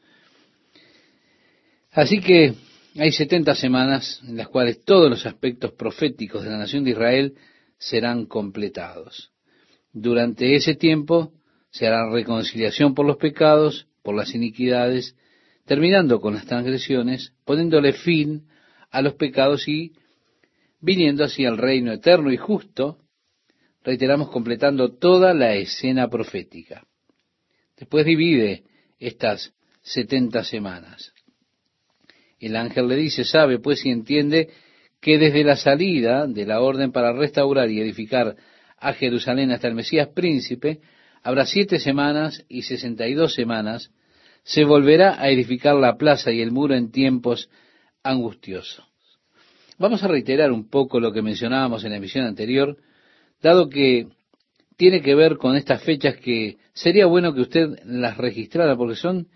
Así 1.92 2.20
que 2.20 2.54
hay 2.96 3.12
70 3.12 3.54
semanas 3.54 4.20
en 4.26 4.36
las 4.36 4.48
cuales 4.48 4.84
todos 4.84 5.09
los 5.09 5.24
aspectos 5.24 5.72
proféticos 5.72 6.42
de 6.42 6.50
la 6.50 6.59
nación 6.59 6.82
de 6.82 6.90
Israel 6.90 7.34
serán 7.78 8.26
completados. 8.26 9.30
Durante 9.92 10.56
ese 10.56 10.74
tiempo 10.74 11.32
se 11.70 11.86
hará 11.86 12.11
reconciliación 12.11 12.94
por 12.94 13.06
los 13.06 13.18
pecados, 13.18 13.88
por 14.09 14.16
las 14.16 14.34
iniquidades, 14.34 15.14
terminando 15.66 16.18
con 16.18 16.32
las 16.32 16.46
transgresiones, 16.46 17.34
poniéndole 17.44 17.92
fin 17.92 18.46
a 18.90 19.02
los 19.02 19.16
pecados 19.16 19.68
y 19.68 19.92
viniendo 20.80 21.24
así 21.24 21.44
al 21.44 21.59
reino 21.59 21.92
eterno 21.92 22.32
y 22.32 22.38
justo, 22.38 22.96
reiteramos 23.84 24.30
completando 24.30 24.94
toda 24.94 25.34
la 25.34 25.56
escena 25.56 26.09
profética. 26.09 26.86
Después 27.76 28.06
divide 28.06 28.62
estas 28.98 29.52
setenta 29.82 30.42
semanas. 30.42 31.12
El 32.40 32.56
ángel 32.56 32.88
le 32.88 32.96
dice, 32.96 33.26
sabe 33.26 33.59
pues 33.59 33.84
y 33.84 33.90
entiende 33.90 34.48
que 35.02 35.18
desde 35.18 35.44
la 35.44 35.56
salida 35.56 36.26
de 36.26 36.46
la 36.46 36.62
orden 36.62 36.92
para 36.92 37.12
restaurar 37.12 37.68
y 37.68 37.78
edificar 37.78 38.36
a 38.78 38.94
Jerusalén 38.94 39.50
hasta 39.50 39.68
el 39.68 39.74
Mesías 39.74 40.09
príncipe, 40.09 40.80
habrá 41.22 41.44
siete 41.44 41.78
semanas 41.78 42.42
y 42.48 42.62
sesenta 42.62 43.06
y 43.06 43.12
dos 43.12 43.34
semanas, 43.34 43.90
se 44.49 44.64
volverá 44.64 45.20
a 45.20 45.28
edificar 45.28 45.74
la 45.74 45.99
plaza 45.99 46.32
y 46.32 46.40
el 46.40 46.53
muro 46.53 46.74
en 46.74 46.90
tiempos 46.90 47.51
angustiosos. 48.03 48.82
Vamos 49.76 50.03
a 50.03 50.09
reiterar 50.09 50.53
un 50.53 50.70
poco 50.70 51.01
lo 51.01 51.12
que 51.12 51.20
mencionábamos 51.20 51.84
en 51.84 51.90
la 51.90 51.99
emisión 51.99 52.24
anterior, 52.24 52.78
dado 53.42 53.68
que 53.68 54.09
tiene 54.78 55.03
que 55.03 55.14
ver 55.14 55.36
con 55.36 55.55
estas 55.55 55.82
fechas 55.82 56.16
que 56.16 56.57
sería 56.72 57.05
bueno 57.05 57.34
que 57.34 57.42
usted 57.42 57.78
las 57.84 58.16
registrara 58.16 58.74
porque 58.74 58.96
son 58.96 59.28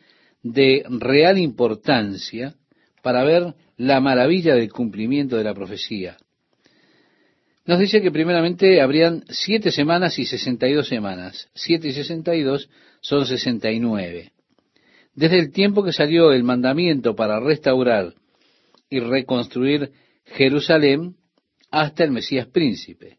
de 0.43 0.83
real 0.89 1.37
importancia 1.37 2.55
para 3.03 3.23
ver 3.23 3.55
la 3.77 4.01
maravilla 4.01 4.55
del 4.55 4.73
cumplimiento 4.73 5.37
de 5.37 5.45
la 5.45 5.53
profecía. 5.53 6.17
Nos 7.67 7.79
dice 7.79 8.01
que 8.01 8.11
primeramente 8.11 8.81
habrían 8.81 9.25
siete 9.29 9.73
semanas 9.73 10.19
y 10.19 10.25
sesenta 10.25 10.67
y 10.69 10.73
dos 10.73 10.89
semanas. 10.89 11.51
Siete 11.53 11.89
y 11.89 11.93
sesenta 11.93 12.35
y 12.35 12.41
dos 12.41 12.71
son 13.03 13.27
sesenta 13.27 13.71
y 13.71 13.79
nueve. 13.79 14.33
Desde 15.15 15.39
el 15.39 15.53
tiempo 15.53 15.83
que 15.83 15.93
salió 15.93 16.33
el 16.33 16.43
mandamiento 16.43 17.15
para 17.15 17.41
restaurar 17.41 18.15
y 18.89 19.01
reconstruir 19.01 19.93
Jerusalén 20.25 21.17
hasta 21.71 22.05
el 22.05 22.13
Mesías 22.13 22.47
príncipe. 22.47 23.19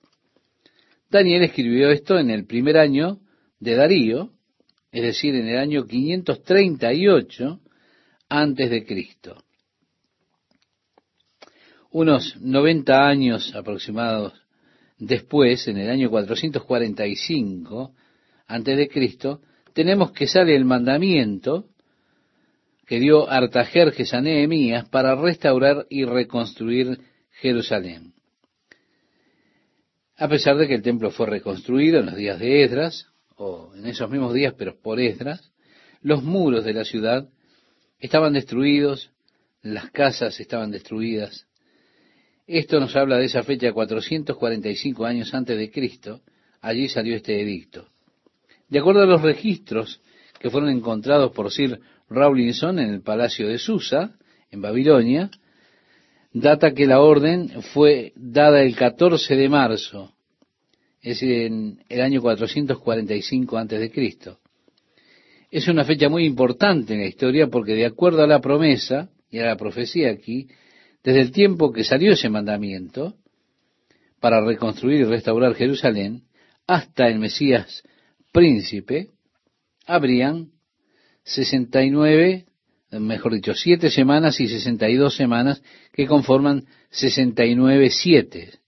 Daniel 1.09 1.43
escribió 1.43 1.89
esto 1.91 2.17
en 2.17 2.29
el 2.29 2.45
primer 2.45 2.77
año 2.77 3.19
de 3.59 3.75
Darío, 3.75 4.31
es 4.91 5.03
decir, 5.03 5.35
en 5.35 5.47
el 5.47 5.57
año 5.57 5.85
538 5.85 7.59
antes 8.29 8.69
de 8.69 8.85
Cristo 8.85 9.43
unos 11.93 12.35
90 12.41 13.07
años 13.07 13.53
aproximados 13.55 14.33
después, 14.97 15.67
en 15.67 15.77
el 15.77 15.89
año 15.89 16.09
445 16.09 17.93
antes 18.47 18.77
de 18.77 18.89
Cristo, 18.89 19.41
tenemos 19.73 20.11
que 20.11 20.27
sale 20.27 20.55
el 20.55 20.65
mandamiento 20.65 21.69
que 22.93 22.99
dio 22.99 23.27
Artajerjes 23.27 24.13
a 24.13 24.21
Nehemías 24.21 24.87
para 24.87 25.15
restaurar 25.15 25.87
y 25.89 26.05
reconstruir 26.05 26.99
Jerusalén. 27.41 28.13
A 30.15 30.27
pesar 30.27 30.57
de 30.57 30.67
que 30.67 30.75
el 30.75 30.83
templo 30.83 31.09
fue 31.09 31.25
reconstruido 31.25 32.01
en 32.01 32.05
los 32.05 32.15
días 32.15 32.37
de 32.37 32.63
Esdras, 32.63 33.07
o 33.35 33.73
en 33.73 33.87
esos 33.87 34.11
mismos 34.11 34.31
días, 34.35 34.53
pero 34.55 34.79
por 34.79 34.99
Esdras, 34.99 35.51
los 36.01 36.21
muros 36.21 36.65
de 36.65 36.73
la 36.73 36.85
ciudad 36.85 37.27
estaban 37.97 38.33
destruidos, 38.33 39.09
las 39.63 39.89
casas 39.89 40.39
estaban 40.39 40.69
destruidas, 40.69 41.47
esto 42.45 42.79
nos 42.79 42.95
habla 42.95 43.17
de 43.17 43.25
esa 43.25 43.41
fecha 43.41 43.73
445 43.73 45.03
años 45.03 45.33
antes 45.33 45.57
de 45.57 45.71
Cristo. 45.71 46.21
Allí 46.61 46.87
salió 46.89 47.15
este 47.15 47.41
edicto. 47.41 47.87
De 48.69 48.77
acuerdo 48.77 49.01
a 49.01 49.07
los 49.07 49.23
registros 49.23 49.99
que 50.39 50.51
fueron 50.51 50.69
encontrados 50.69 51.31
por 51.31 51.51
Sir 51.51 51.79
Rawlinson 52.09 52.79
en 52.79 52.89
el 52.89 53.01
palacio 53.01 53.47
de 53.47 53.57
Susa, 53.57 54.15
en 54.51 54.61
Babilonia, 54.61 55.29
data 56.31 56.73
que 56.73 56.87
la 56.87 57.01
orden 57.01 57.61
fue 57.73 58.13
dada 58.15 58.61
el 58.61 58.75
14 58.75 59.35
de 59.35 59.49
marzo, 59.49 60.13
es 61.01 61.21
en 61.21 61.83
el 61.89 62.01
año 62.01 62.21
445 62.21 63.57
antes 63.57 63.79
de 63.79 63.91
Cristo. 63.91 64.39
es 65.51 65.67
una 65.67 65.83
fecha 65.83 66.09
muy 66.09 66.25
importante 66.25 66.93
en 66.93 67.01
la 67.01 67.07
historia 67.07 67.47
porque 67.47 67.75
de 67.75 67.85
acuerdo 67.85 68.23
a 68.23 68.27
la 68.27 68.39
promesa 68.39 69.09
y 69.29 69.39
a 69.39 69.45
la 69.45 69.57
profecía 69.57 70.09
aquí, 70.09 70.47
desde 71.03 71.21
el 71.21 71.31
tiempo 71.31 71.71
que 71.71 71.83
salió 71.83 72.13
ese 72.13 72.29
mandamiento 72.29 73.15
para 74.19 74.43
reconstruir 74.43 75.01
y 75.01 75.03
restaurar 75.03 75.53
Jerusalén, 75.53 76.23
hasta 76.65 77.07
el 77.07 77.19
Mesías 77.19 77.83
príncipe, 78.31 79.09
habrían 79.85 80.52
69, 81.23 82.45
mejor 82.91 83.33
dicho, 83.33 83.53
siete 83.53 83.89
semanas 83.89 84.39
y 84.39 84.47
62 84.47 85.13
semanas 85.15 85.61
que 85.91 86.07
conforman 86.07 86.63
69 86.89 87.89
siete. 87.89 88.59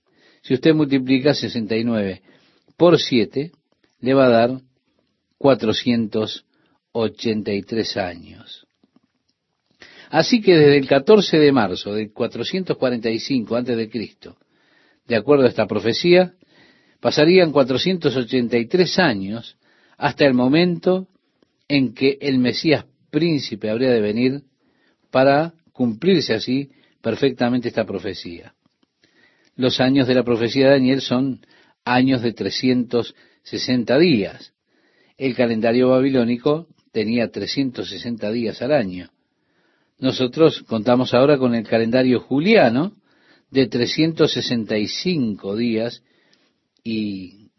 Si 0.42 0.54
usted 0.54 0.74
multiplica 0.74 1.34
69 1.34 2.22
por 2.78 3.00
7, 3.00 3.52
le 4.02 4.14
va 4.14 4.26
a 4.26 4.30
dar 4.30 4.60
483 5.38 7.98
años. 7.98 8.68
Así 10.10 10.42
que 10.42 10.56
desde 10.56 10.78
el 10.78 10.88
14 10.88 11.40
de 11.40 11.52
marzo 11.52 11.94
de 11.94 12.12
445 12.12 13.56
antes 13.56 13.76
de 13.76 13.90
Cristo, 13.90 14.38
de 15.08 15.16
acuerdo 15.16 15.46
a 15.46 15.50
esta 15.50 15.68
profecía, 15.68 16.34
pasarían 17.00 17.52
483 17.52 19.00
años 19.00 19.58
hasta 19.98 20.26
el 20.26 20.34
momento 20.34 21.08
en 21.68 21.94
que 21.94 22.18
el 22.22 22.38
Mesías 22.38 22.86
príncipe 23.10 23.70
habría 23.70 23.92
de 23.92 24.02
venir 24.02 24.42
para 25.12 25.54
cumplirse 25.72 26.34
así 26.34 26.70
perfectamente 27.02 27.68
esta 27.68 27.86
profecía. 27.86 28.54
Los 29.56 29.80
años 29.80 30.08
de 30.08 30.16
la 30.16 30.24
profecía 30.24 30.66
de 30.66 30.72
Daniel 30.74 31.02
son 31.02 31.46
años 31.86 32.22
de 32.22 32.34
360 32.34 33.98
días. 33.98 34.54
El 35.18 35.36
calendario 35.36 35.90
babilónico 35.90 36.68
tenía 36.92 37.32
360 37.32 38.32
días 38.32 38.62
al 38.62 38.74
año. 38.74 39.10
Nosotros 39.98 40.64
contamos 40.64 41.14
ahora 41.14 41.38
con 41.38 41.56
el 41.56 41.66
calendario 41.66 42.20
juliano 42.20 42.94
de 43.50 43.68
365 43.68 45.56
días 45.56 46.04
y 46.84 47.50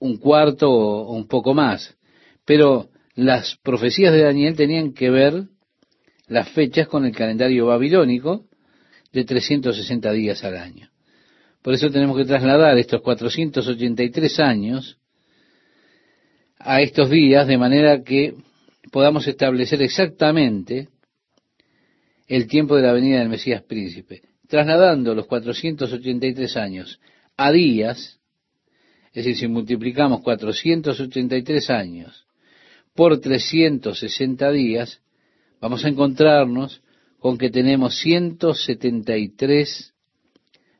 un 0.00 0.16
cuarto 0.16 0.68
o 0.68 1.14
un 1.14 1.28
poco 1.28 1.54
más. 1.54 1.96
Pero 2.44 2.90
las 3.14 3.56
profecías 3.62 4.12
de 4.12 4.22
Daniel 4.22 4.56
tenían 4.56 4.92
que 4.92 5.10
ver 5.10 5.44
las 6.26 6.48
fechas 6.50 6.88
con 6.88 7.04
el 7.04 7.14
calendario 7.14 7.66
babilónico 7.66 8.46
de 9.12 9.24
360 9.24 10.12
días 10.12 10.42
al 10.44 10.56
año. 10.56 10.90
Por 11.62 11.74
eso 11.74 11.90
tenemos 11.90 12.16
que 12.16 12.24
trasladar 12.24 12.76
estos 12.76 13.00
483 13.02 14.40
años 14.40 14.98
a 16.58 16.80
estos 16.80 17.10
días 17.10 17.46
de 17.46 17.58
manera 17.58 18.02
que 18.02 18.34
podamos 18.90 19.26
establecer 19.26 19.82
exactamente 19.82 20.88
el 22.26 22.46
tiempo 22.46 22.76
de 22.76 22.82
la 22.82 22.92
venida 22.92 23.18
del 23.18 23.28
Mesías 23.28 23.62
príncipe. 23.62 24.22
Trasladando 24.48 25.14
los 25.14 25.26
483 25.26 26.56
años 26.56 27.00
a 27.36 27.52
días, 27.52 28.18
es 29.12 29.24
decir, 29.24 29.36
si 29.36 29.48
multiplicamos 29.48 30.20
483 30.22 31.70
años 31.70 32.23
por 32.94 33.20
360 33.20 34.50
días, 34.52 35.02
vamos 35.60 35.84
a 35.84 35.88
encontrarnos 35.88 36.80
con 37.18 37.36
que 37.38 37.50
tenemos 37.50 37.98
173 37.98 39.94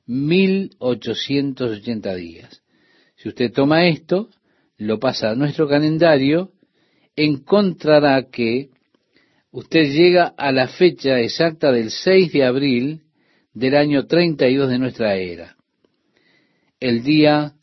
1880 0.07 2.15
días. 2.15 2.63
Si 3.17 3.29
usted 3.29 3.53
toma 3.53 3.89
esto, 3.89 4.31
lo 4.77 5.01
pasa 5.01 5.31
a 5.31 5.35
nuestro 5.35 5.67
calendario, 5.69 6.53
encontrará 7.17 8.31
que 8.31 8.71
usted 9.51 9.93
llega 9.93 10.35
a 10.37 10.53
la 10.53 10.69
fecha 10.69 11.19
exacta 11.21 11.73
del 11.73 11.91
6 11.91 12.33
de 12.33 12.45
abril 12.45 13.01
del 13.53 13.75
año 13.77 14.07
32 14.07 14.69
de 14.69 14.79
nuestra 14.79 15.17
era, 15.17 15.57
el 16.81 17.03
día 17.03 17.55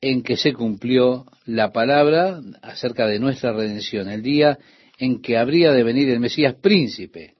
en 0.00 0.22
que 0.22 0.36
se 0.36 0.52
cumplió 0.52 1.26
la 1.50 1.72
palabra 1.72 2.40
acerca 2.62 3.08
de 3.08 3.18
nuestra 3.18 3.52
redención, 3.52 4.08
el 4.08 4.22
día 4.22 4.60
en 4.98 5.20
que 5.20 5.36
habría 5.36 5.72
de 5.72 5.82
venir 5.82 6.08
el 6.08 6.20
Mesías 6.20 6.54
príncipe. 6.54 7.34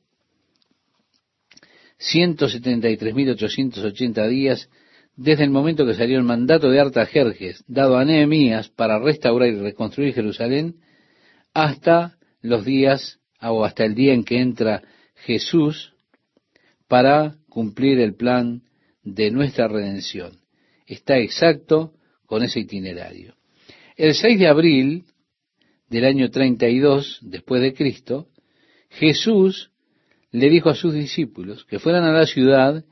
173.880 2.01 4.29
días 4.29 4.69
desde 5.15 5.45
el 5.45 5.51
momento 5.51 5.87
que 5.87 5.95
salió 5.95 6.19
el 6.19 6.25
mandato 6.25 6.71
de 6.71 6.81
Artajerjes 6.81 7.63
dado 7.69 7.99
a 7.99 8.05
Nehemías 8.05 8.69
para 8.71 8.99
restaurar 8.99 9.49
y 9.49 9.61
reconstruir 9.61 10.13
Jerusalén 10.13 10.81
hasta 11.55 12.19
los 12.41 12.65
días 12.65 13.21
o 13.41 13.65
hasta 13.65 13.85
el 13.85 13.95
día 13.95 14.13
en 14.13 14.25
que 14.25 14.41
entra 14.41 14.83
Jesús 15.15 15.95
para 16.89 17.37
cumplir 17.49 18.01
el 18.01 18.17
plan 18.17 18.63
de 19.05 19.31
nuestra 19.31 19.69
redención. 19.69 20.41
Está 20.87 21.19
exacto 21.19 21.93
con 22.27 22.43
ese 22.43 22.59
itinerario. 22.61 23.39
El 24.01 24.15
6 24.15 24.39
de 24.39 24.49
abril 24.49 25.05
del 25.91 26.07
año 26.07 26.31
32 26.31 27.19
después 27.21 27.61
de 27.61 27.75
Cristo, 27.75 28.29
Jesús 28.89 29.73
le 30.33 30.49
dijo 30.49 30.71
a 30.71 30.75
sus 30.75 30.95
discípulos 30.95 31.67
que 31.67 31.79
fueran 31.79 32.05
a 32.05 32.13
la 32.15 32.25
ciudad 32.25 32.83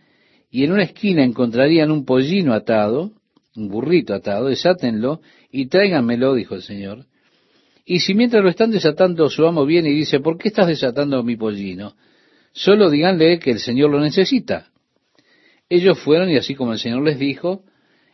y 0.51 0.65
en 0.65 0.73
una 0.73 0.83
esquina 0.83 1.25
encontrarían 1.25 1.91
un 1.91 2.05
pollino 2.05 2.53
atado, 2.53 3.13
un 3.57 3.69
burrito 3.69 4.13
atado, 4.13 4.49
desátenlo 4.49 5.23
y 5.51 5.69
tráiganmelo, 5.69 6.35
dijo 6.35 6.55
el 6.55 6.61
Señor. 6.61 7.07
Y 7.87 8.01
si 8.01 8.13
mientras 8.13 8.43
lo 8.45 8.51
están 8.51 8.71
desatando 8.71 9.31
su 9.31 9.47
amo 9.47 9.65
viene 9.65 9.89
y 9.89 9.95
dice, 9.95 10.21
¿por 10.21 10.37
qué 10.37 10.49
estás 10.49 10.67
desatando 10.67 11.23
mi 11.23 11.37
pollino? 11.37 11.97
Solo 12.53 12.91
díganle 12.91 13.39
que 13.39 13.53
el 13.53 13.61
Señor 13.61 13.89
lo 13.93 14.01
necesita. 14.01 14.67
Ellos 15.71 15.99
fueron 16.01 16.29
y 16.29 16.37
así 16.37 16.55
como 16.55 16.75
el 16.75 16.79
Señor 16.79 17.03
les 17.03 17.19
dijo, 17.19 17.65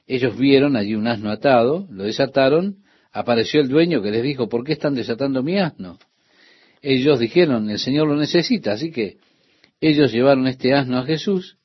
ellos 0.07 0.39
vieron 0.39 0.77
allí 0.77 0.95
un 0.95 1.09
asno 1.09 1.33
atado, 1.33 1.89
lo 1.91 2.05
desataron, 2.05 2.84
apareció 3.15 3.63
el 3.63 3.69
dueño 3.69 4.03
que 4.03 4.11
les 4.11 4.23
dijo, 4.23 4.49
¿por 4.49 4.65
qué 4.65 4.75
están 4.75 4.95
desatando 4.95 5.43
mi 5.43 5.59
asno? 5.59 5.99
ellos 6.85 7.19
dijeron, 7.19 7.71
el 7.71 7.79
Señor 7.79 8.09
lo 8.09 8.15
necesita, 8.15 8.73
así 8.73 8.91
que 8.91 9.17
ellos 9.81 10.13
llevaron 10.13 10.47
este 10.47 10.75
asno 10.75 10.99
a 10.99 11.05
Jesús 11.05 11.57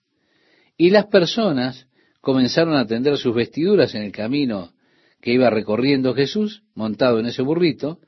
y 0.78 0.92
las 0.92 1.08
personas 1.08 1.88
comenzaron 2.22 2.76
a 2.76 2.88
tender 2.88 3.18
sus 3.18 3.36
vestiduras 3.36 3.94
en 3.96 4.04
el 4.04 4.14
camino 4.14 4.72
que 5.20 5.34
iba 5.34 5.50
recorriendo 5.50 6.14
Jesús, 6.14 6.64
montado 6.74 7.20
en 7.20 7.26
ese 7.26 7.42
burrito, 7.42 8.00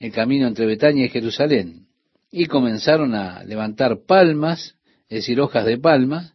el 0.00 0.10
camino 0.10 0.48
entre 0.48 0.66
Betania 0.66 1.06
y 1.06 1.08
Jerusalén, 1.08 1.86
y 2.32 2.46
comenzaron 2.46 3.14
a 3.14 3.44
levantar 3.44 4.00
palmas, 4.04 4.74
es 5.08 5.18
decir, 5.20 5.40
hojas 5.40 5.64
de 5.64 5.78
palmas, 5.78 6.34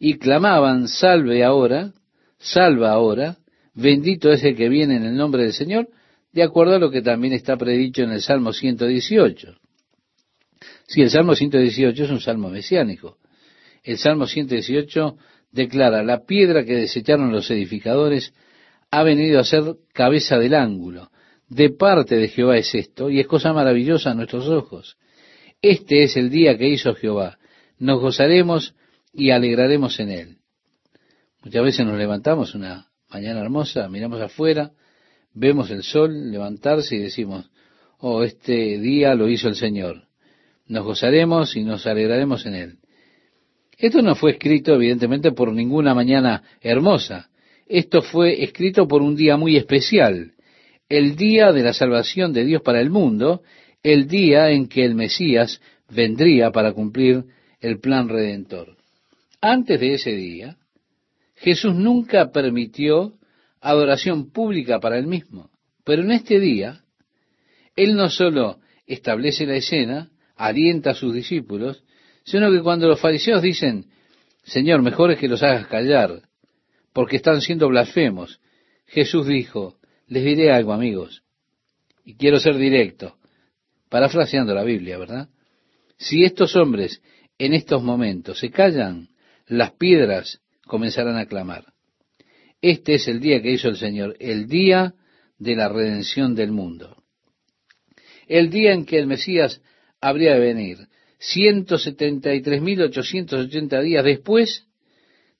y 0.00 0.18
clamaban, 0.18 0.88
salve 0.88 1.44
ahora, 1.44 1.92
salva 2.38 2.90
ahora, 2.90 3.36
bendito 3.74 4.30
es 4.30 4.42
el 4.44 4.56
que 4.56 4.68
viene 4.68 4.96
en 4.96 5.04
el 5.04 5.16
nombre 5.16 5.42
del 5.42 5.52
Señor, 5.52 5.88
de 6.32 6.42
acuerdo 6.42 6.76
a 6.76 6.78
lo 6.78 6.90
que 6.90 7.02
también 7.02 7.34
está 7.34 7.56
predicho 7.56 8.02
en 8.02 8.12
el 8.12 8.22
Salmo 8.22 8.52
118. 8.52 9.56
Si 10.86 11.02
el 11.02 11.10
Salmo 11.10 11.34
118 11.34 12.04
es 12.04 12.10
un 12.10 12.20
salmo 12.20 12.48
mesiánico. 12.50 13.18
El 13.82 13.98
Salmo 13.98 14.26
118 14.26 15.16
declara, 15.50 16.02
la 16.02 16.24
piedra 16.24 16.64
que 16.64 16.76
desecharon 16.76 17.32
los 17.32 17.50
edificadores 17.50 18.32
ha 18.90 19.02
venido 19.02 19.40
a 19.40 19.44
ser 19.44 19.62
cabeza 19.92 20.38
del 20.38 20.54
ángulo. 20.54 21.10
De 21.48 21.70
parte 21.70 22.16
de 22.16 22.28
Jehová 22.28 22.56
es 22.56 22.74
esto, 22.74 23.10
y 23.10 23.20
es 23.20 23.26
cosa 23.26 23.52
maravillosa 23.52 24.10
a 24.10 24.14
nuestros 24.14 24.48
ojos. 24.48 24.96
Este 25.60 26.02
es 26.02 26.16
el 26.16 26.30
día 26.30 26.56
que 26.56 26.68
hizo 26.68 26.94
Jehová. 26.94 27.38
Nos 27.78 28.00
gozaremos 28.00 28.74
y 29.12 29.30
alegraremos 29.30 30.00
en 30.00 30.10
él. 30.10 30.36
Muchas 31.42 31.62
veces 31.62 31.86
nos 31.86 31.98
levantamos 31.98 32.54
una 32.54 32.91
mañana 33.12 33.40
hermosa, 33.40 33.88
miramos 33.88 34.20
afuera, 34.20 34.72
vemos 35.34 35.70
el 35.70 35.82
sol 35.82 36.30
levantarse 36.30 36.96
y 36.96 36.98
decimos, 36.98 37.50
oh, 37.98 38.22
este 38.22 38.78
día 38.78 39.14
lo 39.14 39.28
hizo 39.28 39.48
el 39.48 39.56
Señor. 39.56 40.04
Nos 40.66 40.84
gozaremos 40.84 41.56
y 41.56 41.64
nos 41.64 41.86
alegraremos 41.86 42.46
en 42.46 42.54
él. 42.54 42.78
Esto 43.76 44.00
no 44.00 44.14
fue 44.14 44.32
escrito, 44.32 44.74
evidentemente, 44.74 45.32
por 45.32 45.52
ninguna 45.52 45.94
mañana 45.94 46.42
hermosa. 46.60 47.28
Esto 47.66 48.02
fue 48.02 48.42
escrito 48.42 48.86
por 48.86 49.02
un 49.02 49.16
día 49.16 49.36
muy 49.36 49.56
especial, 49.56 50.32
el 50.88 51.16
día 51.16 51.52
de 51.52 51.62
la 51.62 51.72
salvación 51.72 52.32
de 52.32 52.44
Dios 52.44 52.62
para 52.62 52.80
el 52.80 52.90
mundo, 52.90 53.42
el 53.82 54.06
día 54.06 54.50
en 54.50 54.68
que 54.68 54.84
el 54.84 54.94
Mesías 54.94 55.60
vendría 55.88 56.50
para 56.50 56.72
cumplir 56.72 57.24
el 57.60 57.80
plan 57.80 58.08
redentor. 58.08 58.76
Antes 59.40 59.80
de 59.80 59.94
ese 59.94 60.12
día, 60.12 60.56
Jesús 61.42 61.74
nunca 61.74 62.30
permitió 62.30 63.14
adoración 63.60 64.30
pública 64.30 64.78
para 64.78 64.96
él 64.96 65.08
mismo. 65.08 65.50
Pero 65.84 66.02
en 66.02 66.12
este 66.12 66.38
día, 66.38 66.84
él 67.74 67.96
no 67.96 68.10
solo 68.10 68.60
establece 68.86 69.44
la 69.44 69.56
escena, 69.56 70.10
alienta 70.36 70.90
a 70.90 70.94
sus 70.94 71.12
discípulos, 71.12 71.82
sino 72.24 72.50
que 72.52 72.62
cuando 72.62 72.86
los 72.86 73.00
fariseos 73.00 73.42
dicen, 73.42 73.86
Señor, 74.44 74.82
mejor 74.82 75.10
es 75.10 75.18
que 75.18 75.26
los 75.26 75.42
hagas 75.42 75.66
callar, 75.66 76.22
porque 76.92 77.16
están 77.16 77.40
siendo 77.40 77.68
blasfemos, 77.68 78.40
Jesús 78.86 79.26
dijo, 79.26 79.78
les 80.06 80.24
diré 80.24 80.52
algo, 80.52 80.72
amigos, 80.72 81.24
Y 82.04 82.14
quiero 82.14 82.38
ser 82.38 82.56
directo, 82.56 83.16
parafraseando 83.88 84.54
la 84.54 84.62
Biblia, 84.62 84.96
¿verdad? 84.96 85.28
Si 85.96 86.24
estos 86.24 86.54
hombres 86.54 87.02
en 87.38 87.52
estos 87.52 87.82
momentos 87.82 88.38
se 88.38 88.50
callan, 88.50 89.08
las 89.46 89.72
piedras 89.72 90.40
comenzarán 90.72 91.18
a 91.18 91.26
clamar. 91.26 91.66
Este 92.62 92.94
es 92.94 93.06
el 93.06 93.20
día 93.20 93.42
que 93.42 93.50
hizo 93.50 93.68
el 93.68 93.76
Señor, 93.76 94.16
el 94.18 94.48
día 94.48 94.94
de 95.38 95.54
la 95.54 95.68
redención 95.68 96.34
del 96.34 96.50
mundo. 96.50 96.96
El 98.26 98.48
día 98.48 98.72
en 98.72 98.86
que 98.86 98.98
el 98.98 99.06
Mesías 99.06 99.60
habría 100.00 100.32
de 100.32 100.40
venir, 100.40 100.78
173.880 101.20 103.82
días 103.82 104.02
después 104.02 104.66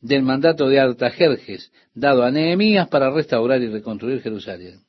del 0.03 0.23
mandato 0.23 0.69
de 0.69 0.81
Artajerjes 0.81 1.73
dado 1.95 2.25
a 2.25 2.31
Nehemías 2.31 2.89
para 2.89 3.11
restaurar 3.11 3.63
y 3.63 3.69
reconstruir 3.69 4.21
Jerusalén. 4.21 4.81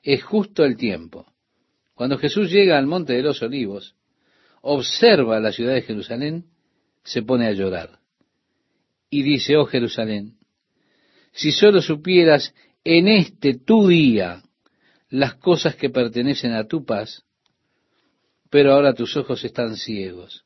Es 0.00 0.22
justo 0.22 0.64
el 0.64 0.76
tiempo. 0.76 1.26
Cuando 1.96 2.18
Jesús 2.18 2.52
llega 2.52 2.78
al 2.78 2.86
monte 2.86 3.14
de 3.14 3.22
los 3.22 3.42
olivos, 3.42 3.96
observa 4.62 5.40
la 5.40 5.50
ciudad 5.50 5.74
de 5.74 5.82
Jerusalén, 5.82 6.44
se 7.02 7.22
pone 7.22 7.48
a 7.48 7.52
llorar. 7.52 8.05
Y 9.08 9.22
dice, 9.22 9.56
oh 9.56 9.66
Jerusalén, 9.66 10.36
si 11.32 11.52
solo 11.52 11.82
supieras 11.82 12.54
en 12.84 13.08
este 13.08 13.54
tu 13.58 13.88
día 13.88 14.42
las 15.08 15.34
cosas 15.34 15.76
que 15.76 15.90
pertenecen 15.90 16.52
a 16.52 16.66
tu 16.66 16.84
paz, 16.84 17.24
pero 18.50 18.72
ahora 18.72 18.94
tus 18.94 19.16
ojos 19.16 19.44
están 19.44 19.76
ciegos. 19.76 20.44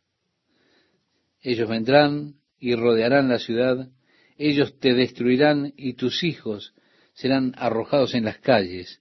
Ellos 1.42 1.68
vendrán 1.68 2.34
y 2.58 2.74
rodearán 2.74 3.28
la 3.28 3.38
ciudad, 3.38 3.88
ellos 4.36 4.78
te 4.78 4.94
destruirán 4.94 5.72
y 5.76 5.94
tus 5.94 6.22
hijos 6.24 6.74
serán 7.14 7.54
arrojados 7.56 8.14
en 8.14 8.24
las 8.24 8.38
calles. 8.38 9.00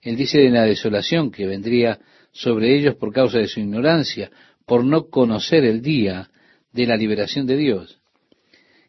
Él 0.00 0.16
dice 0.16 0.38
de 0.38 0.50
la 0.50 0.64
desolación 0.64 1.30
que 1.30 1.46
vendría 1.46 2.00
sobre 2.32 2.76
ellos 2.76 2.94
por 2.96 3.12
causa 3.12 3.38
de 3.38 3.48
su 3.48 3.60
ignorancia, 3.60 4.30
por 4.66 4.84
no 4.84 5.08
conocer 5.08 5.64
el 5.64 5.82
día 5.82 6.30
de 6.72 6.86
la 6.86 6.96
liberación 6.96 7.46
de 7.46 7.56
Dios. 7.56 7.97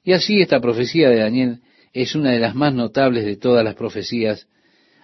Y 0.04 0.14
así 0.14 0.41
esta 0.41 0.60
profecía 0.60 1.10
de 1.10 1.20
Daniel 1.20 1.60
es 1.93 2.16
una 2.16 2.32
de 2.32 2.39
las 2.39 2.56
más 2.56 2.74
notables 2.74 3.26
de 3.26 3.36
todas 3.36 3.64
las 3.64 3.76
profecías 3.76 4.47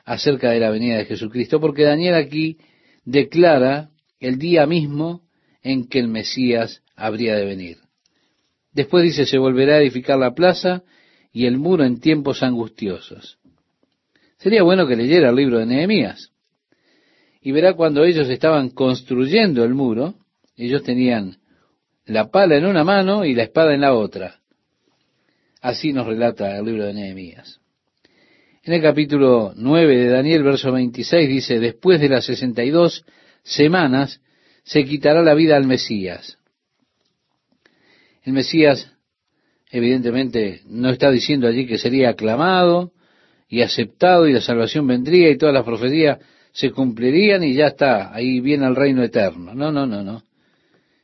acerca 0.05 0.51
de 0.51 0.59
la 0.59 0.69
venida 0.69 0.97
de 0.97 1.05
Jesucristo, 1.05 1.59
porque 1.59 1.83
Daniel 1.83 2.15
aquí 2.15 2.57
declara 3.03 3.89
el 4.19 4.37
día 4.37 4.65
mismo 4.65 5.23
en 5.61 5.87
que 5.87 5.99
el 5.99 6.07
Mesías 6.07 6.83
habría 6.95 7.35
de 7.35 7.45
venir. 7.45 7.77
Después 8.71 9.03
dice, 9.03 9.25
se 9.25 9.37
volverá 9.37 9.75
a 9.75 9.81
edificar 9.81 10.19
la 10.19 10.33
plaza 10.33 10.83
y 11.31 11.45
el 11.45 11.57
muro 11.57 11.83
en 11.83 11.99
tiempos 11.99 12.43
angustiosos. 12.43 13.39
Sería 14.37 14.63
bueno 14.63 14.85
que 14.87 14.95
leyera 14.95 15.29
el 15.29 15.35
libro 15.35 15.59
de 15.59 15.65
Nehemías. 15.65 16.31
Y 17.41 17.51
verá 17.51 17.73
cuando 17.73 18.03
ellos 18.03 18.29
estaban 18.29 18.69
construyendo 18.69 19.63
el 19.63 19.73
muro, 19.73 20.15
ellos 20.57 20.83
tenían 20.83 21.37
la 22.05 22.29
pala 22.29 22.57
en 22.57 22.65
una 22.65 22.83
mano 22.83 23.25
y 23.25 23.33
la 23.33 23.43
espada 23.43 23.73
en 23.73 23.81
la 23.81 23.93
otra. 23.93 24.41
Así 25.65 25.93
nos 25.93 26.05
relata 26.05 26.59
el 26.59 26.65
libro 26.65 26.85
de 26.85 26.93
Nehemías. 26.93 27.59
En 28.61 28.73
el 28.73 28.83
capítulo 28.83 29.51
9 29.55 29.97
de 29.97 30.09
Daniel, 30.09 30.43
verso 30.43 30.71
26, 30.71 31.27
dice, 31.27 31.59
después 31.59 31.99
de 31.99 32.07
las 32.07 32.23
62 32.25 33.03
semanas 33.41 34.21
se 34.63 34.85
quitará 34.85 35.23
la 35.23 35.33
vida 35.33 35.57
al 35.57 35.65
Mesías. 35.65 36.37
El 38.21 38.33
Mesías, 38.33 38.91
evidentemente, 39.71 40.61
no 40.67 40.91
está 40.91 41.09
diciendo 41.09 41.47
allí 41.47 41.65
que 41.65 41.79
sería 41.79 42.09
aclamado 42.09 42.91
y 43.49 43.63
aceptado 43.63 44.27
y 44.27 44.33
la 44.33 44.41
salvación 44.41 44.85
vendría 44.85 45.31
y 45.31 45.37
todas 45.39 45.55
las 45.55 45.65
profecías 45.65 46.19
se 46.51 46.69
cumplirían 46.69 47.43
y 47.43 47.55
ya 47.55 47.69
está, 47.69 48.13
ahí 48.13 48.39
viene 48.39 48.67
el 48.67 48.75
reino 48.75 49.01
eterno. 49.01 49.55
No, 49.55 49.71
no, 49.71 49.87
no, 49.87 50.03
no. 50.03 50.21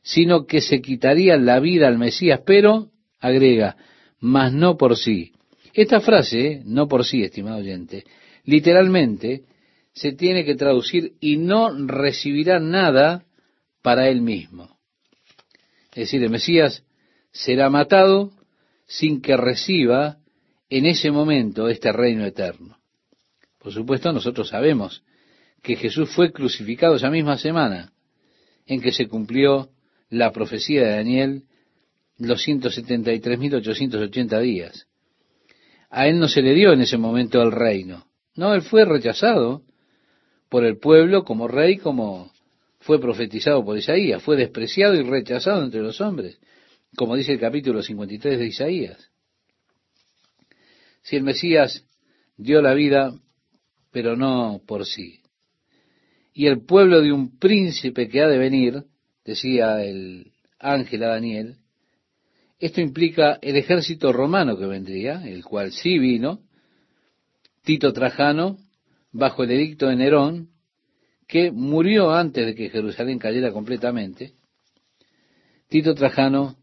Sino 0.04 0.46
que 0.46 0.60
se 0.60 0.80
quitaría 0.80 1.36
la 1.36 1.58
vida 1.58 1.88
al 1.88 1.98
Mesías, 1.98 2.42
pero, 2.46 2.90
agrega, 3.18 3.76
mas 4.22 4.52
no 4.52 4.78
por 4.78 4.96
sí. 4.96 5.32
Esta 5.74 6.00
frase, 6.00 6.62
no 6.64 6.86
por 6.86 7.04
sí, 7.04 7.22
estimado 7.22 7.58
oyente, 7.58 8.04
literalmente 8.44 9.42
se 9.92 10.12
tiene 10.12 10.44
que 10.44 10.54
traducir 10.54 11.14
y 11.20 11.36
no 11.36 11.76
recibirá 11.86 12.60
nada 12.60 13.24
para 13.82 14.08
él 14.08 14.22
mismo. 14.22 14.78
Es 15.90 16.04
decir, 16.06 16.22
el 16.22 16.30
Mesías 16.30 16.84
será 17.32 17.68
matado 17.68 18.32
sin 18.86 19.20
que 19.20 19.36
reciba 19.36 20.18
en 20.70 20.86
ese 20.86 21.10
momento 21.10 21.68
este 21.68 21.92
reino 21.92 22.24
eterno. 22.24 22.78
Por 23.58 23.72
supuesto, 23.72 24.12
nosotros 24.12 24.48
sabemos 24.48 25.02
que 25.62 25.76
Jesús 25.76 26.10
fue 26.10 26.32
crucificado 26.32 26.94
esa 26.94 27.10
misma 27.10 27.38
semana 27.38 27.92
en 28.66 28.80
que 28.80 28.92
se 28.92 29.08
cumplió 29.08 29.70
la 30.10 30.30
profecía 30.30 30.82
de 30.82 30.96
Daniel 30.96 31.42
los 32.26 32.46
173.880 32.46 34.40
días. 34.40 34.86
A 35.90 36.06
él 36.06 36.18
no 36.18 36.28
se 36.28 36.42
le 36.42 36.54
dio 36.54 36.72
en 36.72 36.80
ese 36.80 36.96
momento 36.96 37.42
el 37.42 37.52
reino. 37.52 38.06
No, 38.34 38.54
él 38.54 38.62
fue 38.62 38.84
rechazado 38.84 39.62
por 40.48 40.64
el 40.64 40.78
pueblo 40.78 41.24
como 41.24 41.48
rey, 41.48 41.76
como 41.76 42.32
fue 42.80 43.00
profetizado 43.00 43.64
por 43.64 43.76
Isaías. 43.76 44.22
Fue 44.22 44.36
despreciado 44.36 44.94
y 44.94 45.02
rechazado 45.02 45.62
entre 45.62 45.82
los 45.82 46.00
hombres, 46.00 46.38
como 46.96 47.16
dice 47.16 47.32
el 47.32 47.40
capítulo 47.40 47.82
53 47.82 48.38
de 48.38 48.46
Isaías. 48.46 49.10
Si 51.02 51.16
el 51.16 51.24
Mesías 51.24 51.84
dio 52.36 52.62
la 52.62 52.74
vida, 52.74 53.12
pero 53.90 54.16
no 54.16 54.62
por 54.66 54.86
sí. 54.86 55.20
Y 56.32 56.46
el 56.46 56.64
pueblo 56.64 57.02
de 57.02 57.12
un 57.12 57.38
príncipe 57.38 58.08
que 58.08 58.22
ha 58.22 58.28
de 58.28 58.38
venir, 58.38 58.84
decía 59.24 59.84
el 59.84 60.32
ángel 60.58 61.02
a 61.02 61.08
Daniel, 61.08 61.56
esto 62.62 62.80
implica 62.80 63.40
el 63.42 63.56
ejército 63.56 64.12
romano 64.12 64.56
que 64.56 64.66
vendría, 64.66 65.26
el 65.26 65.44
cual 65.44 65.72
sí 65.72 65.98
vino, 65.98 66.42
Tito 67.64 67.92
Trajano, 67.92 68.56
bajo 69.10 69.42
el 69.42 69.50
edicto 69.50 69.88
de 69.88 69.96
Nerón, 69.96 70.50
que 71.26 71.50
murió 71.50 72.12
antes 72.12 72.46
de 72.46 72.54
que 72.54 72.70
Jerusalén 72.70 73.18
cayera 73.18 73.50
completamente. 73.50 74.34
Tito 75.68 75.92
Trajano 75.96 76.56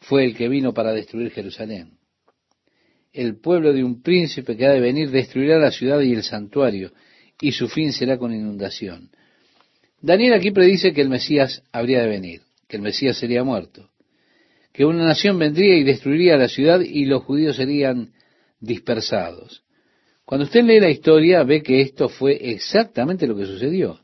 fue 0.00 0.24
el 0.24 0.34
que 0.34 0.48
vino 0.48 0.72
para 0.72 0.94
destruir 0.94 1.30
Jerusalén. 1.30 1.98
El 3.12 3.38
pueblo 3.38 3.74
de 3.74 3.84
un 3.84 4.00
príncipe 4.00 4.56
que 4.56 4.64
ha 4.64 4.72
de 4.72 4.80
venir 4.80 5.10
destruirá 5.10 5.58
la 5.58 5.70
ciudad 5.70 6.00
y 6.00 6.14
el 6.14 6.22
santuario, 6.22 6.92
y 7.42 7.52
su 7.52 7.68
fin 7.68 7.92
será 7.92 8.16
con 8.16 8.32
inundación. 8.32 9.10
Daniel 10.00 10.32
aquí 10.32 10.50
predice 10.50 10.94
que 10.94 11.02
el 11.02 11.10
Mesías 11.10 11.62
habría 11.72 12.00
de 12.00 12.08
venir, 12.08 12.40
que 12.66 12.76
el 12.76 12.82
Mesías 12.82 13.18
sería 13.18 13.44
muerto 13.44 13.90
que 14.76 14.84
una 14.84 15.06
nación 15.06 15.38
vendría 15.38 15.74
y 15.78 15.84
destruiría 15.84 16.36
la 16.36 16.48
ciudad 16.48 16.80
y 16.80 17.06
los 17.06 17.22
judíos 17.24 17.56
serían 17.56 18.12
dispersados. 18.60 19.64
Cuando 20.26 20.44
usted 20.44 20.64
lee 20.64 20.80
la 20.80 20.90
historia 20.90 21.44
ve 21.44 21.62
que 21.62 21.80
esto 21.80 22.10
fue 22.10 22.50
exactamente 22.52 23.26
lo 23.26 23.34
que 23.34 23.46
sucedió. 23.46 24.00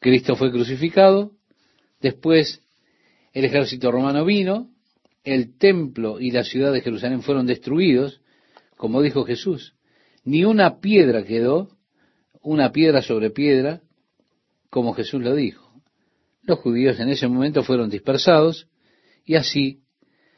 Cristo 0.00 0.34
fue 0.34 0.50
crucificado, 0.50 1.32
después 2.00 2.62
el 3.34 3.44
ejército 3.44 3.92
romano 3.92 4.24
vino, 4.24 4.70
el 5.24 5.58
templo 5.58 6.20
y 6.20 6.30
la 6.30 6.42
ciudad 6.42 6.72
de 6.72 6.80
Jerusalén 6.80 7.20
fueron 7.20 7.46
destruidos, 7.46 8.22
como 8.78 9.02
dijo 9.02 9.24
Jesús. 9.24 9.74
Ni 10.24 10.46
una 10.46 10.80
piedra 10.80 11.22
quedó, 11.22 11.68
una 12.40 12.72
piedra 12.72 13.02
sobre 13.02 13.28
piedra, 13.28 13.82
como 14.70 14.94
Jesús 14.94 15.20
lo 15.20 15.34
dijo. 15.34 15.70
Los 16.44 16.60
judíos 16.60 16.98
en 16.98 17.10
ese 17.10 17.28
momento 17.28 17.62
fueron 17.62 17.90
dispersados, 17.90 18.68
y 19.26 19.34
así 19.34 19.82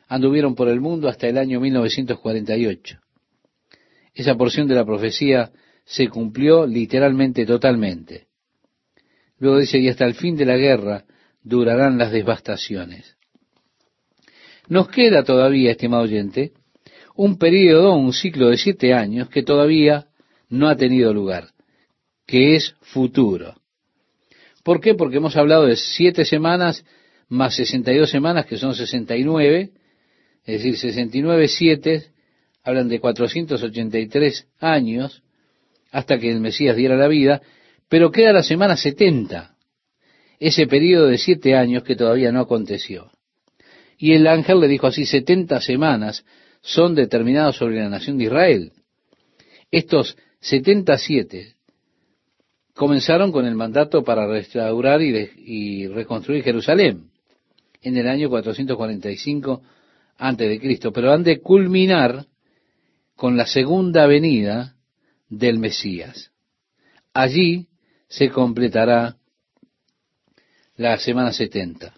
anduvieron 0.09 0.55
por 0.55 0.69
el 0.69 0.81
mundo 0.81 1.09
hasta 1.09 1.29
el 1.29 1.39
año 1.39 1.61
1948. 1.61 2.99
Esa 4.15 4.35
porción 4.35 4.67
de 4.67 4.75
la 4.75 4.85
profecía 4.85 5.53
se 5.85 6.09
cumplió 6.09 6.67
literalmente 6.67 7.47
totalmente. 7.47 8.27
Luego 9.39 9.59
dice, 9.59 9.79
y 9.79 9.89
hasta 9.89 10.07
el 10.07 10.15
fin 10.15 10.37
de 10.37 10.47
la 10.47 10.57
guerra 10.57 11.05
durarán 11.43 11.99
las 11.99 12.11
devastaciones. 12.11 13.17
Nos 14.69 14.89
queda 14.89 15.23
todavía, 15.23 15.71
estimado 15.71 16.03
oyente, 16.03 16.53
un 17.15 17.39
periodo, 17.39 17.95
un 17.95 18.13
ciclo 18.13 18.49
de 18.49 18.57
siete 18.57 18.93
años 18.95 19.29
que 19.29 19.43
todavía 19.43 20.09
no 20.49 20.69
ha 20.69 20.77
tenido 20.77 21.13
lugar, 21.13 21.51
que 22.27 22.57
es 22.57 22.75
futuro. 22.81 23.55
¿Por 24.63 24.81
qué? 24.81 24.95
Porque 24.95 25.19
hemos 25.19 25.37
hablado 25.37 25.67
de 25.67 25.77
siete 25.77 26.25
semanas 26.25 26.85
más 27.29 27.55
62 27.57 28.11
semanas, 28.11 28.47
que 28.47 28.57
son 28.57 28.75
69, 28.75 29.71
es 30.45 30.63
decir, 30.63 30.77
69 30.79 31.49
siete, 31.49 32.07
hablan 32.63 32.89
de 32.89 33.01
483 33.01 34.47
años 34.61 35.23
hasta 35.91 36.19
que 36.19 36.31
el 36.31 36.41
Mesías 36.41 36.77
diera 36.77 36.97
la 36.97 37.09
vida, 37.09 37.43
pero 37.89 38.11
queda 38.11 38.33
la 38.33 38.43
semana 38.43 38.77
70, 38.77 39.55
ese 40.39 40.67
periodo 40.67 41.07
de 41.07 41.19
siete 41.19 41.55
años 41.55 41.83
que 41.83 41.97
todavía 41.97 42.33
no 42.33 42.41
aconteció. 42.41 43.11
Y 43.99 44.13
el 44.13 44.27
ángel 44.27 44.61
le 44.61 44.69
dijo 44.69 44.87
así, 44.87 45.07
70 45.07 45.61
semanas 45.61 46.25
son 46.61 46.95
determinadas 46.95 47.57
sobre 47.57 47.77
la 47.77 47.89
nación 47.89 48.19
de 48.19 48.25
Israel. 48.25 48.73
Estos 49.71 50.17
77 50.41 51.57
comenzaron 52.75 53.33
con 53.33 53.45
el 53.45 53.55
mandato 53.55 54.05
para 54.05 54.27
restaurar 54.27 55.03
y, 55.03 55.31
y 55.37 55.87
reconstruir 55.89 56.45
Jerusalén 56.45 57.08
en 57.89 57.97
el 57.97 58.09
año 58.09 58.29
445 58.29 59.63
antes 60.19 60.49
de 60.49 60.61
Cristo, 60.61 60.93
pero 60.93 61.13
han 61.13 61.23
de 61.23 61.41
culminar 61.41 62.27
con 63.17 63.37
la 63.37 63.47
segunda 63.47 64.07
venida 64.07 64.77
del 65.29 65.59
Mesías. 65.59 66.31
Allí 67.13 67.69
se 68.09 68.31
completará 68.31 69.17
la 70.77 70.99
semana 70.99 71.33
70. 71.33 71.95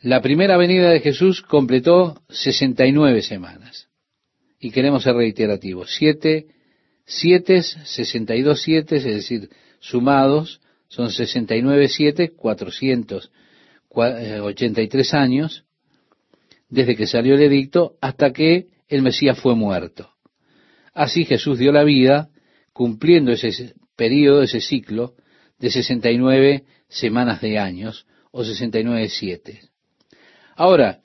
La 0.00 0.22
primera 0.22 0.56
venida 0.56 0.90
de 0.90 1.00
Jesús 1.00 1.42
completó 1.42 2.22
69 2.28 3.22
semanas. 3.22 3.88
Y 4.58 4.70
queremos 4.70 5.02
ser 5.02 5.14
reiterativos. 5.14 5.94
Siete, 5.94 6.46
siete, 7.04 7.62
62 7.62 8.62
siete, 8.62 8.96
es 8.96 9.04
decir, 9.04 9.50
sumados, 9.80 10.60
son 10.88 11.10
69 11.10 11.88
siete, 11.88 12.32
483 13.96 15.14
años, 15.14 15.64
desde 16.68 16.96
que 16.96 17.06
salió 17.06 17.34
el 17.34 17.40
edicto 17.40 17.94
hasta 18.02 18.30
que 18.30 18.66
el 18.88 19.00
Mesías 19.00 19.38
fue 19.38 19.54
muerto. 19.54 20.10
Así 20.92 21.24
Jesús 21.24 21.58
dio 21.58 21.72
la 21.72 21.82
vida, 21.82 22.28
cumpliendo 22.74 23.32
ese 23.32 23.72
periodo, 23.96 24.42
ese 24.42 24.60
ciclo 24.60 25.14
de 25.58 25.70
69 25.70 26.64
semanas 26.90 27.40
de 27.40 27.58
años, 27.58 28.06
o 28.32 28.44
69 28.44 29.08
siete. 29.08 29.60
Ahora, 30.56 31.00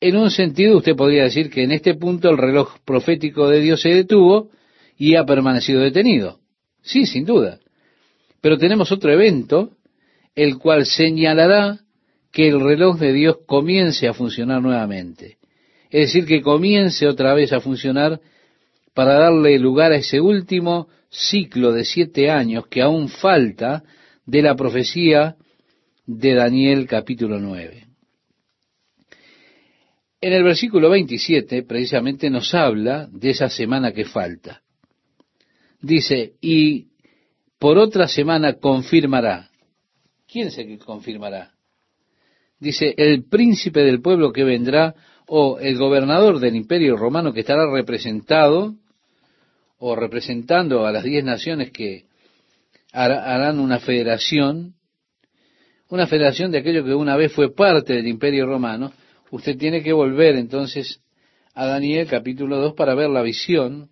en 0.00 0.16
un 0.16 0.32
sentido 0.32 0.78
usted 0.78 0.96
podría 0.96 1.22
decir 1.22 1.50
que 1.50 1.62
en 1.62 1.70
este 1.70 1.94
punto 1.94 2.30
el 2.30 2.36
reloj 2.36 2.80
profético 2.84 3.48
de 3.48 3.60
Dios 3.60 3.80
se 3.80 3.90
detuvo 3.90 4.50
y 4.98 5.14
ha 5.14 5.24
permanecido 5.24 5.82
detenido. 5.82 6.40
Sí, 6.82 7.06
sin 7.06 7.26
duda. 7.26 7.60
Pero 8.40 8.58
tenemos 8.58 8.90
otro 8.90 9.12
evento, 9.12 9.70
el 10.34 10.58
cual 10.58 10.84
señalará 10.84 11.83
que 12.34 12.48
el 12.48 12.60
reloj 12.60 12.98
de 12.98 13.12
Dios 13.12 13.36
comience 13.46 14.08
a 14.08 14.12
funcionar 14.12 14.60
nuevamente. 14.60 15.38
Es 15.88 16.08
decir, 16.08 16.26
que 16.26 16.42
comience 16.42 17.06
otra 17.06 17.32
vez 17.32 17.52
a 17.52 17.60
funcionar 17.60 18.20
para 18.92 19.14
darle 19.14 19.56
lugar 19.60 19.92
a 19.92 19.98
ese 19.98 20.20
último 20.20 20.88
ciclo 21.08 21.72
de 21.72 21.84
siete 21.84 22.30
años 22.30 22.66
que 22.66 22.82
aún 22.82 23.08
falta 23.08 23.84
de 24.26 24.42
la 24.42 24.56
profecía 24.56 25.36
de 26.06 26.34
Daniel 26.34 26.88
capítulo 26.88 27.38
9. 27.38 27.86
En 30.20 30.32
el 30.32 30.42
versículo 30.42 30.90
27 30.90 31.62
precisamente 31.62 32.30
nos 32.30 32.52
habla 32.52 33.08
de 33.12 33.30
esa 33.30 33.48
semana 33.48 33.92
que 33.92 34.06
falta. 34.06 34.60
Dice, 35.80 36.32
y 36.40 36.88
por 37.60 37.78
otra 37.78 38.08
semana 38.08 38.54
confirmará. 38.54 39.50
¿Quién 40.26 40.50
que 40.50 40.78
confirmará? 40.78 41.53
Dice, 42.64 42.94
el 42.96 43.24
príncipe 43.24 43.80
del 43.80 44.00
pueblo 44.00 44.32
que 44.32 44.42
vendrá 44.42 44.94
o 45.26 45.58
el 45.58 45.76
gobernador 45.76 46.40
del 46.40 46.56
imperio 46.56 46.96
romano 46.96 47.34
que 47.34 47.40
estará 47.40 47.70
representado 47.70 48.74
o 49.76 49.94
representando 49.94 50.86
a 50.86 50.90
las 50.90 51.04
diez 51.04 51.22
naciones 51.22 51.72
que 51.72 52.06
harán 52.90 53.60
una 53.60 53.80
federación, 53.80 54.76
una 55.90 56.06
federación 56.06 56.52
de 56.52 56.60
aquello 56.60 56.86
que 56.86 56.94
una 56.94 57.18
vez 57.18 57.34
fue 57.34 57.54
parte 57.54 57.92
del 57.92 58.08
imperio 58.08 58.46
romano, 58.46 58.94
usted 59.30 59.58
tiene 59.58 59.82
que 59.82 59.92
volver 59.92 60.36
entonces 60.36 61.02
a 61.52 61.66
Daniel 61.66 62.06
capítulo 62.08 62.56
2 62.62 62.72
para 62.72 62.94
ver 62.94 63.10
la 63.10 63.20
visión 63.20 63.90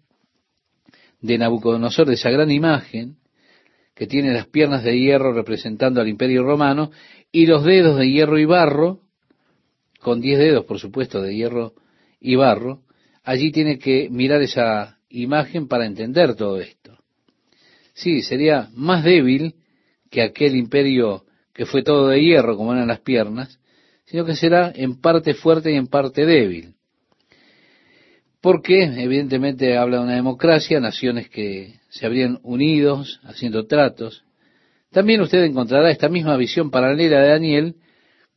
de 1.21 1.37
Nabucodonosor 1.37 2.07
de 2.07 2.15
esa 2.15 2.31
gran 2.31 2.51
imagen 2.51 3.19
que 3.95 4.07
tiene 4.07 4.33
las 4.33 4.47
piernas 4.47 4.83
de 4.83 4.99
hierro 4.99 5.35
representando 5.35 6.01
al 6.01 6.09
imperio 6.09 6.43
romano 6.43 6.91
y 7.33 7.47
los 7.47 7.65
dedos 7.65 7.99
de 7.99 8.11
hierro 8.11 8.39
y 8.39 8.45
barro, 8.45 9.01
con 10.01 10.21
diez 10.21 10.39
dedos 10.39 10.67
por 10.67 10.79
supuesto 10.79 11.23
de 11.23 11.35
hierro 11.35 11.73
y 12.21 12.37
barro, 12.37 12.83
allí 13.25 13.51
tiene 13.51 13.79
que 13.79 14.09
mirar 14.11 14.43
esa 14.43 14.99
imagen 15.09 15.67
para 15.67 15.87
entender 15.87 16.35
todo 16.35 16.61
esto. 16.61 16.99
Sí, 17.95 18.23
sería 18.23 18.69
más 18.75 19.03
débil 19.03 19.55
que 20.11 20.23
aquel 20.23 20.57
imperio 20.57 21.25
que 21.53 21.67
fue 21.67 21.83
todo 21.83 22.09
de 22.09 22.23
hierro 22.23 22.57
como 22.57 22.73
eran 22.73 22.89
las 22.89 23.01
piernas, 23.01 23.59
sino 24.05 24.25
que 24.25 24.37
será 24.37 24.73
en 24.75 25.01
parte 25.01 25.35
fuerte 25.35 25.73
y 25.73 25.77
en 25.77 25.87
parte 25.87 26.27
débil. 26.27 26.75
Porque 28.41 28.83
evidentemente 28.83 29.77
habla 29.77 29.99
de 29.99 30.05
una 30.05 30.15
democracia, 30.15 30.81
naciones 30.81 31.29
que 31.29 31.75
se 31.89 32.07
habrían 32.07 32.41
unidos 32.43 33.21
haciendo 33.23 33.67
tratos. 33.67 34.25
También 34.93 35.23
usted 35.23 35.43
encontrará 35.43 35.91
esta 35.91 36.09
misma 36.09 36.37
visión 36.37 36.71
paralela 36.71 37.21
de 37.21 37.29
Daniel 37.29 37.77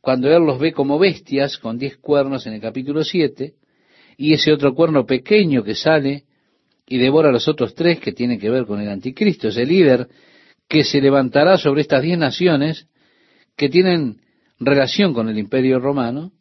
cuando 0.00 0.34
él 0.34 0.42
los 0.42 0.58
ve 0.58 0.72
como 0.72 0.98
bestias 0.98 1.58
con 1.58 1.78
diez 1.78 1.98
cuernos 1.98 2.46
en 2.46 2.54
el 2.54 2.60
capítulo 2.60 3.04
7 3.04 3.54
y 4.16 4.32
ese 4.32 4.52
otro 4.52 4.74
cuerno 4.74 5.04
pequeño 5.04 5.62
que 5.62 5.74
sale 5.74 6.24
y 6.88 6.96
devora 6.98 7.28
a 7.28 7.32
los 7.32 7.46
otros 7.46 7.74
tres 7.74 8.00
que 8.00 8.12
tienen 8.12 8.38
que 8.38 8.48
ver 8.48 8.64
con 8.64 8.80
el 8.80 8.88
anticristo, 8.88 9.48
ese 9.48 9.66
líder 9.66 10.08
que 10.68 10.82
se 10.82 11.00
levantará 11.00 11.58
sobre 11.58 11.82
estas 11.82 12.02
diez 12.02 12.18
naciones 12.18 12.86
que 13.56 13.68
tienen 13.68 14.20
relación 14.58 15.12
con 15.12 15.28
el 15.28 15.38
imperio 15.38 15.78
romano, 15.78 16.32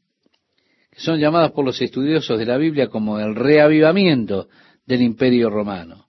que 0.92 1.00
son 1.00 1.20
llamadas 1.20 1.52
por 1.52 1.66
los 1.66 1.82
estudiosos 1.82 2.40
de 2.40 2.46
la 2.46 2.58
Biblia 2.58 2.88
como 2.88 3.20
el 3.20 3.36
reavivamiento 3.36 4.48
del 4.86 5.02
imperio 5.02 5.50
romano. 5.50 6.06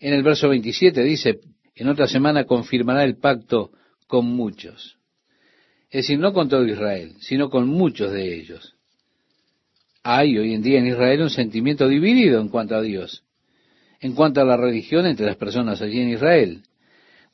En 0.00 0.12
el 0.12 0.22
verso 0.22 0.48
27 0.48 1.02
dice, 1.02 1.40
en 1.76 1.88
otra 1.88 2.08
semana 2.08 2.44
confirmará 2.44 3.04
el 3.04 3.18
pacto 3.18 3.70
con 4.06 4.26
muchos. 4.26 4.96
Es 5.90 6.04
decir, 6.04 6.18
no 6.18 6.32
con 6.32 6.48
todo 6.48 6.66
Israel, 6.66 7.14
sino 7.20 7.50
con 7.50 7.68
muchos 7.68 8.10
de 8.12 8.34
ellos. 8.34 8.74
Hay 10.02 10.38
hoy 10.38 10.54
en 10.54 10.62
día 10.62 10.78
en 10.78 10.86
Israel 10.86 11.22
un 11.22 11.30
sentimiento 11.30 11.86
dividido 11.86 12.40
en 12.40 12.48
cuanto 12.48 12.76
a 12.76 12.82
Dios, 12.82 13.24
en 14.00 14.14
cuanto 14.14 14.40
a 14.40 14.44
la 14.44 14.56
religión 14.56 15.06
entre 15.06 15.26
las 15.26 15.36
personas 15.36 15.82
allí 15.82 16.00
en 16.00 16.10
Israel. 16.10 16.62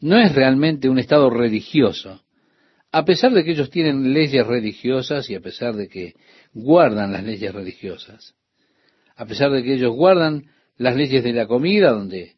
No 0.00 0.18
es 0.18 0.34
realmente 0.34 0.88
un 0.88 0.98
estado 0.98 1.30
religioso, 1.30 2.22
a 2.90 3.04
pesar 3.04 3.32
de 3.32 3.44
que 3.44 3.52
ellos 3.52 3.70
tienen 3.70 4.12
leyes 4.12 4.46
religiosas 4.46 5.30
y 5.30 5.34
a 5.34 5.40
pesar 5.40 5.76
de 5.76 5.88
que 5.88 6.14
guardan 6.52 7.12
las 7.12 7.22
leyes 7.22 7.54
religiosas, 7.54 8.34
a 9.16 9.24
pesar 9.24 9.52
de 9.52 9.62
que 9.62 9.74
ellos 9.74 9.94
guardan 9.94 10.50
las 10.76 10.96
leyes 10.96 11.22
de 11.22 11.32
la 11.32 11.46
comida, 11.46 11.92
donde 11.92 12.34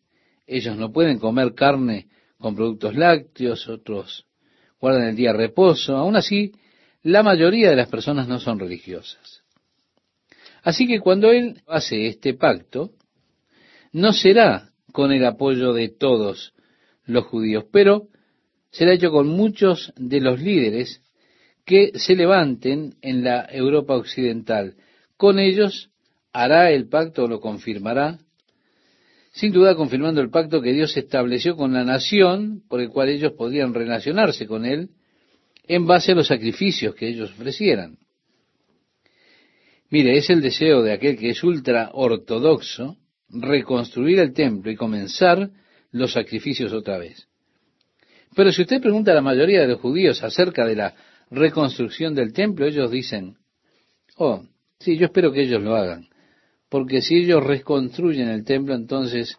ellos 0.46 0.76
no 0.76 0.92
pueden 0.92 1.18
comer 1.18 1.54
carne 1.54 2.08
con 2.38 2.54
productos 2.54 2.94
lácteos, 2.94 3.68
otros 3.68 4.26
guardan 4.80 5.08
el 5.08 5.16
día 5.16 5.32
de 5.32 5.38
reposo, 5.38 5.96
aún 5.96 6.16
así, 6.16 6.52
la 7.02 7.22
mayoría 7.22 7.70
de 7.70 7.76
las 7.76 7.88
personas 7.88 8.28
no 8.28 8.38
son 8.38 8.58
religiosas. 8.58 9.42
Así 10.62 10.86
que 10.86 11.00
cuando 11.00 11.30
Él 11.30 11.62
hace 11.66 12.06
este 12.06 12.34
pacto, 12.34 12.90
no 13.92 14.12
será 14.12 14.70
con 14.92 15.12
el 15.12 15.24
apoyo 15.24 15.72
de 15.72 15.88
todos 15.88 16.54
los 17.04 17.24
judíos, 17.24 17.64
pero 17.70 18.08
será 18.70 18.92
hecho 18.92 19.10
con 19.10 19.28
muchos 19.28 19.92
de 19.96 20.20
los 20.20 20.40
líderes 20.40 21.02
que 21.64 21.92
se 21.94 22.14
levanten 22.14 22.96
en 23.02 23.24
la 23.24 23.46
Europa 23.50 23.94
occidental. 23.94 24.76
Con 25.16 25.38
ellos 25.38 25.90
hará 26.32 26.70
el 26.70 26.88
pacto, 26.88 27.26
lo 27.26 27.40
confirmará, 27.40 28.18
sin 29.34 29.50
duda 29.50 29.74
confirmando 29.74 30.20
el 30.20 30.30
pacto 30.30 30.62
que 30.62 30.72
Dios 30.72 30.96
estableció 30.96 31.56
con 31.56 31.72
la 31.72 31.84
nación, 31.84 32.62
por 32.68 32.80
el 32.80 32.88
cual 32.88 33.08
ellos 33.08 33.32
podían 33.32 33.74
relacionarse 33.74 34.46
con 34.46 34.64
Él, 34.64 34.90
en 35.66 35.86
base 35.86 36.12
a 36.12 36.14
los 36.14 36.28
sacrificios 36.28 36.94
que 36.94 37.08
ellos 37.08 37.32
ofrecieran. 37.32 37.98
Mire, 39.90 40.16
es 40.16 40.30
el 40.30 40.40
deseo 40.40 40.82
de 40.82 40.92
aquel 40.92 41.18
que 41.18 41.30
es 41.30 41.42
ultra 41.42 41.90
ortodoxo 41.94 42.96
reconstruir 43.28 44.20
el 44.20 44.32
templo 44.32 44.70
y 44.70 44.76
comenzar 44.76 45.50
los 45.90 46.12
sacrificios 46.12 46.72
otra 46.72 46.98
vez. 46.98 47.26
Pero 48.36 48.52
si 48.52 48.62
usted 48.62 48.80
pregunta 48.80 49.10
a 49.10 49.16
la 49.16 49.20
mayoría 49.20 49.62
de 49.62 49.68
los 49.68 49.80
judíos 49.80 50.22
acerca 50.22 50.64
de 50.64 50.76
la 50.76 50.94
reconstrucción 51.30 52.14
del 52.14 52.32
templo, 52.32 52.66
ellos 52.66 52.88
dicen, 52.88 53.36
oh, 54.16 54.44
sí, 54.78 54.96
yo 54.96 55.06
espero 55.06 55.32
que 55.32 55.42
ellos 55.42 55.60
lo 55.60 55.74
hagan, 55.74 56.08
porque 56.74 57.02
si 57.02 57.14
ellos 57.14 57.40
reconstruyen 57.40 58.26
el 58.30 58.44
templo, 58.44 58.74
entonces 58.74 59.38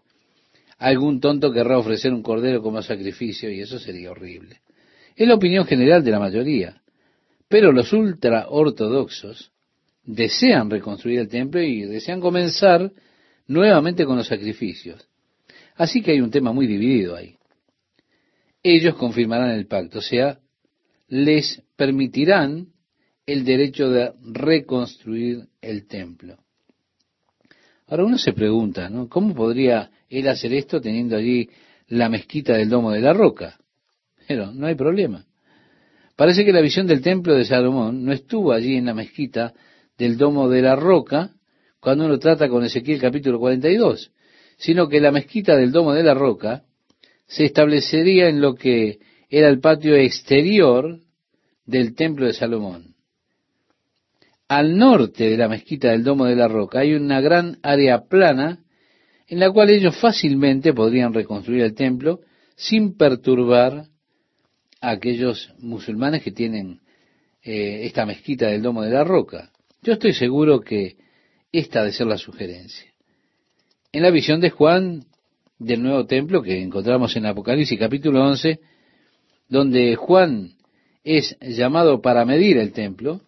algún 0.77 1.19
tonto 1.19 1.51
querrá 1.51 1.77
ofrecer 1.77 2.13
un 2.13 2.23
cordero 2.23 2.61
como 2.61 2.81
sacrificio 2.81 3.51
y 3.51 3.59
eso 3.59 3.77
sería 3.77 4.11
horrible. 4.11 4.61
Es 5.17 5.27
la 5.27 5.35
opinión 5.35 5.65
general 5.65 6.01
de 6.01 6.11
la 6.11 6.19
mayoría, 6.19 6.81
pero 7.49 7.73
los 7.73 7.91
ultra 7.91 8.47
ortodoxos 8.47 9.51
desean 10.05 10.69
reconstruir 10.69 11.19
el 11.19 11.27
templo 11.27 11.61
y 11.61 11.81
desean 11.81 12.21
comenzar 12.21 12.89
nuevamente 13.47 14.05
con 14.05 14.15
los 14.15 14.27
sacrificios. 14.27 15.05
Así 15.75 16.01
que 16.01 16.11
hay 16.11 16.21
un 16.21 16.31
tema 16.31 16.53
muy 16.53 16.67
dividido 16.67 17.17
ahí. 17.17 17.35
Ellos 18.63 18.95
confirmarán 18.95 19.49
el 19.49 19.67
pacto, 19.67 19.99
o 19.99 20.01
sea, 20.01 20.39
les 21.09 21.61
permitirán 21.75 22.67
el 23.25 23.43
derecho 23.43 23.89
de 23.89 24.13
reconstruir 24.23 25.49
el 25.59 25.85
templo. 25.85 26.44
Ahora 27.87 28.05
uno 28.05 28.17
se 28.17 28.33
pregunta, 28.33 28.89
¿no? 28.89 29.07
¿Cómo 29.07 29.33
podría 29.33 29.91
él 30.09 30.27
hacer 30.27 30.53
esto 30.53 30.81
teniendo 30.81 31.15
allí 31.15 31.49
la 31.87 32.09
mezquita 32.09 32.53
del 32.53 32.69
domo 32.69 32.91
de 32.91 33.01
la 33.01 33.13
roca. 33.13 33.57
Pero 34.27 34.51
no 34.51 34.67
hay 34.67 34.75
problema. 34.75 35.25
Parece 36.15 36.45
que 36.45 36.53
la 36.53 36.61
visión 36.61 36.87
del 36.87 37.01
templo 37.01 37.35
de 37.35 37.45
Salomón 37.45 38.05
no 38.05 38.11
estuvo 38.13 38.53
allí 38.53 38.77
en 38.77 38.85
la 38.85 38.93
mezquita 38.93 39.53
del 39.97 40.17
domo 40.17 40.49
de 40.49 40.61
la 40.61 40.75
roca 40.75 41.31
cuando 41.79 42.05
uno 42.05 42.17
trata 42.17 42.49
con 42.49 42.63
Ezequiel 42.63 42.99
capítulo 42.99 43.39
42, 43.39 44.11
sino 44.57 44.87
que 44.87 44.99
la 44.99 45.11
mezquita 45.11 45.55
del 45.55 45.71
domo 45.71 45.93
de 45.93 46.03
la 46.03 46.13
roca 46.13 46.63
se 47.27 47.45
establecería 47.45 48.29
en 48.29 48.41
lo 48.41 48.55
que 48.55 48.99
era 49.29 49.49
el 49.49 49.59
patio 49.59 49.95
exterior 49.95 50.99
del 51.65 51.95
templo 51.95 52.25
de 52.25 52.33
Salomón. 52.33 52.94
Al 54.47 54.77
norte 54.77 55.29
de 55.29 55.37
la 55.37 55.47
mezquita 55.47 55.89
del 55.89 56.03
Domo 56.03 56.25
de 56.25 56.35
la 56.35 56.47
Roca 56.47 56.79
hay 56.79 56.93
una 56.93 57.19
gran 57.19 57.57
área 57.63 58.05
plana 58.05 58.59
en 59.27 59.39
la 59.39 59.51
cual 59.51 59.71
ellos 59.71 59.97
fácilmente 59.97 60.73
podrían 60.73 61.13
reconstruir 61.13 61.61
el 61.61 61.73
templo 61.73 62.19
sin 62.55 62.95
perturbar 62.95 63.87
a 64.81 64.89
aquellos 64.91 65.51
musulmanes 65.57 66.21
que 66.21 66.31
tienen 66.31 66.81
eh, 67.41 67.85
esta 67.85 68.05
mezquita 68.05 68.47
del 68.47 68.61
Domo 68.61 68.83
de 68.83 68.91
la 68.91 69.03
Roca. 69.03 69.51
Yo 69.81 69.93
estoy 69.93 70.13
seguro 70.13 70.61
que 70.61 70.95
esta 71.51 71.79
ha 71.79 71.83
de 71.83 71.93
ser 71.93 72.05
la 72.05 72.17
sugerencia. 72.17 72.91
En 73.91 74.03
la 74.03 74.11
visión 74.11 74.41
de 74.41 74.51
Juan 74.51 75.05
del 75.57 75.81
nuevo 75.81 76.05
templo 76.05 76.43
que 76.43 76.61
encontramos 76.61 77.15
en 77.15 77.25
Apocalipsis 77.25 77.79
capítulo 77.79 78.23
11, 78.25 78.59
donde 79.49 79.95
Juan 79.95 80.51
es 81.03 81.37
llamado 81.41 82.01
para 82.01 82.25
medir 82.25 82.57
el 82.57 82.73
templo, 82.73 83.21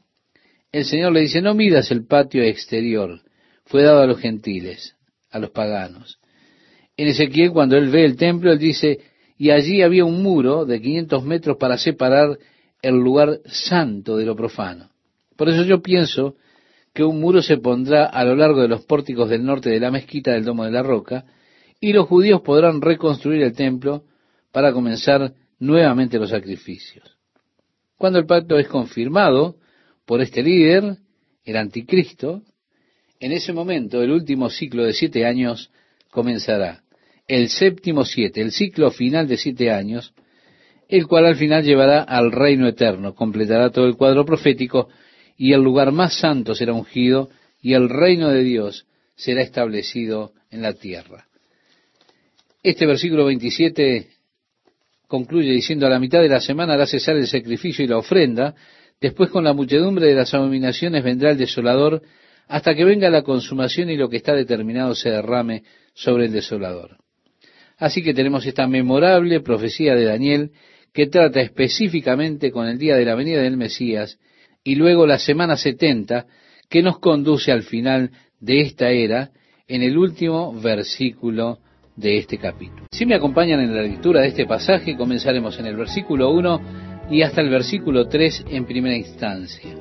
el 0.78 0.86
Señor 0.86 1.12
le 1.12 1.22
dice, 1.22 1.42
no 1.42 1.56
midas 1.56 1.90
el 1.90 2.06
patio 2.06 2.44
exterior, 2.44 3.22
fue 3.66 3.82
dado 3.82 4.02
a 4.02 4.06
los 4.06 4.20
gentiles, 4.20 4.96
a 5.32 5.40
los 5.40 5.50
paganos. 5.50 6.20
En 6.96 7.08
Ezequiel, 7.08 7.52
cuando 7.52 7.78
él 7.78 7.90
ve 7.90 8.06
el 8.06 8.16
templo, 8.16 8.52
él 8.52 8.60
dice, 8.60 9.00
y 9.38 9.50
allí 9.50 9.82
había 9.82 10.06
un 10.06 10.22
muro 10.22 10.66
de 10.66 10.80
500 10.80 11.24
metros 11.24 11.58
para 11.58 11.78
separar 11.78 12.38
el 12.82 12.96
lugar 12.96 13.40
santo 13.46 14.18
de 14.18 14.26
lo 14.26 14.36
profano. 14.36 14.92
Por 15.36 15.50
eso 15.50 15.64
yo 15.64 15.82
pienso 15.82 16.36
que 16.94 17.04
un 17.04 17.20
muro 17.20 17.42
se 17.42 17.58
pondrá 17.58 18.06
a 18.06 18.24
lo 18.24 18.36
largo 18.36 18.62
de 18.62 18.68
los 18.68 18.86
pórticos 18.86 19.30
del 19.30 19.46
norte 19.46 19.70
de 19.72 19.80
la 19.80 19.92
mezquita 19.92 20.32
del 20.32 20.46
Domo 20.46 20.64
de 20.64 20.72
la 20.72 20.84
Roca, 20.84 21.26
y 21.80 21.92
los 21.92 22.08
judíos 22.08 22.42
podrán 22.42 22.82
reconstruir 22.82 23.42
el 23.42 23.54
templo 23.54 24.04
para 24.52 24.74
comenzar 24.74 25.34
nuevamente 25.60 26.20
los 26.20 26.30
sacrificios. 26.30 27.18
Cuando 27.98 28.20
el 28.20 28.28
pacto 28.28 28.60
es 28.60 28.68
confirmado 28.68 29.58
por 30.08 30.22
este 30.22 30.42
líder, 30.42 30.98
el 31.44 31.58
anticristo, 31.58 32.42
en 33.20 33.34
ese 33.34 33.52
momento 33.52 34.02
el 34.02 34.12
último 34.12 34.50
ciclo 34.50 34.86
de 34.86 34.94
siete 34.94 35.26
años 35.26 35.70
comenzará. 36.10 36.82
El 37.28 37.50
séptimo 37.50 38.06
siete, 38.06 38.40
el 38.42 38.54
ciclo 38.54 38.90
final 38.90 39.28
de 39.28 39.36
siete 39.36 39.70
años, 39.70 40.14
el 40.88 41.08
cual 41.08 41.26
al 41.26 41.36
final 41.36 41.66
llevará 41.66 42.04
al 42.04 42.32
reino 42.32 42.70
eterno, 42.70 43.16
completará 43.16 43.70
todo 43.70 43.86
el 43.86 43.98
cuadro 43.98 44.26
profético 44.26 44.88
y 45.36 45.52
el 45.52 45.62
lugar 45.62 45.92
más 45.92 46.18
santo 46.18 46.56
será 46.56 46.72
ungido 46.72 47.30
y 47.62 47.74
el 47.74 47.90
reino 47.90 48.30
de 48.30 48.44
Dios 48.44 48.88
será 49.18 49.42
establecido 49.42 50.32
en 50.52 50.62
la 50.62 50.72
tierra. 50.72 51.28
Este 52.64 52.86
versículo 52.86 53.26
27 53.26 54.08
concluye 55.06 55.52
diciendo, 55.52 55.86
a 55.86 55.90
la 55.90 56.00
mitad 56.00 56.22
de 56.22 56.30
la 56.30 56.40
semana 56.40 56.76
hará 56.76 56.88
cesar 56.88 57.18
el 57.18 57.28
sacrificio 57.28 57.84
y 57.84 57.90
la 57.90 57.98
ofrenda, 57.98 58.56
después 59.02 59.30
con 59.30 59.44
la 59.44 59.54
muchedumbre 59.54 60.08
de 60.08 60.16
las 60.16 60.34
abominaciones 60.34 61.04
vendrá 61.04 61.32
el 61.32 61.38
desolador, 61.38 62.02
hasta 62.48 62.76
que 62.76 62.86
venga 62.86 63.10
la 63.10 63.24
consumación 63.24 63.90
y 63.90 63.98
lo 63.98 64.10
que 64.10 64.18
está 64.18 64.34
determinado 64.34 64.96
se 64.96 65.10
derrame 65.10 65.64
sobre 65.94 66.26
el 66.26 66.32
desolador. 66.32 66.98
Así 67.78 68.02
que 68.02 68.14
tenemos 68.14 68.46
esta 68.46 68.68
memorable 68.68 69.42
profecía 69.42 69.96
de 69.96 70.06
Daniel 70.06 70.52
que 70.94 71.08
trata 71.08 71.42
específicamente 71.42 72.52
con 72.52 72.68
el 72.68 72.78
día 72.78 72.96
de 72.96 73.06
la 73.06 73.16
venida 73.16 73.42
del 73.42 73.58
Mesías 73.58 74.18
y 74.64 74.76
luego 74.76 75.06
la 75.06 75.20
semana 75.20 75.58
setenta 75.58 76.26
que 76.70 76.82
nos 76.82 77.00
conduce 77.00 77.52
al 77.52 77.64
final 77.64 78.12
de 78.40 78.62
esta 78.62 78.90
era 78.90 79.32
en 79.68 79.84
el 79.84 79.98
último 79.98 80.54
versículo 80.60 81.60
de 81.96 82.18
este 82.18 82.38
capítulo. 82.38 82.88
Si 82.92 83.06
me 83.06 83.16
acompañan 83.16 83.60
en 83.60 83.76
la 83.76 83.82
lectura 83.82 84.22
de 84.22 84.30
este 84.30 84.46
pasaje, 84.46 84.96
comenzaremos 84.96 85.60
en 85.60 85.66
el 85.66 85.76
versículo 85.76 86.32
1 86.32 86.87
y 87.10 87.22
hasta 87.22 87.42
el 87.42 87.50
versículo 87.50 88.08
3 88.08 88.46
en 88.50 88.66
primera 88.66 88.96
instancia. 88.96 89.76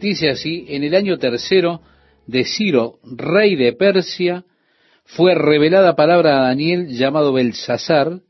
Dice 0.00 0.30
así, 0.30 0.64
en 0.68 0.84
el 0.84 0.94
año 0.94 1.18
tercero 1.18 1.82
de 2.26 2.44
Ciro, 2.44 2.98
rey 3.04 3.56
de 3.56 3.72
Persia, 3.72 4.44
fue 5.04 5.34
revelada 5.34 5.96
palabra 5.96 6.38
a 6.38 6.48
Daniel 6.48 6.88
llamado 6.88 7.32
Belsasar, 7.32 8.20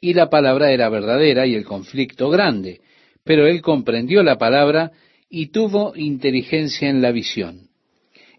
y 0.00 0.12
la 0.12 0.28
palabra 0.28 0.70
era 0.70 0.88
verdadera 0.90 1.46
y 1.46 1.54
el 1.54 1.64
conflicto 1.64 2.28
grande, 2.28 2.80
pero 3.24 3.46
él 3.46 3.62
comprendió 3.62 4.22
la 4.22 4.36
palabra 4.36 4.92
y 5.30 5.46
tuvo 5.46 5.94
inteligencia 5.96 6.90
en 6.90 7.00
la 7.00 7.10
visión. 7.10 7.68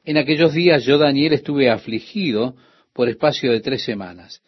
En 0.03 0.17
aquellos 0.17 0.53
días 0.53 0.85
yo, 0.85 0.99
Daniel, 0.99 1.33
estuve 1.33 1.71
afligido 1.71 2.55
por 2.93 3.09
espacio 3.09 3.51
de 3.51 3.61
tres 3.61 3.83
semanas. 3.83 4.43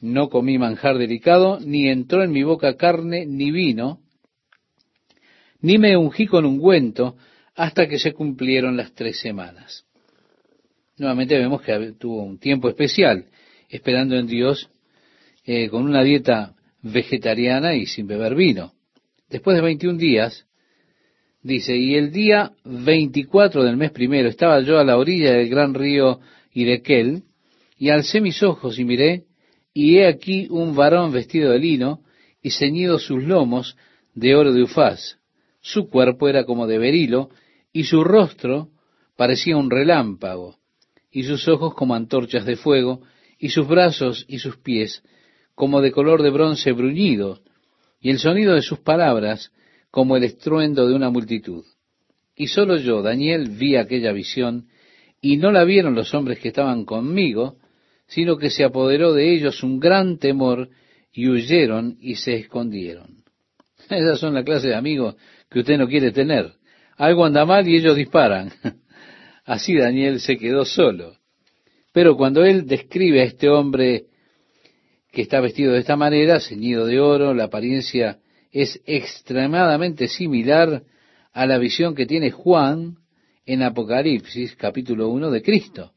No 0.00 0.28
comí 0.28 0.58
manjar 0.58 0.96
delicado, 0.96 1.58
ni 1.60 1.88
entró 1.88 2.22
en 2.22 2.30
mi 2.30 2.44
boca 2.44 2.76
carne 2.76 3.26
ni 3.26 3.50
vino, 3.50 3.99
ni 5.62 5.78
me 5.78 5.96
ungí 5.96 6.26
con 6.26 6.44
ungüento 6.44 7.16
hasta 7.54 7.88
que 7.88 7.98
se 7.98 8.12
cumplieron 8.12 8.76
las 8.76 8.92
tres 8.94 9.20
semanas. 9.20 9.84
Nuevamente 10.96 11.38
vemos 11.38 11.62
que 11.62 11.92
tuvo 11.98 12.22
un 12.22 12.38
tiempo 12.38 12.68
especial, 12.68 13.26
esperando 13.68 14.16
en 14.16 14.26
Dios, 14.26 14.70
eh, 15.44 15.68
con 15.68 15.84
una 15.84 16.02
dieta 16.02 16.54
vegetariana 16.82 17.74
y 17.74 17.86
sin 17.86 18.06
beber 18.06 18.34
vino. 18.34 18.72
Después 19.28 19.56
de 19.56 19.62
21 19.62 19.98
días, 19.98 20.46
dice, 21.42 21.76
y 21.76 21.94
el 21.94 22.12
día 22.12 22.52
24 22.64 23.64
del 23.64 23.76
mes 23.76 23.92
primero 23.92 24.28
estaba 24.28 24.60
yo 24.60 24.78
a 24.78 24.84
la 24.84 24.98
orilla 24.98 25.32
del 25.32 25.48
gran 25.48 25.74
río 25.74 26.20
Irequel, 26.52 27.22
y 27.78 27.88
alcé 27.88 28.20
mis 28.20 28.42
ojos 28.42 28.78
y 28.78 28.84
miré, 28.84 29.24
y 29.72 29.98
he 29.98 30.06
aquí 30.06 30.48
un 30.50 30.74
varón 30.74 31.12
vestido 31.12 31.52
de 31.52 31.58
lino 31.58 32.00
y 32.42 32.50
ceñido 32.50 32.98
sus 32.98 33.22
lomos 33.22 33.76
de 34.14 34.34
oro 34.34 34.52
de 34.52 34.62
Ufaz. 34.62 35.19
Su 35.60 35.88
cuerpo 35.88 36.28
era 36.28 36.44
como 36.44 36.66
de 36.66 36.78
berilo 36.78 37.30
y 37.72 37.84
su 37.84 38.02
rostro 38.04 38.68
parecía 39.16 39.56
un 39.56 39.70
relámpago 39.70 40.56
y 41.10 41.24
sus 41.24 41.46
ojos 41.48 41.74
como 41.74 41.94
antorchas 41.94 42.46
de 42.46 42.56
fuego 42.56 43.02
y 43.38 43.50
sus 43.50 43.66
brazos 43.66 44.24
y 44.28 44.38
sus 44.38 44.56
pies 44.58 45.02
como 45.54 45.80
de 45.80 45.92
color 45.92 46.22
de 46.22 46.30
bronce 46.30 46.72
bruñido 46.72 47.40
y 48.00 48.10
el 48.10 48.18
sonido 48.18 48.54
de 48.54 48.62
sus 48.62 48.78
palabras 48.78 49.52
como 49.90 50.16
el 50.16 50.24
estruendo 50.24 50.88
de 50.88 50.94
una 50.94 51.10
multitud. 51.10 51.64
Y 52.34 52.46
solo 52.46 52.78
yo, 52.78 53.02
Daniel, 53.02 53.50
vi 53.50 53.76
aquella 53.76 54.12
visión 54.12 54.68
y 55.20 55.36
no 55.36 55.52
la 55.52 55.64
vieron 55.64 55.94
los 55.94 56.14
hombres 56.14 56.38
que 56.38 56.48
estaban 56.48 56.84
conmigo, 56.84 57.56
sino 58.06 58.38
que 58.38 58.48
se 58.48 58.64
apoderó 58.64 59.12
de 59.12 59.34
ellos 59.34 59.62
un 59.62 59.78
gran 59.78 60.18
temor 60.18 60.70
y 61.12 61.28
huyeron 61.28 61.98
y 62.00 62.14
se 62.14 62.36
escondieron. 62.36 63.24
Esas 63.90 64.18
son 64.18 64.34
la 64.34 64.44
clase 64.44 64.68
de 64.68 64.76
amigos 64.76 65.16
que 65.50 65.60
usted 65.60 65.78
no 65.78 65.88
quiere 65.88 66.12
tener. 66.12 66.52
Algo 66.96 67.24
anda 67.24 67.44
mal 67.44 67.66
y 67.66 67.76
ellos 67.76 67.96
disparan. 67.96 68.52
Así 69.44 69.76
Daniel 69.76 70.20
se 70.20 70.36
quedó 70.36 70.64
solo. 70.64 71.16
Pero 71.92 72.16
cuando 72.16 72.44
él 72.44 72.66
describe 72.66 73.20
a 73.20 73.24
este 73.24 73.48
hombre 73.48 74.04
que 75.10 75.22
está 75.22 75.40
vestido 75.40 75.72
de 75.72 75.80
esta 75.80 75.96
manera, 75.96 76.40
ceñido 76.40 76.86
de 76.86 77.00
oro, 77.00 77.34
la 77.34 77.44
apariencia 77.44 78.18
es 78.52 78.80
extremadamente 78.86 80.06
similar 80.06 80.84
a 81.32 81.46
la 81.46 81.58
visión 81.58 81.94
que 81.94 82.06
tiene 82.06 82.30
Juan 82.30 82.96
en 83.44 83.62
Apocalipsis 83.62 84.54
capítulo 84.54 85.08
1 85.08 85.30
de 85.30 85.42
Cristo. 85.42 85.92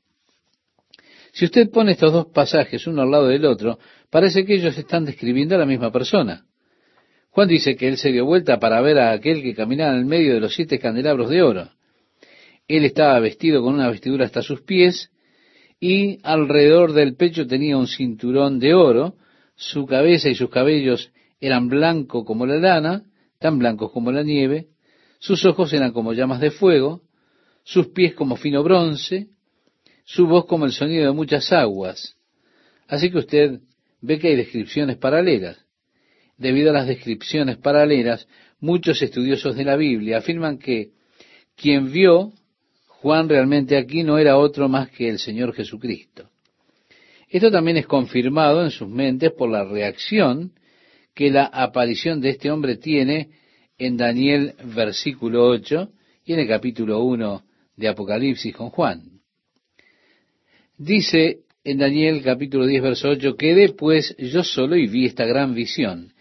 Si 1.31 1.45
usted 1.45 1.69
pone 1.69 1.91
estos 1.91 2.13
dos 2.13 2.27
pasajes 2.27 2.85
uno 2.87 3.01
al 3.01 3.11
lado 3.11 3.27
del 3.27 3.45
otro, 3.45 3.79
parece 4.09 4.45
que 4.45 4.55
ellos 4.55 4.77
están 4.77 5.05
describiendo 5.05 5.55
a 5.55 5.59
la 5.59 5.65
misma 5.65 5.91
persona. 5.91 6.45
Juan 7.33 7.47
dice 7.47 7.75
que 7.75 7.87
él 7.87 7.97
se 7.97 8.11
dio 8.11 8.25
vuelta 8.25 8.59
para 8.59 8.79
ver 8.81 8.99
a 8.99 9.11
aquel 9.11 9.41
que 9.41 9.55
caminaba 9.55 9.93
en 9.93 9.99
el 10.01 10.05
medio 10.05 10.35
de 10.35 10.39
los 10.39 10.53
siete 10.53 10.77
candelabros 10.77 11.31
de 11.31 11.41
oro. 11.41 11.71
Él 12.67 12.85
estaba 12.85 13.19
vestido 13.19 13.63
con 13.63 13.73
una 13.73 13.89
vestidura 13.89 14.25
hasta 14.25 14.43
sus 14.43 14.61
pies 14.61 15.09
y 15.79 16.19
alrededor 16.21 16.93
del 16.93 17.15
pecho 17.15 17.47
tenía 17.47 17.75
un 17.75 17.87
cinturón 17.87 18.59
de 18.59 18.75
oro, 18.75 19.15
su 19.55 19.87
cabeza 19.87 20.29
y 20.29 20.35
sus 20.35 20.51
cabellos 20.51 21.11
eran 21.39 21.69
blancos 21.69 22.23
como 22.23 22.45
la 22.45 22.57
lana, 22.57 23.03
tan 23.39 23.57
blancos 23.57 23.91
como 23.91 24.11
la 24.11 24.21
nieve, 24.21 24.67
sus 25.17 25.43
ojos 25.43 25.73
eran 25.73 25.91
como 25.91 26.13
llamas 26.13 26.39
de 26.39 26.51
fuego, 26.51 27.01
sus 27.63 27.87
pies 27.87 28.13
como 28.13 28.35
fino 28.35 28.61
bronce, 28.61 29.29
su 30.05 30.27
voz 30.27 30.45
como 30.45 30.65
el 30.65 30.71
sonido 30.71 31.07
de 31.07 31.13
muchas 31.13 31.51
aguas. 31.51 32.15
Así 32.87 33.09
que 33.09 33.17
usted 33.17 33.59
ve 34.01 34.19
que 34.19 34.27
hay 34.27 34.35
descripciones 34.35 34.97
paralelas. 34.97 35.57
Debido 36.43 36.71
a 36.71 36.73
las 36.73 36.87
descripciones 36.87 37.55
paralelas, 37.55 38.27
muchos 38.59 39.01
estudiosos 39.01 39.55
de 39.55 39.63
la 39.63 39.77
Biblia 39.77 40.17
afirman 40.17 40.57
que 40.57 40.89
quien 41.55 41.89
vio 41.89 42.33
Juan 42.85 43.29
realmente 43.29 43.77
aquí 43.77 44.03
no 44.03 44.17
era 44.17 44.37
otro 44.37 44.67
más 44.67 44.89
que 44.89 45.07
el 45.07 45.19
Señor 45.19 45.53
Jesucristo. 45.53 46.29
Esto 47.29 47.49
también 47.49 47.77
es 47.77 47.87
confirmado 47.87 48.61
en 48.61 48.71
sus 48.71 48.89
mentes 48.89 49.31
por 49.31 49.49
la 49.49 49.63
reacción 49.63 50.51
que 51.15 51.31
la 51.31 51.45
aparición 51.45 52.19
de 52.19 52.31
este 52.31 52.51
hombre 52.51 52.75
tiene 52.75 53.29
en 53.77 53.95
Daniel 53.95 54.53
versículo 54.75 55.47
8 55.47 55.93
y 56.25 56.33
en 56.33 56.39
el 56.39 56.47
capítulo 56.49 57.03
1 57.03 57.41
de 57.77 57.87
Apocalipsis 57.87 58.53
con 58.53 58.69
Juan. 58.69 59.21
Dice 60.77 61.43
en 61.63 61.77
Daniel 61.77 62.21
capítulo 62.21 62.65
10 62.65 62.81
verso 62.83 63.07
8, 63.07 63.37
quedé 63.37 63.69
pues 63.69 64.13
yo 64.17 64.43
solo 64.43 64.75
y 64.75 64.87
vi 64.87 65.05
esta 65.05 65.25
gran 65.25 65.53
visión, 65.53 66.12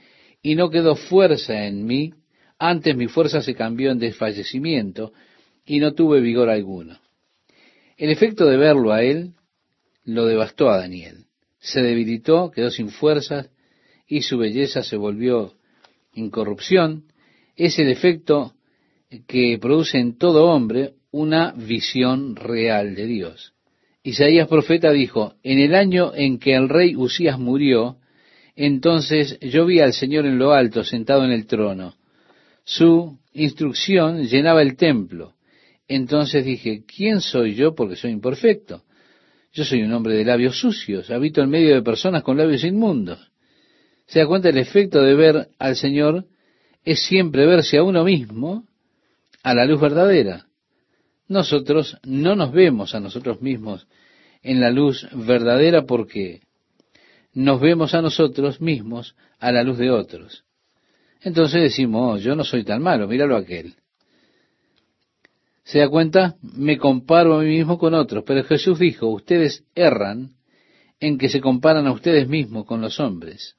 y 0.43 0.55
no 0.57 0.70
quedó 0.70 0.97
fuerza 0.97 1.66
en 1.66 1.86
mí, 1.86 2.12
antes 2.59 2.97
mi 2.97 3.07
fuerza 3.07 3.43
se 3.43 3.55
cambió 3.55 3.90
en 3.90 3.99
desfallecimiento, 3.99 5.12
y 5.64 5.78
no 5.78 5.95
tuve 5.95 6.20
vigor 6.20 6.51
alguno. 6.51 6.99
El 7.97 8.11
efecto 8.11 8.47
de 8.47 8.57
verlo 8.57 8.93
a 8.93 9.03
él 9.03 9.34
lo 10.05 10.26
devastó 10.26 10.70
a 10.70 10.78
Daniel. 10.78 11.26
Se 11.61 11.80
debilitó, 11.80 12.51
quedó 12.51 12.70
sin 12.70 12.88
fuerzas, 12.88 13.51
y 14.09 14.22
su 14.22 14.38
belleza 14.38 14.82
se 14.82 14.97
volvió 14.97 15.55
incorrupción. 16.14 17.05
Es 17.57 17.78
el 17.78 17.88
efecto 17.88 18.55
que 19.26 19.59
produce 19.61 19.99
en 19.99 20.18
todo 20.18 20.47
hombre 20.47 20.95
una 21.11 21.53
visión 21.53 22.34
real 22.34 22.95
de 22.95 23.07
Dios. 23.07 23.55
Isaías 24.03 24.49
profeta 24.49 24.90
dijo, 24.90 25.34
en 25.43 25.61
el 25.61 25.74
año 25.74 26.12
en 26.14 26.38
que 26.38 26.55
el 26.55 26.68
rey 26.68 26.97
Usías 26.97 27.38
murió, 27.38 27.99
entonces 28.57 29.38
yo 29.40 29.66
vi 29.66 29.80
al 29.80 29.92
Señor 29.92 30.26
en 30.26 30.38
lo 30.38 30.53
alto, 30.53 30.84
sentado 30.84 31.24
en 31.24 31.32
el 31.32 31.46
trono. 31.46 31.94
Su 32.64 33.18
instrucción 33.32 34.24
llenaba 34.24 34.62
el 34.62 34.76
templo. 34.76 35.34
Entonces 35.88 36.44
dije, 36.44 36.84
¿quién 36.86 37.20
soy 37.20 37.55
yo? 37.55 37.74
Porque 37.74 37.96
soy 37.96 38.12
imperfecto. 38.12 38.82
Yo 39.53 39.64
soy 39.64 39.82
un 39.82 39.92
hombre 39.92 40.14
de 40.14 40.24
labios 40.24 40.59
sucios, 40.59 41.11
habito 41.11 41.42
en 41.42 41.50
medio 41.50 41.74
de 41.74 41.82
personas 41.82 42.22
con 42.22 42.38
labios 42.38 42.64
inmundos. 42.64 43.30
¿Se 44.07 44.20
da 44.20 44.26
cuenta 44.26 44.48
el 44.48 44.59
efecto 44.59 45.03
de 45.03 45.14
ver 45.14 45.48
al 45.59 45.76
Señor? 45.76 46.26
Es 46.84 47.05
siempre 47.05 47.46
verse 47.46 47.76
a 47.76 47.82
uno 47.82 48.05
mismo 48.05 48.66
a 49.42 49.55
la 49.55 49.66
luz 49.66 49.80
verdadera. 49.80 50.46
Nosotros 51.28 51.98
no 52.05 52.34
nos 52.34 52.53
vemos 52.53 52.94
a 52.94 53.00
nosotros 53.00 53.40
mismos 53.42 53.86
en 54.42 54.61
la 54.61 54.70
luz 54.70 55.07
verdadera 55.12 55.82
porque 55.82 56.40
nos 57.35 57.61
vemos 57.61 57.95
a 57.95 58.03
nosotros 58.03 58.61
mismos 58.61 59.16
a 59.39 59.53
la 59.53 59.62
luz 59.62 59.78
de 59.78 59.91
otros. 59.91 60.45
Entonces 61.22 61.62
decimos, 61.62 62.14
oh, 62.14 62.18
yo 62.18 62.35
no 62.35 62.45
soy 62.45 62.64
tan 62.64 62.83
malo, 62.83 63.07
míralo 63.07 63.37
aquel. 63.37 63.74
¿Se 65.64 65.78
da 65.78 65.89
cuenta? 65.89 66.37
Me 66.43 66.76
comparo 66.76 67.39
a 67.39 67.43
mí 67.43 67.59
mismo 67.59 67.78
con 67.78 67.95
otros, 67.95 68.24
pero 68.26 68.43
Jesús 68.45 68.78
dijo, 68.78 69.07
ustedes 69.09 69.64
erran 69.74 70.33
en 70.99 71.18
que 71.18 71.28
se 71.28 71.41
comparan 71.41 71.87
a 71.87 71.93
ustedes 71.93 72.28
mismos 72.28 72.66
con 72.66 72.80
los 72.80 72.99
hombres. 72.99 73.57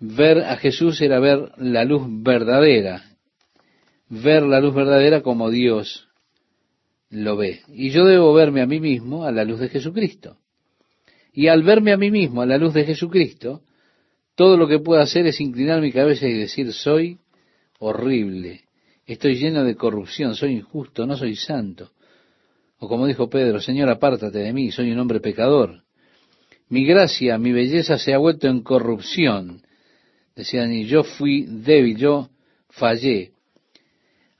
Ver 0.00 0.40
a 0.40 0.56
Jesús 0.56 1.00
era 1.00 1.20
ver 1.20 1.52
la 1.58 1.84
luz 1.84 2.02
verdadera, 2.08 3.04
ver 4.08 4.42
la 4.42 4.60
luz 4.60 4.74
verdadera 4.74 5.22
como 5.22 5.50
Dios 5.50 6.08
lo 7.10 7.36
ve. 7.36 7.60
Y 7.68 7.90
yo 7.90 8.04
debo 8.04 8.32
verme 8.34 8.62
a 8.62 8.66
mí 8.66 8.80
mismo 8.80 9.24
a 9.24 9.32
la 9.32 9.44
luz 9.44 9.60
de 9.60 9.68
Jesucristo. 9.68 10.39
Y 11.32 11.48
al 11.48 11.62
verme 11.62 11.92
a 11.92 11.96
mí 11.96 12.10
mismo 12.10 12.42
a 12.42 12.46
la 12.46 12.58
luz 12.58 12.74
de 12.74 12.84
Jesucristo, 12.84 13.62
todo 14.34 14.56
lo 14.56 14.66
que 14.66 14.78
puedo 14.78 15.00
hacer 15.00 15.26
es 15.26 15.40
inclinar 15.40 15.80
mi 15.80 15.92
cabeza 15.92 16.26
y 16.26 16.34
decir, 16.34 16.72
soy 16.72 17.18
horrible, 17.78 18.62
estoy 19.06 19.36
lleno 19.36 19.64
de 19.64 19.76
corrupción, 19.76 20.34
soy 20.34 20.52
injusto, 20.52 21.06
no 21.06 21.16
soy 21.16 21.36
santo. 21.36 21.90
O 22.78 22.88
como 22.88 23.06
dijo 23.06 23.28
Pedro, 23.28 23.60
Señor, 23.60 23.90
apártate 23.90 24.38
de 24.38 24.52
mí, 24.52 24.72
soy 24.72 24.90
un 24.90 24.98
hombre 24.98 25.20
pecador. 25.20 25.82
Mi 26.68 26.86
gracia, 26.86 27.36
mi 27.36 27.52
belleza 27.52 27.98
se 27.98 28.14
ha 28.14 28.18
vuelto 28.18 28.48
en 28.48 28.62
corrupción. 28.62 29.62
Decían, 30.34 30.72
y 30.72 30.86
yo 30.86 31.02
fui 31.02 31.44
débil, 31.46 31.96
yo 31.96 32.30
fallé. 32.68 33.32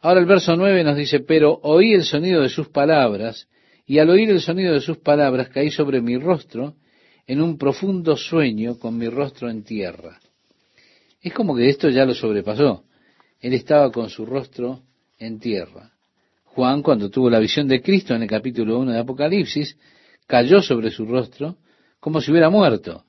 Ahora 0.01 0.21
el 0.21 0.27
verso 0.27 0.57
9 0.57 0.83
nos 0.85 0.97
dice, 0.97 1.21
pero 1.21 1.61
oí 1.63 1.93
el 1.93 2.05
sonido 2.05 2.41
de 2.41 2.49
sus 2.49 2.69
palabras, 2.69 3.49
y 3.91 3.99
al 3.99 4.09
oír 4.09 4.31
el 4.31 4.41
sonido 4.41 4.73
de 4.73 4.81
sus 4.81 4.99
palabras 4.99 5.49
caí 5.49 5.73
sobre 5.73 6.01
mi 6.01 6.17
rostro 6.17 6.77
en 7.27 7.43
un 7.43 7.59
profundo 7.59 8.17
sueño 8.17 8.79
con 8.79 8.97
mi 8.97 9.09
rostro 9.09 9.51
en 9.51 9.65
tierra. 9.65 10.21
Es 11.21 11.33
como 11.33 11.57
que 11.57 11.69
esto 11.69 11.89
ya 11.89 12.05
lo 12.05 12.15
sobrepasó. 12.15 12.85
Él 13.41 13.53
estaba 13.53 13.91
con 13.91 14.09
su 14.09 14.25
rostro 14.25 14.83
en 15.19 15.41
tierra. 15.41 15.91
Juan, 16.45 16.83
cuando 16.83 17.11
tuvo 17.11 17.29
la 17.29 17.41
visión 17.41 17.67
de 17.67 17.83
Cristo 17.83 18.15
en 18.15 18.23
el 18.23 18.29
capítulo 18.29 18.79
1 18.79 18.93
de 18.93 19.01
Apocalipsis, 19.01 19.77
cayó 20.25 20.63
sobre 20.63 20.93
su 20.93 21.05
rostro 21.05 21.57
como 21.99 22.21
si 22.21 22.31
hubiera 22.31 22.49
muerto. 22.49 23.03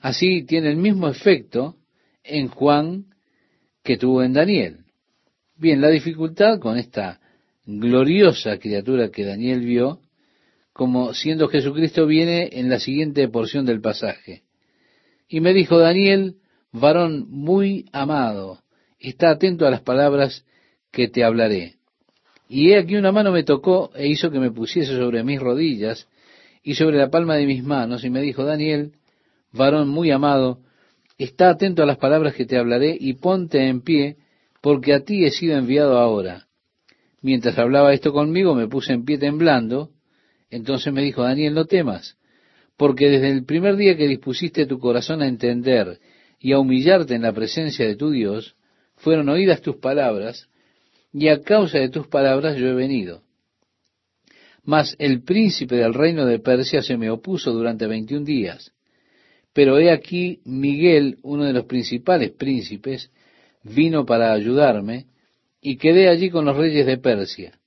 Así 0.00 0.42
tiene 0.42 0.70
el 0.70 0.76
mismo 0.76 1.06
efecto 1.06 1.76
en 2.24 2.48
Juan 2.48 3.04
que 3.84 3.96
tuvo 3.96 4.24
en 4.24 4.32
Daniel. 4.32 4.78
Bien, 5.54 5.80
la 5.80 5.90
dificultad 5.90 6.58
con 6.58 6.78
esta 6.78 7.20
gloriosa 7.66 8.58
criatura 8.58 9.10
que 9.10 9.24
Daniel 9.24 9.60
vio, 9.60 10.00
como 10.72 11.14
siendo 11.14 11.48
Jesucristo, 11.48 12.06
viene 12.06 12.50
en 12.52 12.68
la 12.68 12.80
siguiente 12.80 13.28
porción 13.28 13.64
del 13.64 13.80
pasaje. 13.80 14.42
Y 15.28 15.40
me 15.40 15.54
dijo 15.54 15.78
Daniel, 15.78 16.36
varón 16.72 17.26
muy 17.30 17.86
amado, 17.92 18.60
está 18.98 19.30
atento 19.30 19.66
a 19.66 19.70
las 19.70 19.82
palabras 19.82 20.44
que 20.90 21.08
te 21.08 21.24
hablaré. 21.24 21.74
Y 22.48 22.72
he 22.72 22.78
aquí 22.78 22.96
una 22.96 23.12
mano 23.12 23.32
me 23.32 23.42
tocó 23.42 23.90
e 23.94 24.08
hizo 24.08 24.30
que 24.30 24.38
me 24.38 24.50
pusiese 24.50 24.96
sobre 24.96 25.24
mis 25.24 25.40
rodillas 25.40 26.08
y 26.62 26.74
sobre 26.74 26.98
la 26.98 27.10
palma 27.10 27.36
de 27.36 27.46
mis 27.46 27.62
manos, 27.62 28.04
y 28.04 28.10
me 28.10 28.20
dijo, 28.20 28.44
Daniel, 28.44 28.92
varón 29.52 29.88
muy 29.88 30.10
amado, 30.10 30.60
está 31.18 31.50
atento 31.50 31.82
a 31.82 31.86
las 31.86 31.98
palabras 31.98 32.34
que 32.34 32.46
te 32.46 32.58
hablaré 32.58 32.96
y 32.98 33.14
ponte 33.14 33.66
en 33.68 33.82
pie, 33.82 34.16
porque 34.60 34.94
a 34.94 35.00
ti 35.00 35.24
he 35.24 35.30
sido 35.30 35.56
enviado 35.56 35.98
ahora. 35.98 36.46
Mientras 37.24 37.58
hablaba 37.58 37.94
esto 37.94 38.12
conmigo, 38.12 38.54
me 38.54 38.68
puse 38.68 38.92
en 38.92 39.06
pie 39.06 39.16
temblando. 39.16 39.88
Entonces 40.50 40.92
me 40.92 41.00
dijo, 41.00 41.22
Daniel, 41.22 41.54
no 41.54 41.64
temas, 41.64 42.18
porque 42.76 43.08
desde 43.08 43.30
el 43.30 43.46
primer 43.46 43.76
día 43.76 43.96
que 43.96 44.06
dispusiste 44.06 44.66
tu 44.66 44.78
corazón 44.78 45.22
a 45.22 45.26
entender 45.26 46.00
y 46.38 46.52
a 46.52 46.58
humillarte 46.58 47.14
en 47.14 47.22
la 47.22 47.32
presencia 47.32 47.86
de 47.86 47.96
tu 47.96 48.10
Dios, 48.10 48.56
fueron 48.96 49.30
oídas 49.30 49.62
tus 49.62 49.76
palabras, 49.76 50.50
y 51.14 51.28
a 51.28 51.40
causa 51.40 51.78
de 51.78 51.88
tus 51.88 52.08
palabras 52.08 52.58
yo 52.58 52.68
he 52.68 52.74
venido. 52.74 53.22
Mas 54.62 54.94
el 54.98 55.22
príncipe 55.22 55.76
del 55.76 55.94
reino 55.94 56.26
de 56.26 56.40
Persia 56.40 56.82
se 56.82 56.98
me 56.98 57.08
opuso 57.08 57.52
durante 57.52 57.86
veintiún 57.86 58.26
días. 58.26 58.74
Pero 59.54 59.78
he 59.78 59.90
aquí 59.90 60.42
Miguel, 60.44 61.16
uno 61.22 61.44
de 61.44 61.54
los 61.54 61.64
principales 61.64 62.32
príncipes, 62.32 63.10
vino 63.62 64.04
para 64.04 64.34
ayudarme, 64.34 65.06
y 65.66 65.78
quedé 65.78 66.10
allí 66.10 66.28
con 66.28 66.44
los 66.44 66.58
reyes 66.58 66.84
de 66.84 66.98
Persia. 66.98 67.58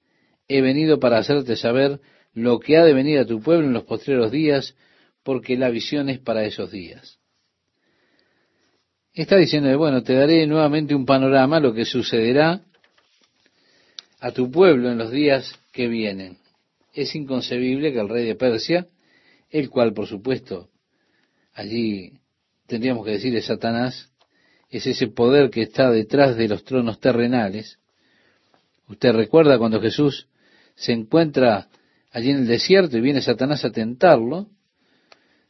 He 0.47 0.61
venido 0.61 0.99
para 0.99 1.17
hacerte 1.17 1.55
saber 1.55 1.99
lo 2.31 2.59
que 2.59 2.77
ha 2.77 2.85
de 2.85 2.93
venir 2.93 3.17
a 3.17 3.25
tu 3.25 3.41
pueblo 3.41 3.65
en 3.65 3.73
los 3.73 3.85
postreros 3.85 4.31
días, 4.31 4.75
porque 5.23 5.57
la 5.57 5.71
visión 5.71 6.07
es 6.07 6.19
para 6.19 6.45
esos 6.45 6.69
días. 6.69 7.17
Está 9.15 9.37
diciendo, 9.37 9.75
bueno, 9.79 10.03
te 10.03 10.13
daré 10.13 10.45
nuevamente 10.45 10.93
un 10.93 11.07
panorama, 11.07 11.59
lo 11.59 11.73
que 11.73 11.85
sucederá 11.85 12.61
a 14.19 14.31
tu 14.31 14.51
pueblo 14.51 14.91
en 14.91 14.99
los 14.99 15.09
días 15.09 15.59
que 15.71 15.87
vienen. 15.87 16.37
Es 16.93 17.15
inconcebible 17.15 17.91
que 17.91 17.99
el 17.99 18.09
rey 18.09 18.27
de 18.27 18.35
Persia, 18.35 18.85
el 19.49 19.71
cual 19.71 19.93
por 19.93 20.05
supuesto 20.05 20.69
allí 21.51 22.13
tendríamos 22.67 23.03
que 23.03 23.13
decir 23.13 23.35
es 23.35 23.45
Satanás, 23.45 24.11
es 24.69 24.85
ese 24.85 25.07
poder 25.07 25.49
que 25.49 25.63
está 25.63 25.89
detrás 25.89 26.37
de 26.37 26.47
los 26.47 26.63
tronos 26.63 26.99
terrenales. 26.99 27.79
Usted 28.87 29.11
recuerda 29.13 29.57
cuando 29.57 29.81
Jesús 29.81 30.27
se 30.75 30.93
encuentra 30.93 31.67
allí 32.11 32.31
en 32.31 32.37
el 32.37 32.47
desierto 32.47 32.97
y 32.97 33.01
viene 33.01 33.21
Satanás 33.21 33.65
a 33.65 33.71
tentarlo. 33.71 34.47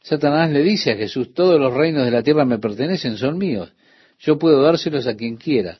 Satanás 0.02 0.50
le 0.50 0.62
dice 0.62 0.92
a 0.92 0.96
Jesús, 0.96 1.32
todos 1.34 1.60
los 1.60 1.72
reinos 1.74 2.04
de 2.04 2.10
la 2.10 2.22
tierra 2.22 2.44
me 2.44 2.58
pertenecen, 2.58 3.16
son 3.16 3.38
míos. 3.38 3.72
Yo 4.18 4.38
puedo 4.38 4.62
dárselos 4.62 5.06
a 5.06 5.14
quien 5.14 5.36
quiera. 5.36 5.78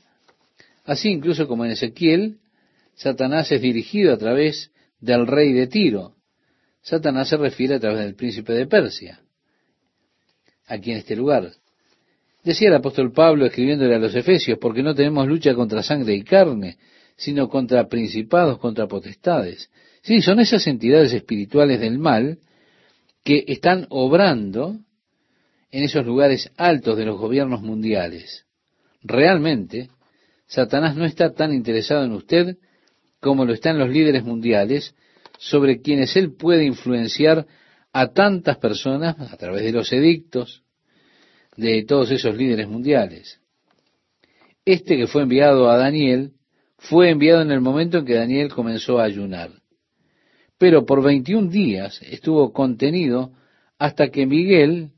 Así 0.85 1.09
incluso 1.09 1.49
como 1.49 1.65
en 1.65 1.73
Ezequiel, 1.73 2.39
Satanás 2.95 3.51
es 3.53 3.61
dirigido 3.61 4.13
a 4.13 4.19
través 4.19 4.71
del 5.01 5.27
rey 5.27 5.53
de 5.53 5.67
Tiro. 5.67 6.15
Satanás 6.83 7.29
se 7.29 7.37
refiere 7.37 7.75
a 7.75 7.81
través 7.81 8.01
del 8.01 8.15
príncipe 8.15 8.53
de 8.53 8.67
Persia, 8.67 9.21
aquí 10.67 10.93
en 10.93 10.99
este 10.99 11.15
lugar. 11.17 11.53
Decía 12.43 12.69
el 12.69 12.75
apóstol 12.75 13.13
Pablo 13.13 13.45
escribiéndole 13.47 13.95
a 13.95 13.99
los 13.99 14.15
Efesios, 14.15 14.59
porque 14.59 14.83
no 14.83 14.95
tenemos 14.95 15.27
lucha 15.27 15.55
contra 15.55 15.83
sangre 15.83 16.15
y 16.15 16.23
carne, 16.23 16.79
sino 17.19 17.49
contra 17.49 17.89
principados, 17.89 18.59
contra 18.59 18.87
potestades. 18.87 19.71
Sí, 20.03 20.23
son 20.23 20.39
esas 20.39 20.67
entidades 20.69 21.13
espirituales 21.13 21.81
del 21.81 21.99
mal 21.99 22.39
que 23.25 23.45
están 23.49 23.87
obrando 23.91 24.79
en 25.71 25.83
esos 25.83 26.07
lugares 26.07 26.51
altos 26.57 26.97
de 26.97 27.05
los 27.05 27.19
gobiernos 27.19 27.61
mundiales. 27.61 28.47
Realmente, 29.03 29.91
Satanás 30.47 30.97
no 30.97 31.05
está 31.05 31.35
tan 31.35 31.53
interesado 31.53 32.05
en 32.05 32.13
usted 32.13 32.57
como 33.21 33.45
lo 33.45 33.53
están 33.53 33.81
los 33.81 33.91
líderes 33.91 34.23
mundiales, 34.23 34.95
sobre 35.39 35.81
quienes 35.83 36.17
él 36.17 36.35
puede 36.35 36.65
influenciar 36.65 37.47
a 37.93 38.13
tantas 38.13 38.59
personas 38.59 39.19
a 39.21 39.37
través 39.37 39.65
de 39.65 39.73
los 39.73 39.93
edictos 39.93 40.63
de 41.57 41.85
todos 41.85 42.13
esos 42.13 42.37
líderes 42.37 42.69
mundiales. 42.69 43.41
Este 44.65 44.97
que 44.97 45.09
fue 45.09 45.23
enviado 45.23 45.69
a 45.69 45.77
Daniel 45.77 46.33
fue 46.79 47.11
enviado 47.11 47.43
en 47.43 47.51
el 47.51 47.61
momento 47.61 47.99
en 47.99 48.07
que 48.07 48.15
Daniel 48.15 48.49
comenzó 48.49 48.99
a 48.99 49.05
ayunar. 49.05 49.51
Pero 50.59 50.87
por 50.87 51.03
21 51.03 51.51
días 51.51 52.01
estuvo 52.03 52.53
contenido 52.53 53.33
hasta 53.79 54.09
que 54.09 54.27
Miguel, 54.27 54.91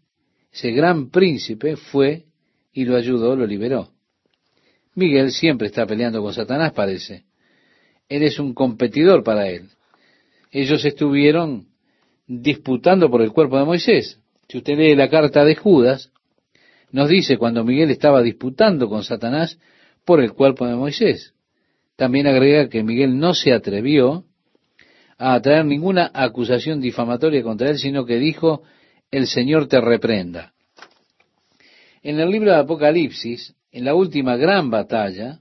ese 0.53 0.71
gran 0.73 1.11
príncipe, 1.11 1.77
fue 1.77 2.25
y 2.73 2.85
lo 2.85 2.97
ayudó, 2.97 3.35
lo 3.35 3.47
liberó. 3.47 3.89
Miguel 4.95 5.33
siempre 5.33 5.69
está 5.69 5.87
peleando 5.87 6.23
con 6.23 6.35
Satanás, 6.35 6.73
parece. 6.73 7.25
Él 8.09 8.23
es 8.23 8.39
un 8.39 8.55
competidor 8.55 9.23
para 9.23 9.49
él. 9.49 9.69
Ellos 10.51 10.85
estuvieron 10.85 11.69
disputando 12.27 13.11
por 13.11 13.23
el 13.23 13.33
cuerpo 13.33 13.59
de 13.59 13.65
Moisés. 13.65 14.19
Si 14.49 14.59
usted 14.59 14.77
lee 14.77 14.95
la 14.97 15.09
carta 15.09 15.45
de 15.45 15.55
Judas, 15.55 16.11
nos 16.91 17.09
dice 17.09 17.39
cuando 17.39 17.65
Miguel 17.65 17.91
estaba 17.91 18.21
disputando 18.23 18.89
con 18.89 19.05
Satanás 19.05 19.59
por 20.05 20.21
el 20.21 20.33
cuerpo 20.33 20.67
de 20.67 20.75
Moisés. 20.75 21.35
También 22.01 22.27
agrega 22.27 22.71
que 22.71 22.83
Miguel 22.83 23.19
no 23.19 23.35
se 23.35 23.53
atrevió 23.53 24.25
a 25.19 25.39
traer 25.43 25.67
ninguna 25.67 26.11
acusación 26.15 26.81
difamatoria 26.81 27.43
contra 27.43 27.69
él, 27.69 27.79
sino 27.79 28.07
que 28.07 28.17
dijo, 28.17 28.63
el 29.11 29.27
Señor 29.27 29.69
te 29.69 29.83
reprenda. 29.83 30.55
En 32.03 32.19
el 32.19 32.31
libro 32.31 32.53
de 32.53 32.57
Apocalipsis, 32.57 33.55
en 33.71 33.85
la 33.85 33.95
última 33.95 34.39
gran 34.39 34.71
batalla, 34.71 35.41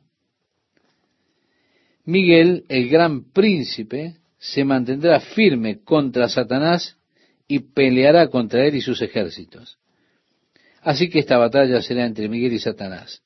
Miguel, 2.03 2.65
el 2.68 2.90
gran 2.90 3.31
príncipe, 3.31 4.18
se 4.38 4.65
mantendrá 4.65 5.22
firme 5.22 5.81
contra 5.81 6.27
Satanás 6.27 6.98
y 7.48 7.60
peleará 7.60 8.27
contra 8.27 8.65
él 8.65 8.76
y 8.76 8.81
sus 8.81 9.02
ejércitos. 9.02 9.77
Así 10.81 11.10
que 11.10 11.19
esta 11.19 11.38
batalla 11.38 11.81
será 11.81 12.06
entre 12.06 12.27
Miguel 12.27 12.52
y 12.52 12.60
Satanás. 12.60 13.22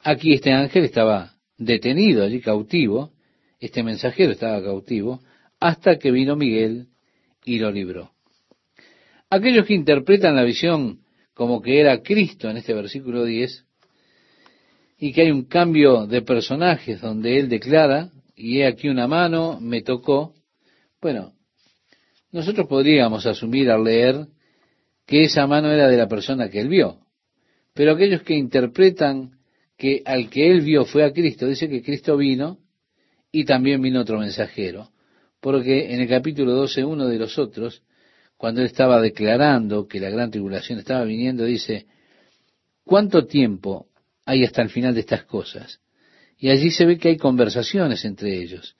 Aquí 0.00 0.34
este 0.34 0.52
ángel 0.52 0.84
estaba 0.84 1.35
detenido 1.58 2.24
allí 2.24 2.40
cautivo, 2.40 3.12
este 3.60 3.82
mensajero 3.82 4.32
estaba 4.32 4.62
cautivo, 4.62 5.20
hasta 5.60 5.98
que 5.98 6.10
vino 6.10 6.36
Miguel 6.36 6.88
y 7.44 7.58
lo 7.58 7.70
libró. 7.70 8.12
Aquellos 9.30 9.66
que 9.66 9.74
interpretan 9.74 10.36
la 10.36 10.44
visión 10.44 11.00
como 11.34 11.60
que 11.60 11.80
era 11.80 12.02
Cristo 12.02 12.48
en 12.48 12.56
este 12.56 12.72
versículo 12.72 13.24
10, 13.24 13.64
y 14.98 15.12
que 15.12 15.22
hay 15.22 15.30
un 15.30 15.44
cambio 15.44 16.06
de 16.06 16.22
personajes 16.22 17.00
donde 17.00 17.38
él 17.38 17.48
declara, 17.48 18.10
y 18.34 18.60
he 18.60 18.66
aquí 18.66 18.88
una 18.88 19.06
mano, 19.06 19.58
me 19.60 19.82
tocó, 19.82 20.34
bueno, 21.00 21.34
nosotros 22.32 22.66
podríamos 22.66 23.26
asumir 23.26 23.70
al 23.70 23.84
leer 23.84 24.26
que 25.06 25.22
esa 25.22 25.46
mano 25.46 25.70
era 25.70 25.88
de 25.88 25.96
la 25.96 26.08
persona 26.08 26.48
que 26.48 26.60
él 26.60 26.68
vio, 26.68 26.98
pero 27.74 27.92
aquellos 27.92 28.22
que 28.22 28.34
interpretan 28.34 29.35
que 29.76 30.02
al 30.04 30.30
que 30.30 30.50
él 30.50 30.62
vio 30.62 30.84
fue 30.84 31.04
a 31.04 31.12
Cristo, 31.12 31.46
dice 31.46 31.68
que 31.68 31.82
Cristo 31.82 32.16
vino 32.16 32.58
y 33.30 33.44
también 33.44 33.82
vino 33.82 34.00
otro 34.00 34.18
mensajero. 34.18 34.90
Porque 35.40 35.92
en 35.92 36.00
el 36.00 36.08
capítulo 36.08 36.52
12, 36.52 36.84
uno 36.84 37.06
de 37.06 37.18
los 37.18 37.38
otros, 37.38 37.82
cuando 38.36 38.60
él 38.60 38.66
estaba 38.66 39.00
declarando 39.00 39.86
que 39.86 40.00
la 40.00 40.10
gran 40.10 40.30
tribulación 40.30 40.78
estaba 40.78 41.04
viniendo, 41.04 41.44
dice, 41.44 41.86
¿cuánto 42.84 43.26
tiempo 43.26 43.88
hay 44.24 44.44
hasta 44.44 44.62
el 44.62 44.70
final 44.70 44.94
de 44.94 45.00
estas 45.00 45.24
cosas? 45.24 45.80
Y 46.38 46.48
allí 46.48 46.70
se 46.70 46.84
ve 46.84 46.98
que 46.98 47.08
hay 47.08 47.16
conversaciones 47.16 48.04
entre 48.04 48.40
ellos. 48.40 48.76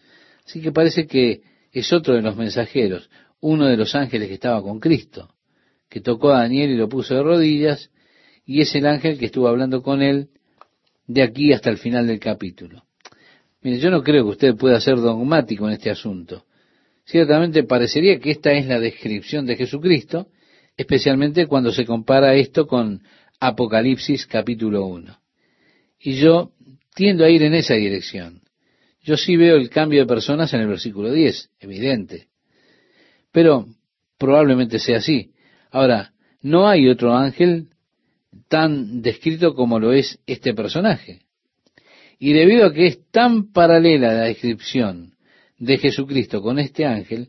Así 0.47 0.61
que 0.61 0.73
parece 0.73 1.07
que 1.07 1.43
es 1.73 1.93
otro 1.93 2.15
de 2.15 2.23
los 2.23 2.37
mensajeros, 2.37 3.11
uno 3.41 3.67
de 3.67 3.77
los 3.77 3.95
ángeles 3.95 4.29
que 4.29 4.35
estaba 4.35 4.63
con 4.63 4.81
Cristo, 4.81 5.35
que 5.89 6.01
tocó 6.01 6.31
a 6.31 6.41
Daniel 6.41 6.71
y 6.71 6.77
lo 6.77 6.89
puso 6.89 7.15
de 7.15 7.23
rodillas, 7.23 7.91
y 8.45 8.61
es 8.61 8.75
el 8.75 8.87
ángel 8.87 9.19
que 9.19 9.27
estuvo 9.27 9.49
hablando 9.49 9.83
con 9.83 10.03
él 10.03 10.31
de 11.07 11.23
aquí 11.23 11.53
hasta 11.53 11.71
el 11.71 11.79
final 11.79 12.07
del 12.07 12.19
capítulo. 12.19 12.85
Mire, 13.63 13.79
yo 13.79 13.91
no 13.91 14.03
creo 14.03 14.25
que 14.25 14.31
usted 14.31 14.57
pueda 14.57 14.81
ser 14.81 14.97
dogmático 14.97 15.67
en 15.67 15.75
este 15.75 15.91
asunto. 15.91 16.45
Ciertamente 17.05 17.65
parecería 17.65 18.19
que 18.19 18.31
esta 18.31 18.53
es 18.53 18.67
la 18.67 18.81
descripción 18.81 19.47
de 19.47 19.57
Jesucristo, 19.57 20.29
especialmente 20.77 21.47
cuando 21.47 21.73
se 21.73 21.85
compara 21.85 22.35
esto 22.35 22.67
con 22.67 23.03
Apocalipsis 23.41 24.27
capítulo 24.27 24.87
1. 24.87 25.19
Y 26.01 26.15
yo 26.15 26.53
tiendo 26.95 27.25
a 27.25 27.31
ir 27.31 27.43
en 27.43 27.55
esa 27.55 27.75
dirección. 27.75 28.43
Yo 29.03 29.17
sí 29.17 29.37
veo 29.37 29.57
el 29.57 29.71
cambio 29.71 30.01
de 30.01 30.07
personas 30.07 30.53
en 30.53 30.61
el 30.61 30.67
versículo 30.67 31.13
10, 31.13 31.51
evidente. 31.61 32.29
Pero 33.31 33.67
probablemente 34.19 34.79
sea 34.79 34.99
así. 34.99 35.33
Ahora, 35.71 36.13
no 36.41 36.69
hay 36.69 36.89
otro 36.89 37.15
ángel 37.15 37.69
tan 38.49 39.03
descrito 39.03 39.55
como 39.55 39.79
lo 39.79 39.93
es 39.93 40.19
este 40.27 40.55
personaje. 40.55 41.21
Y 42.19 42.33
debido 42.33 42.67
a 42.67 42.73
que 42.73 42.87
es 42.87 43.11
tan 43.11 43.53
paralela 43.53 44.13
la 44.13 44.25
descripción 44.25 45.15
de 45.59 45.79
Jesucristo 45.79 46.43
con 46.43 46.59
este 46.59 46.87
ángel, 46.87 47.29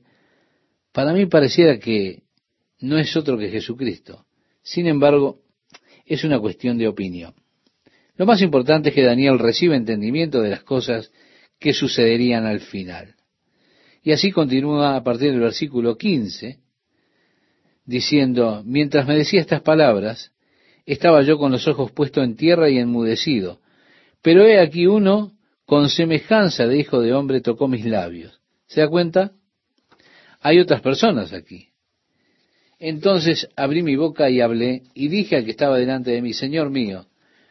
para 0.92 1.14
mí 1.14 1.26
pareciera 1.26 1.78
que 1.80 2.24
no 2.80 2.98
es 2.98 3.16
otro 3.16 3.38
que 3.38 3.50
Jesucristo. 3.50 4.26
Sin 4.62 4.88
embargo, 4.88 5.42
es 6.06 6.24
una 6.24 6.40
cuestión 6.40 6.78
de 6.78 6.88
opinión. 6.88 7.34
Lo 8.16 8.26
más 8.26 8.42
importante 8.42 8.90
es 8.90 8.96
que 8.96 9.04
Daniel 9.04 9.40
recibe 9.40 9.76
entendimiento 9.76 10.42
de 10.42 10.50
las 10.50 10.64
cosas 10.64 11.12
que 11.60 11.74
sucederían 11.74 12.46
al 12.46 12.62
final. 12.62 13.16
Y 14.04 14.12
así 14.12 14.32
continúa 14.32 14.96
a 14.96 15.04
partir 15.04 15.32
del 15.32 15.42
versículo 15.42 15.98
15, 15.98 16.60
diciendo, 17.86 18.64
mientras 18.66 19.08
me 19.08 19.16
decía 19.16 19.42
estas 19.42 19.62
palabras, 19.62 20.32
estaba 20.94 21.22
yo 21.22 21.38
con 21.38 21.52
los 21.52 21.68
ojos 21.68 21.92
puestos 21.92 22.24
en 22.24 22.36
tierra 22.36 22.70
y 22.70 22.78
enmudecido. 22.78 23.60
Pero 24.22 24.44
he 24.44 24.60
aquí 24.60 24.88
uno 24.88 25.34
con 25.66 25.90
semejanza 25.90 26.66
de 26.66 26.80
hijo 26.80 27.02
de 27.02 27.14
hombre 27.14 27.42
tocó 27.42 27.68
mis 27.68 27.86
labios. 27.86 28.40
¿Se 28.68 28.82
da 28.82 28.88
cuenta? 28.88 29.34
Hay 30.40 30.60
otras 30.60 30.82
personas 30.82 31.34
aquí. 31.34 31.70
Entonces 32.80 33.50
abrí 33.56 33.84
mi 33.84 33.96
boca 33.96 34.30
y 34.30 34.40
hablé 34.40 34.84
y 34.94 35.10
dije 35.10 35.36
al 35.36 35.46
que 35.46 35.52
estaba 35.52 35.78
delante 35.78 36.12
de 36.12 36.22
mí, 36.22 36.34
Señor 36.34 36.70
mío, 36.70 37.08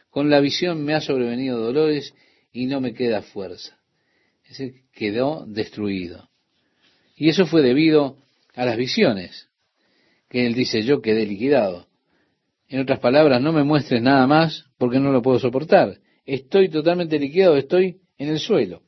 con 0.09 0.29
la 0.29 0.39
visión 0.39 0.83
me 0.83 0.95
ha 0.95 1.01
sobrevenido 1.01 1.59
dolores 1.59 2.13
y 2.51 2.65
no 2.65 2.81
me 2.81 2.93
queda 2.93 3.21
fuerza. 3.21 3.77
Ese 4.49 4.83
quedó 4.93 5.45
destruido. 5.45 6.29
Y 7.15 7.29
eso 7.29 7.45
fue 7.45 7.61
debido 7.61 8.17
a 8.55 8.65
las 8.65 8.77
visiones, 8.77 9.47
que 10.29 10.47
él 10.47 10.53
dice, 10.55 10.81
yo 10.83 11.01
quedé 11.01 11.25
liquidado. 11.25 11.87
En 12.69 12.81
otras 12.81 12.99
palabras, 12.99 13.41
no 13.41 13.53
me 13.53 13.63
muestres 13.63 14.01
nada 14.01 14.27
más 14.27 14.65
porque 14.77 14.99
no 14.99 15.11
lo 15.11 15.21
puedo 15.21 15.39
soportar. 15.39 15.97
Estoy 16.25 16.69
totalmente 16.69 17.17
liquidado, 17.17 17.55
estoy 17.55 18.01
en 18.17 18.29
el 18.29 18.39
suelo. 18.39 18.81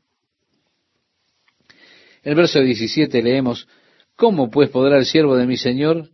El 2.21 2.35
verso 2.35 2.59
17 2.59 3.21
leemos, 3.23 3.67
¿cómo 4.15 4.49
pues 4.49 4.69
podrá 4.69 4.97
el 4.97 5.05
siervo 5.05 5.37
de 5.37 5.47
mi 5.47 5.55
Señor 5.55 6.09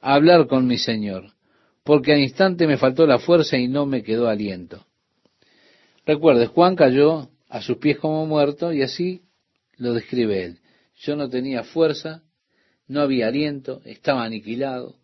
hablar 0.00 0.46
con 0.46 0.66
mi 0.66 0.76
Señor? 0.76 1.32
Porque 1.84 2.12
al 2.12 2.20
instante 2.20 2.66
me 2.66 2.76
faltó 2.76 3.06
la 3.06 3.18
fuerza 3.18 3.56
y 3.56 3.66
no 3.66 3.86
me 3.86 4.02
quedó 4.02 4.28
aliento. 4.28 4.86
Recuerde, 6.04 6.46
Juan 6.46 6.76
cayó 6.76 7.30
a 7.48 7.62
sus 7.62 7.78
pies 7.78 7.98
como 7.98 8.26
muerto 8.26 8.72
y 8.72 8.82
así 8.82 9.22
lo 9.78 9.94
describe 9.94 10.44
él. 10.44 10.58
Yo 10.96 11.16
no 11.16 11.30
tenía 11.30 11.64
fuerza, 11.64 12.22
no 12.86 13.00
había 13.00 13.28
aliento, 13.28 13.80
estaba 13.84 14.24
aniquilado. 14.24 14.96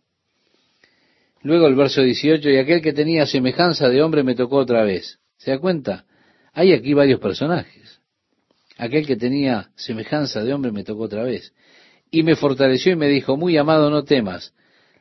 Luego 1.44 1.66
el 1.66 1.74
verso 1.74 2.02
18, 2.02 2.48
y 2.48 2.56
aquel 2.56 2.80
que 2.80 2.94
tenía 2.94 3.26
semejanza 3.26 3.90
de 3.90 4.02
hombre 4.02 4.22
me 4.22 4.34
tocó 4.34 4.56
otra 4.56 4.82
vez. 4.82 5.20
¿Se 5.36 5.50
da 5.50 5.58
cuenta? 5.58 6.06
Hay 6.54 6.72
aquí 6.72 6.94
varios 6.94 7.20
personajes. 7.20 8.00
Aquel 8.78 9.06
que 9.06 9.16
tenía 9.16 9.70
semejanza 9.76 10.42
de 10.42 10.54
hombre 10.54 10.72
me 10.72 10.84
tocó 10.84 11.02
otra 11.02 11.22
vez. 11.22 11.52
Y 12.10 12.22
me 12.22 12.34
fortaleció 12.34 12.92
y 12.92 12.96
me 12.96 13.08
dijo, 13.08 13.36
muy 13.36 13.58
amado, 13.58 13.90
no 13.90 14.04
temas, 14.04 14.54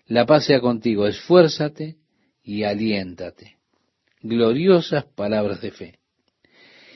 la 0.05 0.25
paz 0.25 0.45
sea 0.45 0.59
contigo, 0.59 1.07
esfuérzate 1.07 1.95
y 2.43 2.63
aliéntate. 2.63 3.55
Gloriosas 4.21 5.05
palabras 5.15 5.61
de 5.61 5.71
fe. 5.71 5.99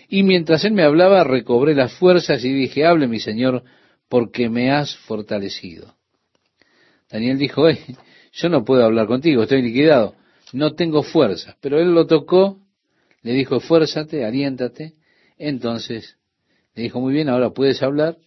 Y 0.09 0.23
mientras 0.23 0.65
él 0.65 0.73
me 0.73 0.83
hablaba, 0.83 1.23
recobré 1.23 1.73
las 1.73 1.93
fuerzas 1.93 2.43
y 2.43 2.51
dije, 2.51 2.85
hable 2.85 3.07
mi 3.07 3.21
Señor, 3.21 3.63
porque 4.09 4.49
me 4.49 4.71
has 4.71 4.97
fortalecido. 4.97 5.95
Daniel 7.09 7.37
dijo, 7.37 7.69
eh, 7.69 7.79
yo 8.37 8.49
no 8.49 8.63
puedo 8.63 8.85
hablar 8.85 9.07
contigo, 9.07 9.43
estoy 9.43 9.63
liquidado, 9.63 10.15
no 10.53 10.75
tengo 10.75 11.01
fuerza. 11.01 11.57
Pero 11.59 11.79
él 11.79 11.93
lo 11.93 12.05
tocó, 12.05 12.59
le 13.23 13.33
dijo, 13.33 13.59
fuérzate, 13.59 14.23
aliéntate. 14.25 14.93
Entonces 15.37 16.17
le 16.75 16.83
dijo, 16.83 17.01
muy 17.01 17.13
bien, 17.13 17.29
ahora 17.29 17.49
puedes 17.49 17.81
hablar. 17.81 18.17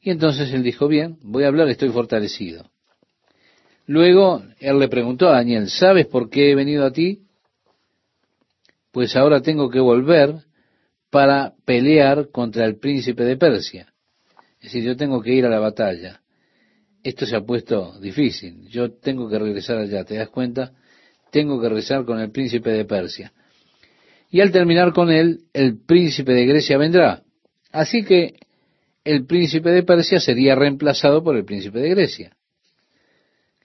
Y 0.00 0.10
entonces 0.10 0.50
él 0.52 0.62
dijo, 0.62 0.88
bien, 0.88 1.18
voy 1.22 1.44
a 1.44 1.48
hablar, 1.48 1.68
estoy 1.68 1.90
fortalecido. 1.90 2.70
Luego 3.86 4.42
él 4.60 4.78
le 4.78 4.88
preguntó 4.88 5.28
a 5.28 5.32
Daniel, 5.32 5.68
¿sabes 5.68 6.06
por 6.06 6.30
qué 6.30 6.50
he 6.50 6.54
venido 6.54 6.86
a 6.86 6.92
ti? 6.92 7.22
Pues 8.92 9.14
ahora 9.14 9.42
tengo 9.42 9.68
que 9.68 9.78
volver 9.78 10.36
para 11.10 11.54
pelear 11.66 12.30
contra 12.30 12.64
el 12.64 12.78
príncipe 12.78 13.24
de 13.24 13.36
Persia. 13.36 13.92
Es 14.58 14.72
decir, 14.72 14.84
yo 14.84 14.96
tengo 14.96 15.20
que 15.20 15.34
ir 15.34 15.44
a 15.44 15.50
la 15.50 15.60
batalla. 15.60 16.22
Esto 17.08 17.24
se 17.24 17.36
ha 17.36 17.40
puesto 17.40 17.98
difícil. 18.00 18.66
Yo 18.68 18.92
tengo 18.92 19.28
que 19.28 19.38
regresar 19.38 19.78
allá, 19.78 20.04
¿te 20.04 20.16
das 20.16 20.28
cuenta? 20.28 20.72
Tengo 21.30 21.60
que 21.60 21.68
regresar 21.68 22.04
con 22.04 22.18
el 22.18 22.32
príncipe 22.32 22.70
de 22.70 22.84
Persia. 22.84 23.32
Y 24.28 24.40
al 24.40 24.50
terminar 24.50 24.92
con 24.92 25.10
él, 25.10 25.42
el 25.52 25.78
príncipe 25.78 26.32
de 26.32 26.46
Grecia 26.46 26.76
vendrá. 26.78 27.22
Así 27.70 28.02
que 28.02 28.34
el 29.04 29.24
príncipe 29.24 29.70
de 29.70 29.84
Persia 29.84 30.18
sería 30.18 30.56
reemplazado 30.56 31.22
por 31.22 31.36
el 31.36 31.44
príncipe 31.44 31.78
de 31.78 31.90
Grecia. 31.90 32.36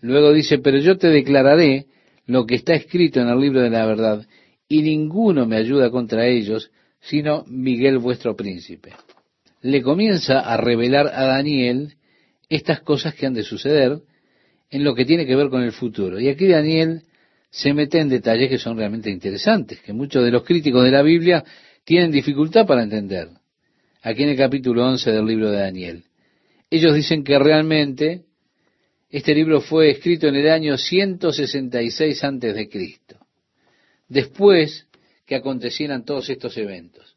Luego 0.02 0.34
dice, 0.34 0.60
pero 0.60 0.78
yo 0.78 1.00
te 1.00 1.08
declararé 1.08 1.88
lo 2.28 2.46
que 2.46 2.56
está 2.56 2.76
escrito 2.76 3.22
en 3.22 3.28
el 3.28 3.40
libro 3.40 3.62
de 3.62 3.72
la 3.72 3.88
verdad, 3.88 4.28
y 4.68 4.84
ninguno 4.84 5.48
me 5.48 5.58
ayuda 5.58 5.90
contra 5.90 6.28
ellos, 6.28 6.72
sino 7.00 7.44
Miguel 7.48 7.98
vuestro 7.98 8.36
príncipe. 8.36 8.94
Le 9.62 9.82
comienza 9.82 10.40
a 10.40 10.58
revelar 10.58 11.08
a 11.08 11.26
Daniel 11.26 11.96
estas 12.52 12.82
cosas 12.82 13.16
que 13.16 13.26
han 13.26 13.34
de 13.34 13.44
suceder 13.44 14.02
en 14.70 14.84
lo 14.84 14.94
que 14.94 15.06
tiene 15.06 15.26
que 15.26 15.38
ver 15.38 15.50
con 15.50 15.64
el 15.64 15.72
futuro. 15.72 16.20
Y 16.20 16.28
aquí 16.28 16.48
Daniel 16.48 17.04
se 17.50 17.74
mete 17.74 18.00
en 18.00 18.10
detalles 18.10 18.50
que 18.50 18.58
son 18.58 18.78
realmente 18.78 19.10
interesantes, 19.10 19.80
que 19.80 19.94
muchos 19.94 20.24
de 20.26 20.32
los 20.32 20.44
críticos 20.44 20.84
de 20.84 20.92
la 20.92 21.02
Biblia 21.02 21.46
tienen 21.86 22.12
dificultad 22.12 22.68
para 22.68 22.84
entender 22.84 23.30
aquí 24.02 24.24
en 24.24 24.30
el 24.30 24.38
capítulo 24.38 24.86
11 24.86 25.12
del 25.12 25.26
libro 25.26 25.50
de 25.50 25.60
Daniel. 25.60 26.04
Ellos 26.70 26.94
dicen 26.94 27.24
que 27.24 27.40
realmente 27.40 28.24
este 29.10 29.34
libro 29.34 29.62
fue 29.62 29.90
escrito 29.90 30.28
en 30.28 30.36
el 30.36 30.50
año 30.50 30.78
166 30.78 32.22
antes 32.26 32.54
de 32.54 32.68
Cristo, 32.68 33.18
después 34.10 34.88
que 35.26 35.36
acontecieran 35.36 36.04
todos 36.04 36.30
estos 36.30 36.58
eventos. 36.58 37.16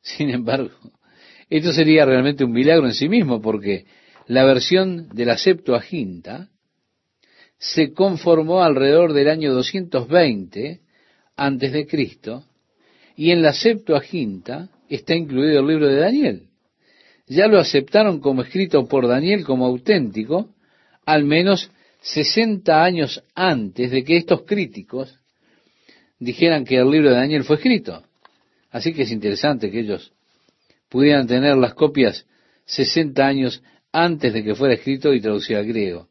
Sin 0.00 0.30
embargo, 0.30 0.70
esto 1.50 1.72
sería 1.74 2.06
realmente 2.06 2.42
un 2.42 2.52
milagro 2.52 2.86
en 2.86 2.94
sí 2.94 3.08
mismo, 3.08 3.42
porque 3.42 3.84
la 4.26 4.44
versión 4.44 5.08
de 5.10 5.24
la 5.24 5.36
Septuaginta 5.36 6.48
se 7.58 7.92
conformó 7.92 8.62
alrededor 8.62 9.12
del 9.12 9.28
año 9.28 9.52
220 9.54 10.80
antes 11.36 11.72
de 11.72 11.86
Cristo, 11.86 12.44
y 13.16 13.30
en 13.30 13.42
la 13.42 13.52
Septuaginta 13.52 14.68
está 14.88 15.14
incluido 15.14 15.60
el 15.60 15.66
libro 15.66 15.88
de 15.88 15.96
Daniel. 15.96 16.42
Ya 17.28 17.46
lo 17.46 17.58
aceptaron 17.58 18.20
como 18.20 18.42
escrito 18.42 18.86
por 18.86 19.08
Daniel 19.08 19.44
como 19.44 19.66
auténtico, 19.66 20.54
al 21.04 21.24
menos 21.24 21.70
60 22.02 22.84
años 22.84 23.22
antes 23.34 23.90
de 23.90 24.04
que 24.04 24.16
estos 24.16 24.42
críticos 24.42 25.18
dijeran 26.18 26.64
que 26.64 26.76
el 26.76 26.90
libro 26.90 27.10
de 27.10 27.16
Daniel 27.16 27.44
fue 27.44 27.56
escrito. 27.56 28.04
Así 28.70 28.92
que 28.92 29.02
es 29.02 29.10
interesante 29.10 29.70
que 29.70 29.80
ellos 29.80 30.12
pudieran 30.88 31.26
tener 31.26 31.56
las 31.56 31.74
copias 31.74 32.26
60 32.66 33.26
años 33.26 33.62
antes 33.96 34.34
de 34.34 34.44
que 34.44 34.54
fuera 34.54 34.74
escrito 34.74 35.14
y 35.14 35.20
traducido 35.22 35.58
al 35.58 35.66
griego. 35.66 36.08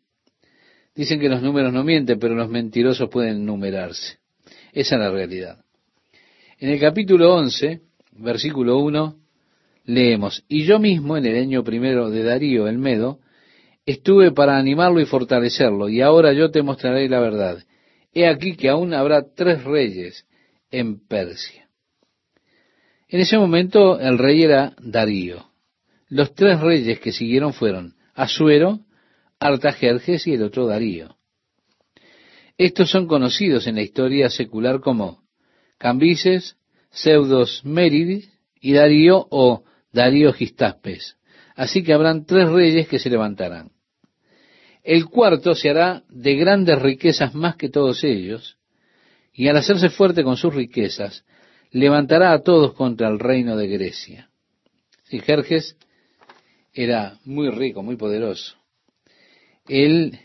Dicen 0.95 1.19
que 1.19 1.29
los 1.29 1.43
números 1.43 1.71
no 1.71 1.83
mienten, 1.83 2.17
pero 2.17 2.33
los 2.33 2.49
mentirosos 2.49 3.09
pueden 3.09 3.45
numerarse. 3.45 4.17
Esa 4.73 4.95
es 4.95 5.01
la 5.01 5.11
realidad. 5.11 5.63
En 6.57 6.69
el 6.69 6.79
capítulo 6.79 7.35
11, 7.35 7.81
versículo 8.13 8.79
1, 8.79 9.15
leemos, 9.83 10.43
y 10.47 10.63
yo 10.63 10.79
mismo 10.79 11.15
en 11.15 11.27
el 11.27 11.37
año 11.37 11.63
primero 11.63 12.09
de 12.09 12.23
Darío 12.23 12.67
el 12.67 12.79
Medo, 12.79 13.19
estuve 13.85 14.31
para 14.31 14.57
animarlo 14.57 14.99
y 14.99 15.05
fortalecerlo, 15.05 15.87
y 15.87 16.01
ahora 16.01 16.33
yo 16.33 16.49
te 16.49 16.63
mostraré 16.63 17.07
la 17.07 17.19
verdad. 17.19 17.63
He 18.13 18.27
aquí 18.27 18.55
que 18.55 18.69
aún 18.69 18.95
habrá 18.95 19.25
tres 19.35 19.63
reyes 19.63 20.25
en 20.71 21.05
Persia. 21.05 21.69
En 23.09 23.19
ese 23.19 23.37
momento 23.37 23.99
el 23.99 24.17
rey 24.17 24.41
era 24.41 24.73
Darío. 24.79 25.54
Los 26.09 26.35
tres 26.35 26.59
reyes 26.59 26.99
que 26.99 27.11
siguieron 27.11 27.53
fueron 27.53 27.95
Asuero, 28.13 28.81
Artajerjes 29.39 30.27
y 30.27 30.33
el 30.33 30.43
otro 30.43 30.67
Darío. 30.67 31.17
Estos 32.57 32.89
son 32.89 33.07
conocidos 33.07 33.67
en 33.67 33.75
la 33.75 33.81
historia 33.81 34.29
secular 34.29 34.79
como 34.79 35.23
Cambises, 35.77 36.57
Pseudos 36.91 37.65
Mérides 37.65 38.29
y 38.61 38.73
Darío 38.73 39.27
o 39.29 39.63
Darío 39.91 40.31
Gistaspes. 40.31 41.17
Así 41.55 41.83
que 41.83 41.93
habrán 41.93 42.25
tres 42.25 42.49
reyes 42.49 42.87
que 42.87 42.99
se 42.99 43.09
levantarán. 43.09 43.71
El 44.83 45.07
cuarto 45.07 45.55
se 45.55 45.69
hará 45.69 46.03
de 46.09 46.35
grandes 46.35 46.79
riquezas 46.81 47.33
más 47.33 47.55
que 47.55 47.69
todos 47.69 48.03
ellos, 48.03 48.57
y 49.33 49.47
al 49.47 49.57
hacerse 49.57 49.89
fuerte 49.89 50.23
con 50.23 50.37
sus 50.37 50.53
riquezas, 50.53 51.25
levantará 51.71 52.31
a 52.31 52.43
todos 52.43 52.73
contra 52.73 53.09
el 53.09 53.19
reino 53.19 53.57
de 53.57 53.67
Grecia. 53.67 54.29
Si 55.03 55.19
Jerjes 55.19 55.75
era 56.75 57.17
muy 57.25 57.49
rico, 57.49 57.81
muy 57.81 57.95
poderoso. 57.95 58.55
Él 59.67 60.19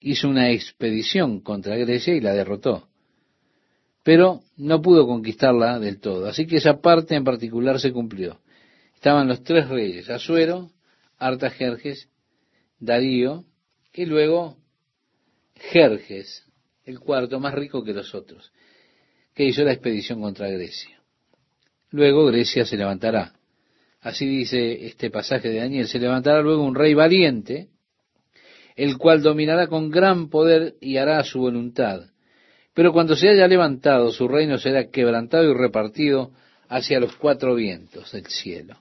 hizo 0.00 0.28
una 0.28 0.50
expedición 0.50 1.40
contra 1.40 1.76
Grecia 1.76 2.14
y 2.14 2.20
la 2.20 2.32
derrotó 2.32 2.88
pero 4.06 4.44
no 4.56 4.80
pudo 4.80 5.04
conquistarla 5.04 5.80
del 5.80 5.98
todo. 5.98 6.28
Así 6.28 6.46
que 6.46 6.58
esa 6.58 6.80
parte 6.80 7.16
en 7.16 7.24
particular 7.24 7.80
se 7.80 7.92
cumplió. 7.92 8.38
Estaban 8.94 9.26
los 9.26 9.42
tres 9.42 9.68
reyes, 9.68 10.08
Asuero, 10.08 10.70
Artajerjes, 11.18 12.08
Darío, 12.78 13.44
y 13.92 14.04
luego 14.04 14.58
Jerjes, 15.56 16.44
el 16.84 17.00
cuarto 17.00 17.40
más 17.40 17.52
rico 17.52 17.82
que 17.82 17.94
los 17.94 18.14
otros, 18.14 18.52
que 19.34 19.42
hizo 19.42 19.64
la 19.64 19.72
expedición 19.72 20.20
contra 20.20 20.48
Grecia. 20.50 21.02
Luego 21.90 22.26
Grecia 22.26 22.64
se 22.64 22.76
levantará. 22.76 23.34
Así 24.06 24.24
dice 24.24 24.86
este 24.86 25.10
pasaje 25.10 25.48
de 25.48 25.58
Daniel, 25.58 25.88
se 25.88 25.98
levantará 25.98 26.40
luego 26.40 26.62
un 26.62 26.76
rey 26.76 26.94
valiente, 26.94 27.70
el 28.76 28.98
cual 28.98 29.20
dominará 29.20 29.66
con 29.66 29.90
gran 29.90 30.30
poder 30.30 30.74
y 30.80 30.98
hará 30.98 31.24
su 31.24 31.40
voluntad. 31.40 32.02
Pero 32.72 32.92
cuando 32.92 33.16
se 33.16 33.28
haya 33.28 33.48
levantado, 33.48 34.12
su 34.12 34.28
reino 34.28 34.58
será 34.58 34.90
quebrantado 34.92 35.50
y 35.50 35.54
repartido 35.54 36.30
hacia 36.68 37.00
los 37.00 37.16
cuatro 37.16 37.56
vientos 37.56 38.12
del 38.12 38.26
cielo, 38.26 38.76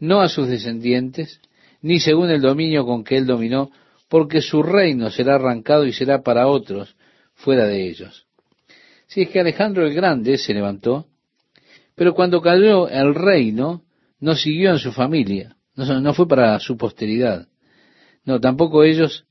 no 0.00 0.20
a 0.20 0.28
sus 0.28 0.48
descendientes, 0.48 1.40
ni 1.80 2.00
según 2.00 2.30
el 2.30 2.40
dominio 2.40 2.84
con 2.84 3.04
que 3.04 3.18
él 3.18 3.26
dominó, 3.26 3.70
porque 4.08 4.40
su 4.40 4.64
reino 4.64 5.10
será 5.10 5.36
arrancado 5.36 5.86
y 5.86 5.92
será 5.92 6.22
para 6.22 6.48
otros 6.48 6.96
fuera 7.34 7.68
de 7.68 7.88
ellos. 7.88 8.26
Si 9.06 9.22
es 9.22 9.28
que 9.30 9.38
Alejandro 9.38 9.86
el 9.86 9.94
Grande 9.94 10.38
se 10.38 10.52
levantó, 10.52 11.06
pero 11.94 12.14
cuando 12.14 12.42
cayó 12.42 12.88
el 12.88 13.14
reino, 13.14 13.85
no 14.20 14.34
siguió 14.34 14.70
en 14.70 14.78
su 14.78 14.92
familia, 14.92 15.56
no, 15.76 16.14
fue 16.14 16.26
para 16.26 16.58
su 16.58 16.76
posteridad. 16.76 17.48
No, 18.24 18.40
tampoco 18.40 18.82
ellos 18.82 19.26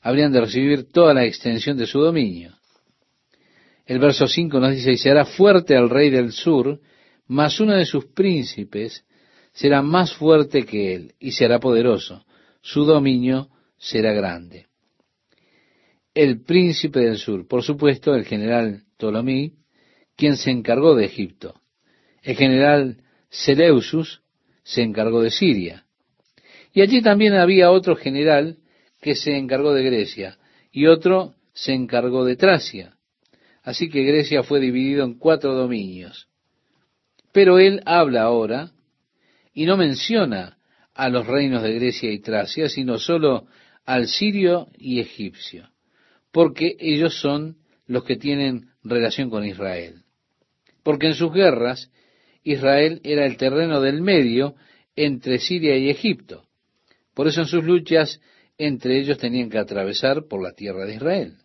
habrían 0.00 0.32
de 0.32 0.40
recibir 0.40 0.90
toda 0.90 1.12
la 1.12 1.24
extensión 1.24 1.76
de 1.76 1.86
su 1.86 2.00
dominio. 2.00 2.54
El 3.84 3.98
verso 3.98 4.26
5 4.26 4.58
nos 4.58 4.74
dice, 4.74 4.92
y 4.92 4.96
será 4.96 5.24
fuerte 5.24 5.74
el 5.74 5.90
rey 5.90 6.08
del 6.08 6.32
sur, 6.32 6.80
mas 7.26 7.60
uno 7.60 7.74
de 7.74 7.84
sus 7.84 8.06
príncipes 8.06 9.04
será 9.52 9.82
más 9.82 10.14
fuerte 10.14 10.64
que 10.64 10.94
él, 10.94 11.14
y 11.20 11.32
será 11.32 11.60
poderoso. 11.60 12.24
Su 12.62 12.84
dominio 12.84 13.48
será 13.76 14.12
grande. 14.12 14.66
El 16.14 16.42
príncipe 16.42 17.00
del 17.00 17.18
sur, 17.18 17.46
por 17.46 17.62
supuesto, 17.62 18.14
el 18.14 18.24
general 18.24 18.84
Ptolomí, 18.96 19.54
quien 20.16 20.36
se 20.36 20.50
encargó 20.50 20.94
de 20.94 21.06
Egipto. 21.06 21.60
El 22.22 22.36
general 22.36 22.98
Seleucus 23.30 24.21
se 24.62 24.82
encargó 24.82 25.22
de 25.22 25.30
Siria. 25.30 25.84
Y 26.72 26.80
allí 26.80 27.02
también 27.02 27.34
había 27.34 27.70
otro 27.70 27.96
general 27.96 28.58
que 29.00 29.14
se 29.14 29.36
encargó 29.36 29.74
de 29.74 29.82
Grecia, 29.82 30.38
y 30.70 30.86
otro 30.86 31.34
se 31.52 31.72
encargó 31.72 32.24
de 32.24 32.36
Tracia. 32.36 32.96
Así 33.62 33.88
que 33.88 34.04
Grecia 34.04 34.42
fue 34.42 34.60
dividido 34.60 35.04
en 35.04 35.18
cuatro 35.18 35.54
dominios. 35.54 36.28
Pero 37.32 37.58
él 37.58 37.82
habla 37.84 38.22
ahora 38.22 38.70
y 39.54 39.66
no 39.66 39.76
menciona 39.76 40.58
a 40.94 41.08
los 41.08 41.26
reinos 41.26 41.62
de 41.62 41.74
Grecia 41.74 42.10
y 42.10 42.20
Tracia, 42.20 42.68
sino 42.68 42.98
solo 42.98 43.46
al 43.84 44.08
sirio 44.08 44.68
y 44.76 45.00
egipcio, 45.00 45.70
porque 46.30 46.76
ellos 46.78 47.20
son 47.20 47.56
los 47.86 48.04
que 48.04 48.16
tienen 48.16 48.70
relación 48.82 49.30
con 49.30 49.44
Israel. 49.44 50.02
Porque 50.82 51.08
en 51.08 51.14
sus 51.14 51.32
guerras 51.32 51.90
Israel 52.42 53.00
era 53.04 53.26
el 53.26 53.36
terreno 53.36 53.80
del 53.80 54.02
medio 54.02 54.54
entre 54.96 55.38
Siria 55.38 55.76
y 55.76 55.90
Egipto. 55.90 56.44
Por 57.14 57.28
eso 57.28 57.42
en 57.42 57.46
sus 57.46 57.64
luchas 57.64 58.20
entre 58.58 58.98
ellos 58.98 59.18
tenían 59.18 59.50
que 59.50 59.58
atravesar 59.58 60.26
por 60.28 60.42
la 60.42 60.52
tierra 60.52 60.84
de 60.84 60.94
Israel. 60.94 61.36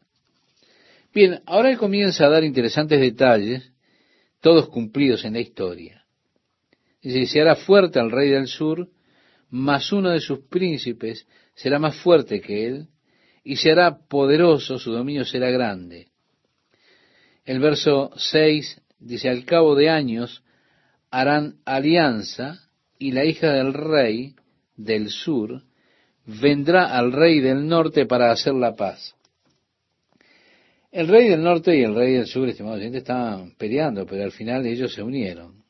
Bien, 1.14 1.42
ahora 1.46 1.72
él 1.72 1.78
comienza 1.78 2.26
a 2.26 2.30
dar 2.30 2.44
interesantes 2.44 3.00
detalles, 3.00 3.72
todos 4.42 4.70
cumplidos 4.70 5.26
en 5.26 5.34
la 5.34 5.40
historia. 5.40 6.06
Dice, 7.02 7.26
se 7.26 7.42
hará 7.42 7.56
fuerte 7.56 8.00
al 8.00 8.12
rey 8.12 8.30
del 8.30 8.48
sur, 8.48 8.90
mas 9.50 9.92
uno 9.92 10.10
de 10.10 10.20
sus 10.20 10.40
príncipes 10.40 11.28
será 11.56 11.80
más 11.80 11.96
fuerte 11.98 12.42
que 12.42 12.68
él, 12.68 12.88
y 13.44 13.56
será 13.56 13.98
poderoso, 14.08 14.78
su 14.78 14.92
dominio 14.92 15.24
será 15.24 15.50
grande. 15.50 16.10
El 17.46 17.60
verso 17.60 18.12
6 18.16 18.82
dice, 19.00 19.30
al 19.30 19.46
cabo 19.46 19.74
de 19.74 19.90
años 19.90 20.44
harán 21.12 21.56
alianza, 21.66 22.60
y 23.00 23.12
la 23.12 23.26
hija 23.26 23.52
del 23.54 23.74
rey 23.74 24.36
del 24.76 25.10
sur 25.10 25.62
vendrá 26.26 26.98
al 26.98 27.12
rey 27.12 27.40
del 27.40 27.68
norte 27.68 28.06
para 28.06 28.32
hacer 28.32 28.54
la 28.54 28.76
paz. 28.76 29.16
El 30.92 31.08
rey 31.08 31.30
del 31.30 31.44
norte 31.44 31.78
y 31.78 31.84
el 31.84 31.96
rey 31.96 32.14
del 32.14 32.28
sur, 32.28 32.48
estimados 32.48 32.80
oyentes, 32.80 33.02
estaban 33.02 33.54
peleando, 33.58 34.06
pero 34.06 34.24
al 34.24 34.32
final 34.32 34.66
ellos 34.66 34.94
se 34.94 35.04
unieron. 35.04 35.64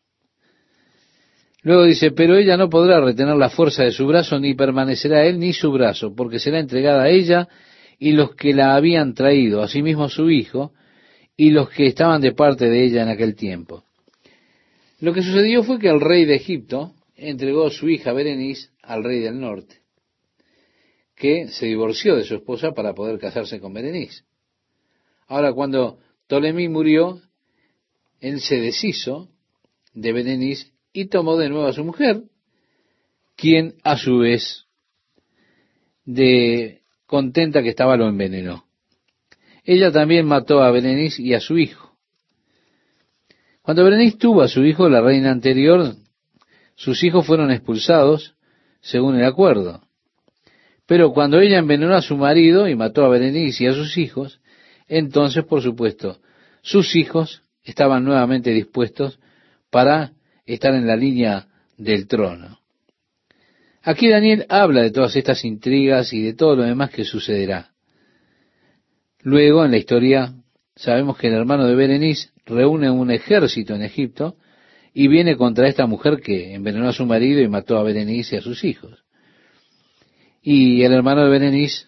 Luego 1.64 1.84
dice, 1.84 2.12
pero 2.12 2.38
ella 2.38 2.56
no 2.56 2.70
podrá 2.70 3.02
retener 3.02 3.36
la 3.36 3.50
fuerza 3.50 3.84
de 3.84 3.92
su 3.92 4.08
brazo, 4.08 4.40
ni 4.40 4.54
permanecerá 4.54 5.26
él 5.26 5.40
ni 5.40 5.54
su 5.54 5.72
brazo, 5.72 6.16
porque 6.16 6.40
será 6.40 6.60
entregada 6.60 7.04
a 7.04 7.10
ella 7.10 7.48
y 8.00 8.12
los 8.12 8.36
que 8.36 8.54
la 8.54 8.76
habían 8.76 9.14
traído, 9.14 9.62
asimismo 9.62 10.08
su 10.08 10.30
hijo, 10.30 10.72
y 11.36 11.50
los 11.50 11.70
que 11.70 11.88
estaban 11.88 12.22
de 12.22 12.32
parte 12.32 12.70
de 12.70 12.86
ella 12.86 13.04
en 13.04 13.10
aquel 13.10 13.36
tiempo. 13.36 13.84
Lo 15.00 15.14
que 15.14 15.22
sucedió 15.22 15.64
fue 15.64 15.80
que 15.80 15.90
el 15.90 16.02
rey 16.02 16.26
de 16.26 16.36
Egipto 16.36 16.94
entregó 17.16 17.70
su 17.70 17.90
hija 17.90 18.14
Berenice 18.14 18.70
al 18.82 19.04
rey 19.04 19.20
del 19.20 19.40
norte, 19.40 19.82
que 21.16 21.48
se 21.50 21.68
divorció 21.68 22.16
de 22.16 22.24
su 22.24 22.36
esposa 22.36 22.72
para 22.72 22.94
poder 22.94 23.20
casarse 23.20 23.60
con 23.60 23.74
Berenice. 23.74 24.24
Ahora, 25.28 25.54
cuando 25.54 26.00
Ptolemy 26.28 26.68
murió, 26.70 27.22
él 28.20 28.40
se 28.42 28.60
deshizo 28.60 29.30
de 29.94 30.14
Berenice 30.14 30.72
y 30.94 31.06
tomó 31.06 31.38
de 31.38 31.50
nuevo 31.50 31.68
a 31.68 31.74
su 31.74 31.84
mujer, 31.84 32.24
quien 33.36 33.76
a 33.84 33.98
su 33.98 34.20
vez, 34.20 34.66
de 36.06 36.82
contenta 37.06 37.62
que 37.62 37.70
estaba, 37.70 37.98
lo 37.98 38.08
envenenó. 38.08 38.66
Ella 39.64 39.92
también 39.92 40.26
mató 40.26 40.62
a 40.62 40.72
Berenice 40.72 41.22
y 41.22 41.34
a 41.34 41.40
su 41.40 41.58
hijo. 41.58 41.87
Cuando 43.68 43.84
Berenice 43.84 44.16
tuvo 44.16 44.44
a 44.44 44.48
su 44.48 44.64
hijo, 44.64 44.88
la 44.88 45.02
reina 45.02 45.30
anterior, 45.30 45.94
sus 46.76 47.04
hijos 47.04 47.28
fueron 47.28 47.52
expulsados 47.52 48.34
según 48.80 49.18
el 49.18 49.26
acuerdo. 49.26 49.82
Pero 50.86 51.12
cuando 51.12 51.42
ella 51.42 51.58
envenenó 51.58 51.94
a 51.94 52.02
su 52.02 52.16
marido 52.16 52.70
y 52.70 52.76
mató 52.76 53.04
a 53.04 53.10
Berenice 53.10 53.66
y 53.66 53.68
a 53.68 53.74
sus 53.74 53.98
hijos, 53.98 54.40
entonces, 54.88 55.44
por 55.44 55.62
supuesto, 55.62 56.18
sus 56.62 56.96
hijos 56.96 57.42
estaban 57.62 58.06
nuevamente 58.06 58.52
dispuestos 58.52 59.20
para 59.70 60.14
estar 60.46 60.74
en 60.74 60.88
la 60.88 60.96
línea 60.96 61.48
del 61.76 62.08
trono. 62.08 62.62
Aquí 63.84 64.08
Daniel 64.08 64.46
habla 64.48 64.82
de 64.82 64.92
todas 64.92 65.14
estas 65.18 65.44
intrigas 65.44 66.14
y 66.14 66.24
de 66.24 66.34
todo 66.34 66.56
lo 66.56 66.64
demás 66.64 66.90
que 66.90 67.04
sucederá. 67.04 67.72
Luego, 69.24 69.66
en 69.66 69.72
la 69.72 69.78
historia, 69.78 70.36
sabemos 70.74 71.18
que 71.18 71.28
el 71.28 71.34
hermano 71.34 71.68
de 71.68 71.76
Berenice 71.76 72.30
reúne 72.48 72.90
un 72.90 73.12
ejército 73.12 73.76
en 73.76 73.84
Egipto 73.84 74.36
y 74.94 75.08
viene 75.08 75.38
contra 75.38 75.68
esta 75.68 75.86
mujer 75.86 76.22
que 76.22 76.56
envenenó 76.56 76.90
a 76.90 76.94
su 76.94 77.06
marido 77.06 77.42
y 77.42 77.48
mató 77.48 77.78
a 77.78 77.84
Berenice 77.84 78.36
y 78.36 78.40
a 78.40 78.42
sus 78.42 78.64
hijos. 78.64 79.04
Y 80.42 80.82
el 80.84 80.94
hermano 80.94 81.24
de 81.24 81.30
Berenice 81.30 81.86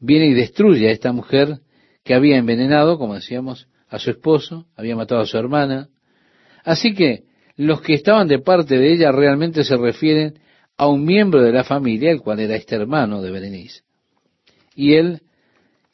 viene 0.00 0.26
y 0.26 0.34
destruye 0.34 0.88
a 0.88 0.92
esta 0.92 1.12
mujer 1.12 1.60
que 2.02 2.14
había 2.14 2.36
envenenado, 2.36 2.98
como 2.98 3.14
decíamos, 3.14 3.68
a 3.88 3.98
su 3.98 4.10
esposo, 4.10 4.66
había 4.76 4.96
matado 4.96 5.20
a 5.20 5.26
su 5.26 5.38
hermana. 5.38 5.88
Así 6.64 6.94
que 6.94 7.24
los 7.56 7.80
que 7.80 7.94
estaban 7.94 8.28
de 8.28 8.38
parte 8.38 8.76
de 8.76 8.92
ella 8.92 9.12
realmente 9.12 9.64
se 9.64 9.76
refieren 9.76 10.38
a 10.76 10.88
un 10.88 11.04
miembro 11.04 11.42
de 11.42 11.52
la 11.52 11.64
familia, 11.64 12.10
el 12.10 12.20
cual 12.20 12.40
era 12.40 12.56
este 12.56 12.76
hermano 12.76 13.22
de 13.22 13.30
Berenice. 13.30 13.82
Y 14.74 14.94
él 14.94 15.22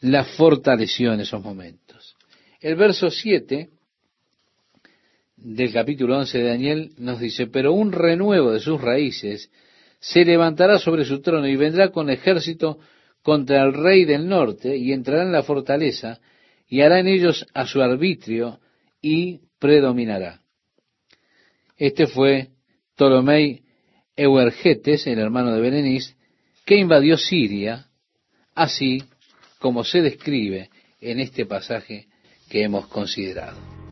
la 0.01 0.25
fortaleció 0.25 1.13
en 1.13 1.21
esos 1.21 1.43
momentos. 1.43 1.82
El 2.63 2.77
verso 2.77 3.11
7 3.11 3.71
del 5.37 5.73
capítulo 5.73 6.17
11 6.19 6.39
de 6.39 6.45
Daniel 6.45 6.93
nos 6.97 7.19
dice, 7.19 7.49
pero 7.49 7.73
un 7.73 7.91
renuevo 7.91 8.53
de 8.53 8.61
sus 8.61 8.81
raíces 8.81 9.51
se 9.99 10.25
levantará 10.25 10.79
sobre 10.79 11.05
su 11.05 11.21
trono 11.21 11.49
y 11.49 11.57
vendrá 11.57 11.91
con 11.91 12.09
ejército 12.09 12.79
contra 13.23 13.65
el 13.65 13.75
rey 13.75 14.05
del 14.05 14.29
norte 14.29 14.77
y 14.77 14.93
entrará 14.93 15.25
en 15.25 15.33
la 15.33 15.43
fortaleza 15.43 16.21
y 16.69 16.83
hará 16.83 17.01
en 17.01 17.09
ellos 17.09 17.45
a 17.53 17.67
su 17.67 17.83
arbitrio 17.83 18.61
y 19.01 19.41
predominará. 19.59 20.41
Este 21.77 22.07
fue 22.07 22.51
Ptolomei 22.95 23.63
Euergetes, 24.15 25.09
el 25.09 25.19
hermano 25.19 25.53
de 25.53 25.61
Berenice, 25.61 26.15
que 26.65 26.77
invadió 26.77 27.17
Siria, 27.17 27.89
así 28.55 29.03
como 29.59 29.83
se 29.83 30.01
describe 30.01 30.71
en 31.01 31.19
este 31.19 31.45
pasaje 31.45 32.07
que 32.53 32.63
hemos 32.63 32.87
considerado. 32.87 33.72